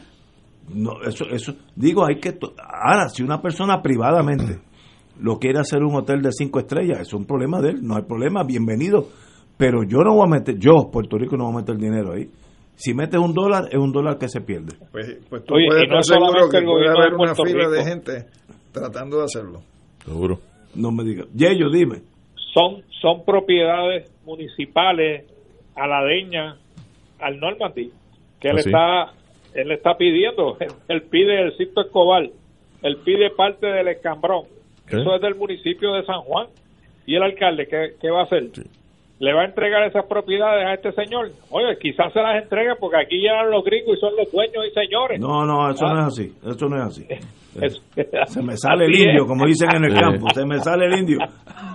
[0.74, 4.60] No, eso, eso, digo, hay que, ahora, si una persona privadamente
[5.20, 8.02] lo quiere hacer un hotel de cinco estrellas, es un problema de él, no hay
[8.04, 9.08] problema, bienvenido.
[9.58, 12.28] Pero yo no voy a meter, yo, Puerto Rico, no voy a meter dinero ahí.
[12.76, 14.76] Si metes un dólar, es un dólar que se pierde.
[14.92, 17.00] Pues, pues tú Oye, puedes y no estar es seguro solamente que el puede gobierno
[17.02, 18.26] haber una Puerto fila de gente
[18.74, 19.62] tratando de hacerlo.
[20.04, 20.40] Seguro.
[20.76, 21.28] No me digas.
[21.34, 22.02] Yello, dime.
[22.54, 25.24] Son, son propiedades municipales
[25.76, 26.58] aladeñas
[27.20, 27.92] al Normandy,
[28.42, 28.70] que él Ah, sí.
[28.70, 29.14] está
[29.62, 30.58] él está pidiendo,
[30.90, 32.24] él pide el Cito Escobar,
[32.82, 34.44] él pide parte del escambrón,
[34.86, 34.98] ¿Qué?
[35.00, 36.48] eso es del municipio de San Juan,
[37.06, 38.50] y el alcalde, ¿qué, qué va a hacer?
[39.20, 41.32] Le va a entregar esas propiedades a este señor.
[41.50, 44.74] Oye, quizás se las entregue porque aquí llegan los gringos y son los dueños y
[44.74, 45.20] señores.
[45.20, 45.94] No, no, eso Ah.
[45.94, 46.34] no es así.
[46.46, 47.06] Eso no es así.
[48.28, 50.28] Se me sale el indio, como dicen en el campo.
[50.34, 51.20] Se me sale el indio.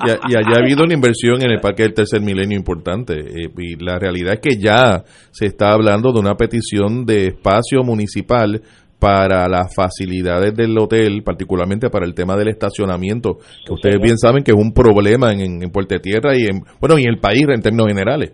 [0.05, 3.15] Y, y allá ha habido una inversión en el parque del tercer milenio importante.
[3.19, 7.83] eh, y la realidad es que ya se está hablando de una petición de espacio
[7.83, 8.61] municipal
[9.01, 14.45] para las facilidades del hotel, particularmente para el tema del estacionamiento, que ustedes bien saben
[14.45, 17.45] que es un problema en, en Puerto Tierra y en, bueno, y en el país
[17.49, 18.33] en términos generales.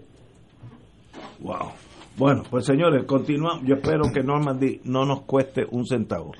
[1.40, 1.70] Wow.
[2.16, 3.62] Bueno, pues señores, continuamos.
[3.64, 6.32] Yo espero que Normandy no nos cueste un centavo.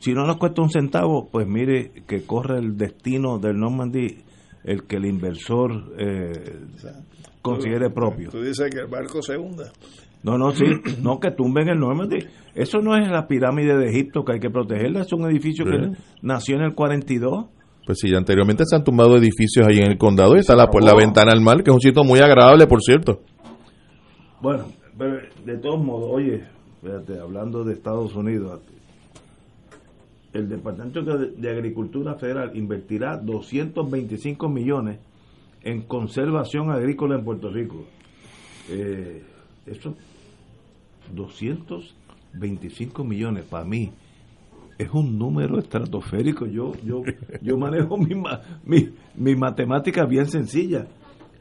[0.00, 4.18] Si no nos cuesta un centavo, pues mire que corre el destino del Normandy
[4.64, 6.58] el que el inversor eh,
[7.40, 8.30] considere propio.
[8.30, 9.72] Tú dices que el barco se hunda.
[10.24, 10.64] No, no, sí,
[11.02, 12.18] no que tumben el Normandy.
[12.54, 15.92] Eso no es la pirámide de Egipto que hay que protegerla, es un edificio que
[16.20, 17.46] nació en el 42.
[17.86, 20.84] Pues sí, anteriormente se han tumbado edificios ahí en el condado y está la, pues,
[20.84, 21.04] la acabó.
[21.04, 23.22] ventana al mar, que es un sitio muy agradable, por cierto.
[24.40, 24.66] Bueno,
[24.96, 26.44] pero de todos modos, oye,
[26.82, 28.60] fíjate, hablando de Estados Unidos,
[30.32, 34.98] el Departamento de, Agricultura Federal invertirá 225 millones
[35.62, 37.84] en conservación agrícola en Puerto Rico.
[38.70, 39.22] Eh,
[39.66, 39.94] eso,
[42.34, 43.92] 225 millones para mí
[44.78, 46.46] es un número estratosférico.
[46.46, 47.02] Yo, yo,
[47.40, 50.86] yo manejo mi, ma- mi, mi matemática bien sencilla.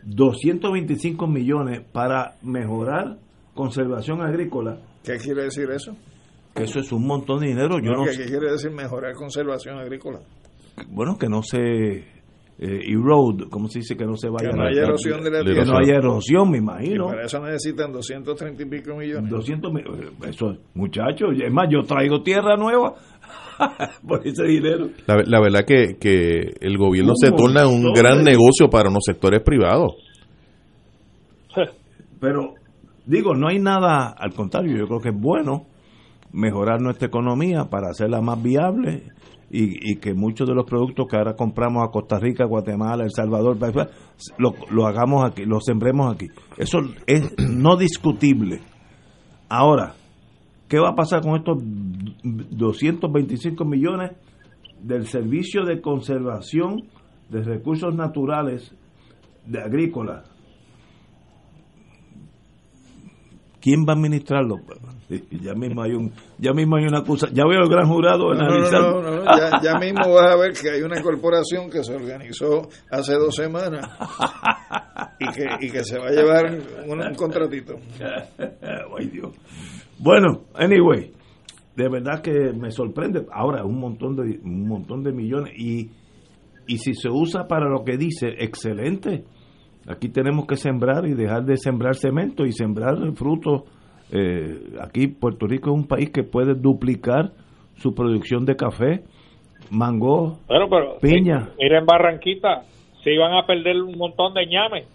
[0.04, 3.18] 225 millones para mejorar
[3.54, 5.96] conservación agrícola, ¿Qué quiere decir eso?
[6.56, 7.80] que eso es un montón de dinero.
[7.80, 10.20] Yo No, no ¿qué, sé- qué quiere decir mejorar conservación agrícola?
[10.90, 12.04] bueno, que no se
[12.64, 13.98] eh, erode, ¿cómo se dice?
[13.98, 16.52] Que no se vaya Que no a- haya erosión de la Que no haya erosión,
[16.52, 17.08] me Y imagino.
[17.08, 19.30] para eso necesitan 230 y pico millones.
[19.30, 19.84] 200 mil,
[20.28, 22.94] eso, muchachos, es más, yo traigo tierra nueva
[24.08, 24.90] por ese dinero.
[25.08, 29.04] La, la verdad que, que el gobierno se torna un gran de- negocio para los
[29.04, 29.94] sectores privados.
[32.20, 32.54] Pero
[33.06, 35.66] digo, no hay nada, al contrario, yo creo que es bueno
[36.32, 39.04] mejorar nuestra economía para hacerla más viable
[39.54, 43.12] y, y que muchos de los productos que ahora compramos a Costa Rica, Guatemala, El
[43.12, 43.58] Salvador,
[44.38, 46.28] lo, lo hagamos aquí, lo sembremos aquí.
[46.58, 48.62] Eso es no discutible.
[49.50, 49.94] Ahora,
[50.70, 51.58] ¿qué va a pasar con estos
[52.24, 54.12] 225 millones
[54.82, 56.84] del servicio de conservación
[57.30, 58.74] de recursos naturales
[59.46, 60.24] de agrícola?
[63.60, 64.56] ¿Quién va a administrarlo?
[65.42, 69.02] Ya mismo hay un, ya mismo hay una acusa, ya veo el gran jurado analizando.
[69.02, 71.96] no, no, no, Ya, ya mismo vas a ver que hay una corporación que se
[71.96, 73.90] organizó hace dos semanas
[75.20, 76.46] y que, y que se va a llevar
[76.88, 77.76] un, un contratito.
[78.98, 79.36] Ay, Dios.
[80.00, 81.12] Bueno, anyway,
[81.76, 83.26] de verdad que me sorprende.
[83.32, 85.54] Ahora, un montón de, un montón de millones.
[85.58, 85.90] Y,
[86.68, 89.26] y si se usa para lo que dice, excelente.
[89.88, 93.64] Aquí tenemos que sembrar y dejar de sembrar cemento y sembrar frutos.
[94.12, 97.32] Eh, aquí Puerto Rico es un país que puede duplicar
[97.78, 99.04] su producción de café,
[99.70, 101.50] mango, Bueno, pero piña.
[101.58, 102.64] mira en Barranquita,
[103.04, 104.88] se iban a perder un montón de ñames.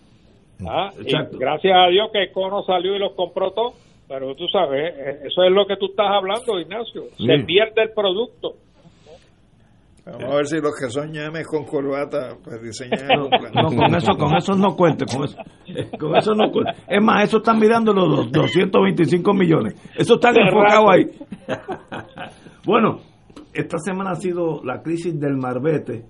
[0.67, 3.75] Ah, y gracias a Dios que Cono salió y los compró todos.
[4.09, 7.05] Pero tú sabes, eh, eso es lo que tú estás hablando, Ignacio.
[7.19, 8.55] Se pierde el producto.
[10.07, 13.53] Vamos a ver si los que son ñames con corbata, pues diseñaron un plan.
[13.53, 15.37] No, con eso, con eso no cuente, con eso,
[15.99, 16.73] con eso no cuente.
[16.89, 19.75] Es más, eso están mirando los dos- 225 millones.
[19.97, 21.07] Eso está Qué enfocado ahí.
[22.65, 23.01] bueno,
[23.53, 26.05] esta semana ha sido la crisis del marbete.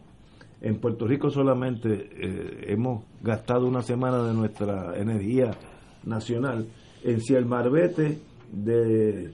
[0.60, 5.52] En Puerto Rico solamente eh, hemos gastado una semana de nuestra energía
[6.04, 6.66] nacional
[7.04, 8.18] en si el marbete
[8.52, 9.32] de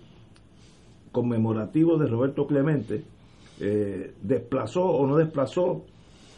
[1.12, 3.05] conmemorativo de Roberto Clemente
[3.64, 5.84] eh, desplazó o no desplazó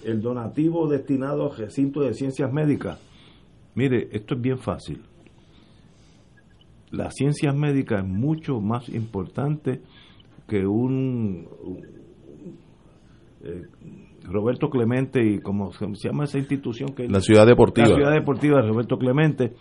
[0.04, 3.00] el donativo destinado al recinto de ciencias médicas.
[3.74, 5.00] Mire, esto es bien fácil.
[6.90, 9.80] Las ciencias médicas es mucho más importante
[10.46, 11.82] que un, un-
[13.42, 13.62] eh,
[14.24, 17.88] Roberto Clemente y como se llama esa institución que La Ciudad Deportiva.
[17.88, 19.52] la ciudad deportiva de Roberto Clemente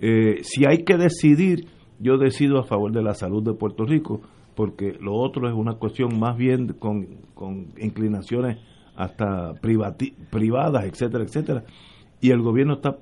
[0.00, 1.66] Eh, si hay que decidir
[2.00, 4.20] yo decido a favor de la salud de Puerto Rico
[4.54, 8.58] porque lo otro es una cuestión más bien con, con inclinaciones
[8.96, 11.64] hasta privati- privadas etcétera etcétera
[12.20, 12.96] y el gobierno está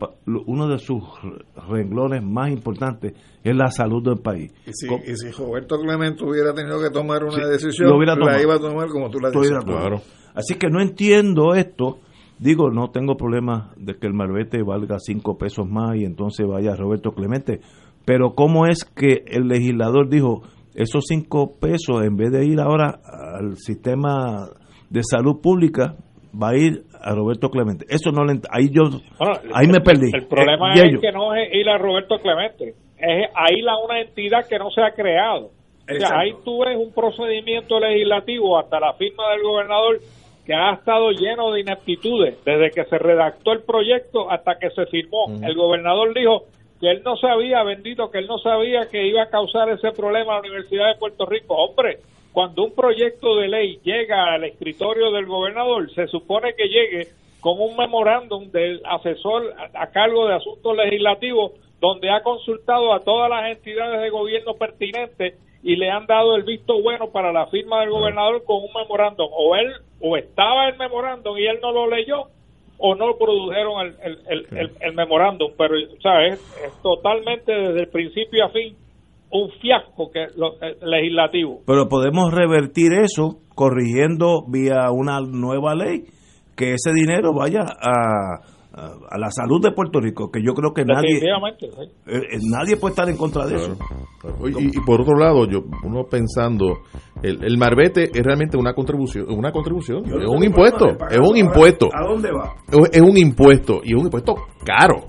[0.46, 3.12] uno de sus re- renglones más importantes
[3.44, 7.22] es la salud del país Y si, y si Roberto Clemente hubiera tenido que tomar
[7.24, 8.42] una Sí, decisión, lo hubiera la tomado.
[8.42, 9.64] iba a tomar como tú la Estoy dices.
[9.64, 10.00] de acuerdo.
[10.34, 11.98] Así que no entiendo esto.
[12.38, 16.74] Digo, no tengo problema de que el marbete valga cinco pesos más y entonces vaya
[16.74, 17.60] Roberto Clemente.
[18.04, 20.42] Pero ¿cómo es que el legislador dijo,
[20.74, 22.98] esos cinco pesos, en vez de ir ahora
[23.38, 24.48] al sistema
[24.90, 25.94] de salud pública,
[26.34, 27.84] va a ir a Roberto Clemente.
[27.88, 28.82] Eso no le, ahí yo,
[29.18, 30.10] Bueno, ahí me perdí.
[30.14, 34.00] El problema Eh, es que no es ir a Roberto Clemente, es ahí la una
[34.00, 35.50] entidad que no se ha creado.
[35.82, 39.98] O sea, ahí tú ves un procedimiento legislativo hasta la firma del gobernador
[40.46, 44.86] que ha estado lleno de ineptitudes desde que se redactó el proyecto hasta que se
[44.86, 45.26] firmó.
[45.42, 46.44] El gobernador dijo
[46.82, 50.32] que él no sabía, bendito, que él no sabía que iba a causar ese problema
[50.32, 51.54] a la Universidad de Puerto Rico.
[51.54, 52.00] Hombre,
[52.32, 57.06] cuando un proyecto de ley llega al escritorio del gobernador, se supone que llegue
[57.40, 63.30] con un memorándum del asesor a cargo de asuntos legislativos donde ha consultado a todas
[63.30, 67.78] las entidades de gobierno pertinentes y le han dado el visto bueno para la firma
[67.82, 69.28] del gobernador con un memorándum.
[69.30, 72.26] O él, o estaba el memorándum y él no lo leyó,
[72.84, 75.52] o no produjeron el, el, el, el- el memorándum.
[75.56, 76.34] Pero, ¿sabes?
[76.66, 78.74] Es totalmente desde el principio a fin
[79.30, 81.60] un fiasco que lo, eh, legislativo.
[81.66, 86.04] Pero podemos revertir eso corrigiendo vía una nueva ley
[86.56, 88.40] que ese dinero vaya a,
[88.74, 91.26] a, a la salud de Puerto Rico, que yo creo que nadie sí.
[92.06, 93.76] eh, eh, nadie puede estar en contra de eso.
[94.46, 96.78] Y, y por otro lado, yo uno pensando,
[97.22, 101.36] el, el marbete es realmente una contribución, una contribución, Yo es un impuesto, es un
[101.36, 101.88] impuesto.
[101.92, 102.54] ¿A dónde va?
[102.70, 104.34] Es es un impuesto y es un impuesto
[104.64, 105.04] caro.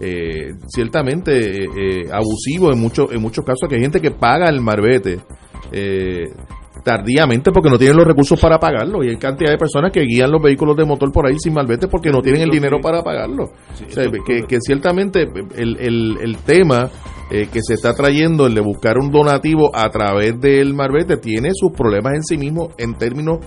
[0.00, 4.48] Eh, ciertamente eh, eh, abusivo en muchos en muchos casos que hay gente que paga
[4.48, 5.18] el marbete
[5.72, 6.26] eh,
[6.84, 9.02] tardíamente porque no tienen los recursos para pagarlo.
[9.04, 11.88] Y hay cantidad de personas que guían los vehículos de motor por ahí sin marbete
[11.88, 13.44] porque no tienen el dinero para pagarlo.
[13.44, 15.26] O sea, que, que ciertamente
[15.56, 16.88] el, el, el tema
[17.30, 21.50] eh, que se está trayendo el de buscar un donativo a través del marbete tiene
[21.54, 23.38] sus problemas en sí mismo en términos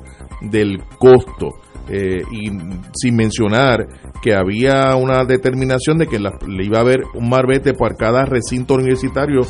[0.42, 1.50] del costo.
[1.90, 2.50] Eh, y
[2.94, 3.86] sin mencionar
[4.22, 8.24] que había una determinación de que la- le iba a haber un marbete por cada
[8.24, 9.42] recinto universitario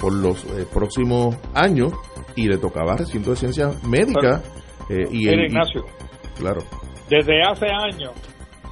[0.00, 1.92] por los eh, próximos años
[2.36, 4.42] y le tocaba recinto de ciencias médicas
[4.88, 5.84] eh, y Mira, el- y- Ignacio.
[6.38, 6.60] claro.
[7.08, 8.12] Desde hace años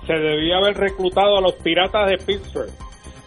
[0.07, 2.71] se debía haber reclutado a los piratas de Pittsburgh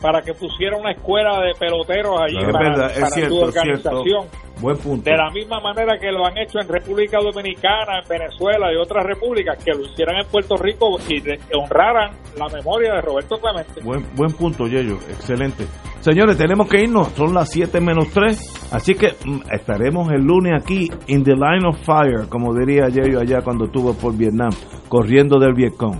[0.01, 4.25] para que pusiera una escuela de peloteros allí Es para, verdad, para cierto, organización.
[4.59, 5.09] Buen punto.
[5.09, 9.03] De la misma manera que lo han hecho en República Dominicana, en Venezuela y otras
[9.05, 13.81] repúblicas, que lo hicieran en Puerto Rico y de- honraran la memoria de Roberto Clemente.
[13.83, 14.95] Buen, buen punto, Yello.
[15.09, 15.65] Excelente.
[16.01, 17.07] Señores, tenemos que irnos.
[17.09, 18.69] Son las 7 menos 3.
[18.71, 23.19] Así que mm, estaremos el lunes aquí, in the line of fire, como diría Yello
[23.19, 24.51] allá cuando estuvo por Vietnam,
[24.89, 25.99] corriendo del Vietcong.